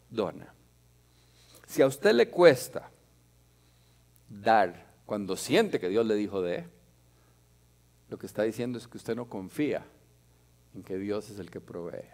dona. 0.09 0.53
Si 1.65 1.81
a 1.81 1.88
usted 1.88 2.13
le 2.13 2.29
cuesta 2.29 2.91
dar 4.29 4.93
cuando 5.05 5.36
siente 5.36 5.79
que 5.79 5.89
Dios 5.89 6.05
le 6.05 6.15
dijo 6.15 6.41
de, 6.41 6.65
lo 8.14 8.20
que 8.20 8.28
está 8.28 8.43
diciendo 8.43 8.78
es 8.78 8.88
que 8.88 8.97
usted 8.97 9.16
no 9.16 9.28
confía 9.28 9.84
en 10.76 10.84
que 10.84 10.99
Dios 10.99 11.32
es 11.32 11.39
el 11.39 11.49
que 11.49 11.59
provee. 11.59 12.11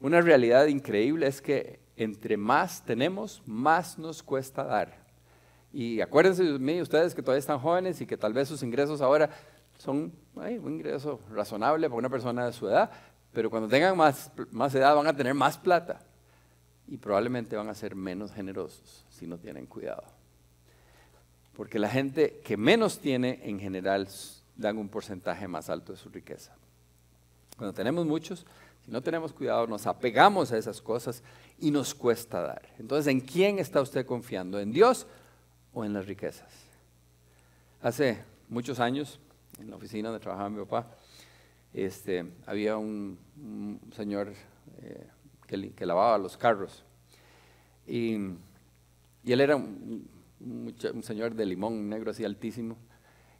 Una 0.00 0.20
realidad 0.20 0.66
increíble 0.66 1.28
es 1.28 1.40
que 1.40 1.78
entre 1.94 2.36
más 2.36 2.84
tenemos, 2.84 3.44
más 3.46 3.96
nos 3.96 4.24
cuesta 4.24 4.64
dar. 4.64 5.06
Y 5.72 6.00
acuérdense 6.00 6.42
de 6.42 6.58
mí, 6.58 6.82
ustedes 6.82 7.14
que 7.14 7.22
todavía 7.22 7.38
están 7.38 7.60
jóvenes 7.60 8.00
y 8.00 8.06
que 8.06 8.16
tal 8.16 8.32
vez 8.32 8.48
sus 8.48 8.64
ingresos 8.64 9.00
ahora 9.00 9.30
son 9.78 10.12
un 10.34 10.72
ingreso 10.72 11.20
razonable 11.30 11.88
para 11.88 11.98
una 11.98 12.10
persona 12.10 12.44
de 12.44 12.52
su 12.52 12.66
edad, 12.66 12.90
pero 13.32 13.50
cuando 13.50 13.68
tengan 13.68 13.96
más, 13.96 14.32
más 14.50 14.74
edad 14.74 14.96
van 14.96 15.06
a 15.06 15.14
tener 15.14 15.32
más 15.32 15.56
plata 15.56 16.00
y 16.88 16.96
probablemente 16.96 17.54
van 17.54 17.68
a 17.68 17.74
ser 17.74 17.94
menos 17.94 18.32
generosos 18.32 19.06
si 19.10 19.28
no 19.28 19.38
tienen 19.38 19.66
cuidado. 19.66 20.17
Porque 21.58 21.80
la 21.80 21.90
gente 21.90 22.40
que 22.44 22.56
menos 22.56 23.00
tiene 23.00 23.40
en 23.42 23.58
general 23.58 24.06
dan 24.54 24.78
un 24.78 24.88
porcentaje 24.88 25.48
más 25.48 25.68
alto 25.68 25.90
de 25.90 25.98
su 25.98 26.08
riqueza. 26.08 26.54
Cuando 27.56 27.74
tenemos 27.74 28.06
muchos, 28.06 28.46
si 28.84 28.92
no 28.92 29.02
tenemos 29.02 29.32
cuidado, 29.32 29.66
nos 29.66 29.84
apegamos 29.88 30.52
a 30.52 30.56
esas 30.56 30.80
cosas 30.80 31.20
y 31.58 31.72
nos 31.72 31.96
cuesta 31.96 32.40
dar. 32.42 32.62
Entonces, 32.78 33.08
¿en 33.08 33.20
quién 33.20 33.58
está 33.58 33.80
usted 33.80 34.06
confiando? 34.06 34.60
¿En 34.60 34.70
Dios 34.70 35.08
o 35.72 35.84
en 35.84 35.94
las 35.94 36.06
riquezas? 36.06 36.48
Hace 37.82 38.22
muchos 38.48 38.78
años, 38.78 39.18
en 39.58 39.70
la 39.70 39.74
oficina 39.74 40.10
donde 40.10 40.22
trabajaba 40.22 40.50
mi 40.50 40.64
papá, 40.64 40.86
este, 41.74 42.24
había 42.46 42.76
un, 42.76 43.18
señor 43.96 44.32
eh, 44.80 45.08
que, 45.74 45.86
lavaba 45.86 46.18
los 46.18 46.36
carros. 46.36 46.84
Y, 47.84 48.14
él 48.14 49.40
era 49.40 49.56
un, 49.56 50.17
señor 51.02 51.34
de 51.34 51.46
limón 51.46 51.88
negro 51.88 52.10
así 52.10 52.24
altísimo. 52.24 52.76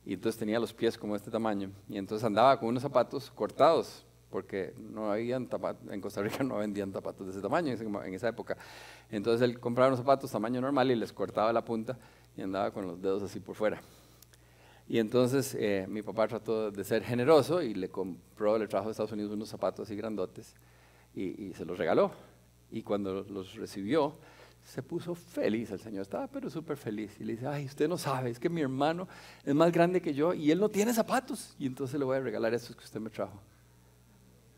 Y 0.05 0.15
entonces 0.15 0.39
tenía 0.39 0.59
los 0.59 0.73
pies 0.73 0.97
como 0.97 1.17
este 1.17 1.31
tamaño. 1.31 1.71
Y 1.89 1.99
entonces 1.99 2.25
andaba 2.25 2.59
con 2.59 2.71
unos 2.71 2.83
zapatos 2.83 3.31
cortados, 3.31 4.07
porque 4.31 4.75
no 4.79 5.11
habían 5.11 5.49
en 5.91 6.01
Costa 6.01 6.23
Rica 6.23 6.43
no 6.45 6.57
vendían 6.57 6.93
zapatos 6.93 7.27
de 7.27 7.33
ese 7.33 7.43
tamaño 7.43 7.75
en 7.75 8.15
esa 8.15 8.29
época. 8.29 8.57
Entonces 9.11 9.43
él 9.43 9.61
compraba 9.61 9.89
unos 9.89 10.01
zapatos 10.01 10.31
tamaño 10.31 10.61
normal 10.61 10.91
y 10.91 10.97
les 10.97 11.13
cortaba 11.13 11.53
la 11.53 11.65
punta 11.65 11.99
y 12.37 12.43
andaba 12.43 12.71
con 12.71 12.87
los 12.87 13.01
dedos 13.01 13.23
así 13.23 13.41
por 13.41 13.55
fuera. 13.55 13.81
Y 14.89 14.99
entonces 14.99 15.55
eh, 15.59 15.87
mi 15.89 16.01
papá 16.01 16.27
trató 16.29 16.71
de 16.71 16.83
ser 16.83 17.05
generoso 17.05 17.61
y 17.61 17.75
le 17.75 17.91
compró, 17.91 18.57
le 18.59 18.67
trajo 18.67 18.87
de 18.87 18.93
Estados 18.93 19.13
Unidos 19.13 19.33
unos 19.33 19.49
zapatos 19.51 19.87
así 19.87 19.95
grandotes 19.95 20.55
y, 21.15 21.53
se 21.55 21.65
los 21.65 21.77
regaló. 21.77 22.13
Y 22.71 22.83
cuando 22.83 23.23
los 23.25 23.55
recibió, 23.57 24.17
se 24.65 24.83
puso 24.83 25.15
feliz 25.15 25.71
el 25.71 25.81
Señor, 25.81 26.03
estaba 26.03 26.27
pero 26.27 26.51
súper 26.51 26.77
feliz. 26.77 27.13
Y 27.19 27.25
le 27.25 27.35
dice, 27.35 27.47
ay, 27.47 27.65
usted 27.65 27.89
no 27.89 27.97
sabe, 27.97 28.31
es 28.31 28.39
que 28.39 28.49
mi 28.49 28.61
hermano 28.61 29.09
es 29.45 29.55
más 29.55 29.73
grande 29.73 30.01
que 30.03 30.13
yo 30.13 30.35
y 30.35 30.51
él 30.51 30.61
no 30.61 30.69
tiene 30.69 30.93
zapatos. 30.93 31.55
Y 31.59 31.67
entonces 31.67 31.99
le 31.99 32.05
voy 32.05 32.17
a 32.17 32.21
regalar 32.21 32.53
esos 32.55 32.77
que 32.77 32.85
usted 32.85 33.01
me 33.01 33.11
trajo. 33.11 33.41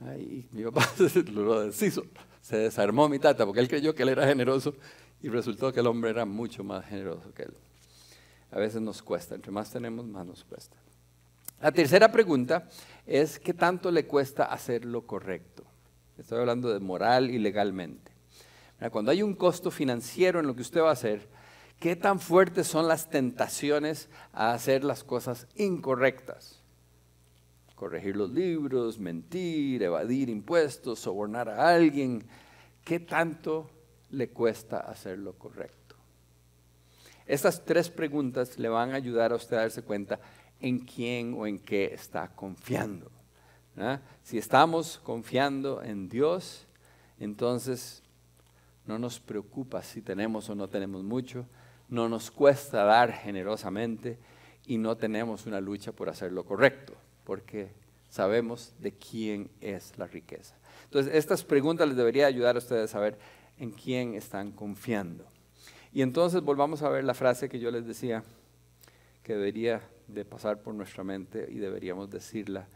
Ay, 0.00 0.48
mi 0.52 0.64
papá 0.64 0.88
deshizo, 0.98 2.04
se 2.40 2.56
desarmó 2.56 3.08
mi 3.08 3.18
tata 3.18 3.44
porque 3.44 3.60
él 3.60 3.68
creyó 3.68 3.94
que 3.94 4.02
él 4.02 4.08
era 4.08 4.26
generoso 4.26 4.74
y 5.22 5.28
resultó 5.28 5.72
que 5.72 5.80
el 5.80 5.86
hombre 5.86 6.10
era 6.10 6.24
mucho 6.24 6.64
más 6.64 6.86
generoso 6.86 7.32
que 7.34 7.42
él 7.42 7.54
a 8.50 8.58
veces 8.58 8.80
nos 8.80 9.02
cuesta. 9.02 9.34
Entre 9.34 9.52
más 9.52 9.70
tenemos, 9.70 10.06
más 10.06 10.26
nos 10.26 10.44
cuesta. 10.44 10.76
La 11.60 11.72
tercera 11.72 12.10
pregunta 12.10 12.68
es, 13.06 13.38
¿qué 13.38 13.54
tanto 13.54 13.90
le 13.90 14.06
cuesta 14.06 14.44
hacer 14.44 14.84
lo 14.84 15.06
correcto? 15.06 15.64
Estoy 16.16 16.38
hablando 16.38 16.72
de 16.72 16.80
moral 16.80 17.30
y 17.30 17.38
legalmente. 17.38 18.12
Cuando 18.88 19.10
hay 19.10 19.22
un 19.22 19.34
costo 19.34 19.70
financiero 19.70 20.40
en 20.40 20.46
lo 20.46 20.56
que 20.56 20.62
usted 20.62 20.80
va 20.80 20.88
a 20.88 20.92
hacer, 20.92 21.28
¿qué 21.78 21.96
tan 21.96 22.18
fuertes 22.18 22.66
son 22.66 22.88
las 22.88 23.10
tentaciones 23.10 24.08
a 24.32 24.52
hacer 24.52 24.84
las 24.84 25.04
cosas 25.04 25.46
incorrectas? 25.54 26.62
Corregir 27.74 28.16
los 28.16 28.30
libros, 28.30 28.98
mentir, 28.98 29.82
evadir 29.82 30.30
impuestos, 30.30 31.00
sobornar 31.00 31.50
a 31.50 31.68
alguien. 31.68 32.24
¿Qué 32.84 33.00
tanto 33.00 33.70
le 34.10 34.30
cuesta 34.30 34.78
hacer 34.78 35.18
lo 35.18 35.34
correcto? 35.34 35.96
Estas 37.26 37.64
tres 37.64 37.90
preguntas 37.90 38.58
le 38.58 38.68
van 38.68 38.92
a 38.92 38.96
ayudar 38.96 39.32
a 39.32 39.36
usted 39.36 39.56
a 39.56 39.60
darse 39.60 39.82
cuenta 39.82 40.18
en 40.58 40.80
quién 40.80 41.34
o 41.34 41.46
en 41.46 41.58
qué 41.58 41.92
está 41.94 42.28
confiando. 42.34 43.10
Si 44.22 44.36
estamos 44.36 45.00
confiando 45.04 45.82
en 45.82 46.08
Dios, 46.08 46.66
entonces 47.18 48.02
no 48.90 48.98
nos 48.98 49.20
preocupa 49.20 49.84
si 49.84 50.02
tenemos 50.02 50.50
o 50.50 50.56
no 50.56 50.68
tenemos 50.68 51.04
mucho, 51.04 51.46
no 51.88 52.08
nos 52.08 52.28
cuesta 52.32 52.82
dar 52.82 53.12
generosamente 53.12 54.18
y 54.66 54.78
no 54.78 54.96
tenemos 54.96 55.46
una 55.46 55.60
lucha 55.60 55.92
por 55.92 56.08
hacer 56.08 56.32
lo 56.32 56.44
correcto, 56.44 56.94
porque 57.22 57.70
sabemos 58.08 58.74
de 58.80 58.90
quién 58.90 59.48
es 59.60 59.96
la 59.96 60.08
riqueza. 60.08 60.56
Entonces, 60.86 61.14
estas 61.14 61.44
preguntas 61.44 61.86
les 61.86 61.96
debería 61.96 62.26
ayudar 62.26 62.56
a 62.56 62.58
ustedes 62.58 62.90
a 62.90 62.92
saber 62.92 63.16
en 63.58 63.70
quién 63.70 64.14
están 64.14 64.50
confiando. 64.50 65.24
Y 65.92 66.02
entonces 66.02 66.42
volvamos 66.42 66.82
a 66.82 66.88
ver 66.88 67.04
la 67.04 67.14
frase 67.14 67.48
que 67.48 67.60
yo 67.60 67.70
les 67.70 67.86
decía, 67.86 68.24
que 69.22 69.34
debería 69.34 69.82
de 70.08 70.24
pasar 70.24 70.62
por 70.62 70.74
nuestra 70.74 71.04
mente 71.04 71.46
y 71.48 71.58
deberíamos 71.58 72.10
decirla. 72.10 72.66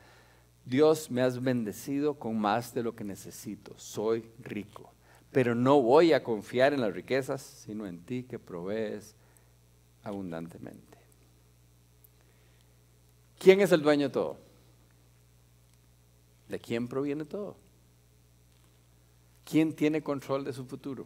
Dios 0.64 1.10
me 1.10 1.22
has 1.22 1.42
bendecido 1.42 2.14
con 2.14 2.38
más 2.38 2.72
de 2.72 2.84
lo 2.84 2.94
que 2.94 3.02
necesito, 3.02 3.74
soy 3.76 4.30
rico, 4.38 4.94
pero 5.34 5.54
no 5.54 5.82
voy 5.82 6.12
a 6.12 6.22
confiar 6.22 6.72
en 6.72 6.80
las 6.80 6.94
riquezas, 6.94 7.42
sino 7.42 7.86
en 7.86 7.98
ti 8.04 8.22
que 8.22 8.38
provees 8.38 9.14
abundantemente. 10.04 10.98
¿Quién 13.38 13.60
es 13.60 13.72
el 13.72 13.82
dueño 13.82 14.06
de 14.06 14.12
todo? 14.12 14.38
¿De 16.48 16.58
quién 16.58 16.88
proviene 16.88 17.24
todo? 17.24 17.56
¿Quién 19.44 19.74
tiene 19.74 20.02
control 20.02 20.44
de 20.44 20.52
su 20.52 20.64
futuro? 20.64 21.04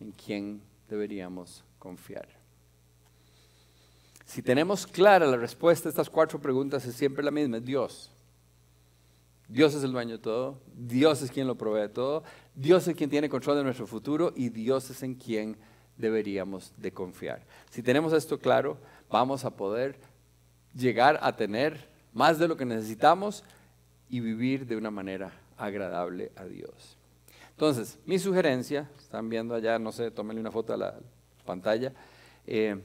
en 0.00 0.12
quién 0.12 0.60
deberíamos 0.88 1.64
confiar. 1.78 2.28
Si 4.24 4.42
tenemos 4.42 4.86
clara 4.86 5.26
la 5.26 5.36
respuesta 5.36 5.88
a 5.88 5.90
estas 5.90 6.10
cuatro 6.10 6.40
preguntas, 6.40 6.84
es 6.84 6.94
siempre 6.94 7.24
la 7.24 7.30
misma, 7.30 7.58
es 7.58 7.64
Dios. 7.64 8.10
Dios 9.48 9.74
es 9.74 9.84
el 9.84 9.92
dueño 9.92 10.12
de 10.12 10.22
todo, 10.22 10.60
Dios 10.74 11.22
es 11.22 11.30
quien 11.30 11.46
lo 11.46 11.56
provee 11.56 11.82
de 11.82 11.88
todo, 11.88 12.24
Dios 12.54 12.86
es 12.88 12.96
quien 12.96 13.10
tiene 13.10 13.28
control 13.28 13.58
de 13.58 13.64
nuestro 13.64 13.86
futuro 13.86 14.32
y 14.34 14.48
Dios 14.48 14.90
es 14.90 15.02
en 15.02 15.14
quien 15.14 15.56
deberíamos 15.96 16.72
de 16.76 16.92
confiar. 16.92 17.42
Si 17.70 17.82
tenemos 17.82 18.12
esto 18.12 18.38
claro, 18.38 18.78
vamos 19.08 19.44
a 19.44 19.50
poder 19.50 19.98
llegar 20.74 21.18
a 21.22 21.36
tener 21.36 21.88
más 22.12 22.38
de 22.38 22.48
lo 22.48 22.56
que 22.56 22.64
necesitamos 22.64 23.44
y 24.08 24.20
vivir 24.20 24.66
de 24.66 24.76
una 24.76 24.90
manera 24.90 25.32
agradable 25.56 26.32
a 26.36 26.44
Dios. 26.44 26.96
Entonces, 27.50 27.98
mi 28.04 28.18
sugerencia, 28.18 28.90
están 28.98 29.28
viendo 29.28 29.54
allá, 29.54 29.78
no 29.78 29.92
sé, 29.92 30.10
tómenle 30.10 30.40
una 30.40 30.50
foto 30.50 30.74
a 30.74 30.76
la 30.76 30.94
pantalla, 31.44 31.92
eh, 32.46 32.76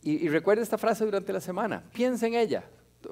y, 0.00 0.28
y 0.28 0.42
esta 0.58 0.78
frase 0.78 1.04
durante 1.04 1.32
la 1.32 1.40
semana, 1.40 1.82
piense 1.92 2.26
en 2.26 2.34
ella, 2.34 2.64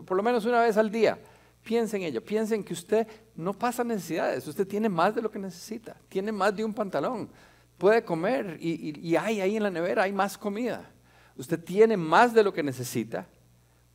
por 0.06 0.16
lo 0.16 0.22
menos 0.22 0.44
una 0.46 0.60
vez 0.60 0.76
al 0.76 0.90
día. 0.90 1.18
Piense 1.66 1.96
en 1.96 2.04
ella, 2.04 2.20
piensen 2.20 2.62
que 2.62 2.72
usted 2.72 3.08
no 3.34 3.52
pasa 3.52 3.82
necesidades, 3.82 4.46
usted 4.46 4.68
tiene 4.68 4.88
más 4.88 5.16
de 5.16 5.20
lo 5.20 5.32
que 5.32 5.40
necesita, 5.40 5.96
tiene 6.08 6.30
más 6.30 6.54
de 6.54 6.64
un 6.64 6.72
pantalón, 6.72 7.28
puede 7.76 8.04
comer 8.04 8.56
y, 8.60 8.96
y 9.00 9.16
hay 9.16 9.40
ahí 9.40 9.56
en 9.56 9.64
la 9.64 9.70
nevera, 9.70 10.04
hay 10.04 10.12
más 10.12 10.38
comida. 10.38 10.88
Usted 11.36 11.58
tiene 11.58 11.96
más 11.96 12.32
de 12.32 12.44
lo 12.44 12.52
que 12.52 12.62
necesita 12.62 13.26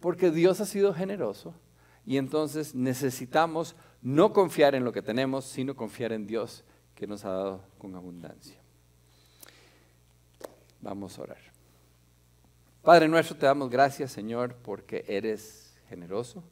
porque 0.02 0.32
Dios 0.32 0.60
ha 0.60 0.66
sido 0.66 0.94
generoso 0.94 1.54
y 2.06 2.18
entonces 2.18 2.76
necesitamos 2.76 3.74
no 4.02 4.34
confiar 4.34 4.76
en 4.76 4.84
lo 4.84 4.92
que 4.92 5.02
tenemos, 5.02 5.46
sino 5.46 5.74
confiar 5.74 6.12
en 6.12 6.28
Dios 6.28 6.66
que 6.94 7.08
nos 7.08 7.24
ha 7.24 7.30
dado 7.30 7.64
con 7.78 7.96
abundancia. 7.96 8.58
Vamos 10.82 11.18
a 11.18 11.22
orar. 11.22 11.52
Padre 12.82 13.08
nuestro, 13.08 13.38
te 13.38 13.46
damos 13.46 13.70
gracias, 13.70 14.12
Señor, 14.12 14.56
porque 14.62 15.06
eres 15.08 15.74
generoso, 15.88 16.44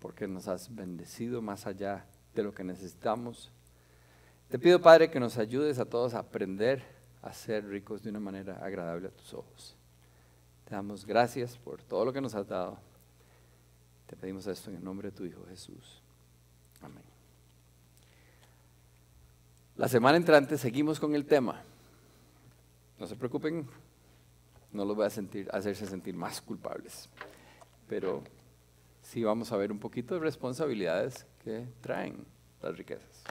porque 0.00 0.28
nos 0.28 0.48
has 0.48 0.74
bendecido 0.74 1.42
más 1.42 1.66
allá 1.66 2.04
de 2.34 2.42
lo 2.42 2.54
que 2.54 2.64
necesitamos. 2.64 3.50
Te 4.48 4.58
pido, 4.58 4.80
Padre, 4.80 5.10
que 5.10 5.20
nos 5.20 5.38
ayudes 5.38 5.78
a 5.78 5.84
todos 5.84 6.14
a 6.14 6.20
aprender 6.20 6.82
a 7.22 7.32
ser 7.32 7.66
ricos 7.66 8.02
de 8.02 8.10
una 8.10 8.20
manera 8.20 8.64
agradable 8.64 9.08
a 9.08 9.10
tus 9.10 9.34
ojos. 9.34 9.76
Te 10.64 10.74
damos 10.74 11.04
gracias 11.04 11.56
por 11.56 11.82
todo 11.82 12.04
lo 12.04 12.12
que 12.12 12.20
nos 12.20 12.34
has 12.34 12.46
dado. 12.46 12.78
Te 14.06 14.16
pedimos 14.16 14.46
esto 14.46 14.70
en 14.70 14.76
el 14.76 14.84
nombre 14.84 15.10
de 15.10 15.16
tu 15.16 15.24
Hijo 15.24 15.44
Jesús. 15.48 16.00
Amén. 16.80 17.02
La 19.76 19.88
semana 19.88 20.16
entrante 20.16 20.56
seguimos 20.56 20.98
con 20.98 21.14
el 21.14 21.26
tema. 21.26 21.62
No 22.98 23.06
se 23.06 23.16
preocupen, 23.16 23.68
no 24.72 24.84
los 24.84 24.96
voy 24.96 25.06
a 25.06 25.10
sentir, 25.10 25.48
hacerse 25.52 25.86
sentir 25.86 26.14
más 26.14 26.40
culpables, 26.40 27.08
pero 27.88 28.22
sí 29.08 29.24
vamos 29.24 29.52
a 29.52 29.56
ver 29.56 29.72
un 29.72 29.78
poquito 29.78 30.14
de 30.14 30.20
responsabilidades 30.20 31.26
que 31.42 31.66
traen 31.80 32.26
las 32.60 32.76
riquezas. 32.76 33.24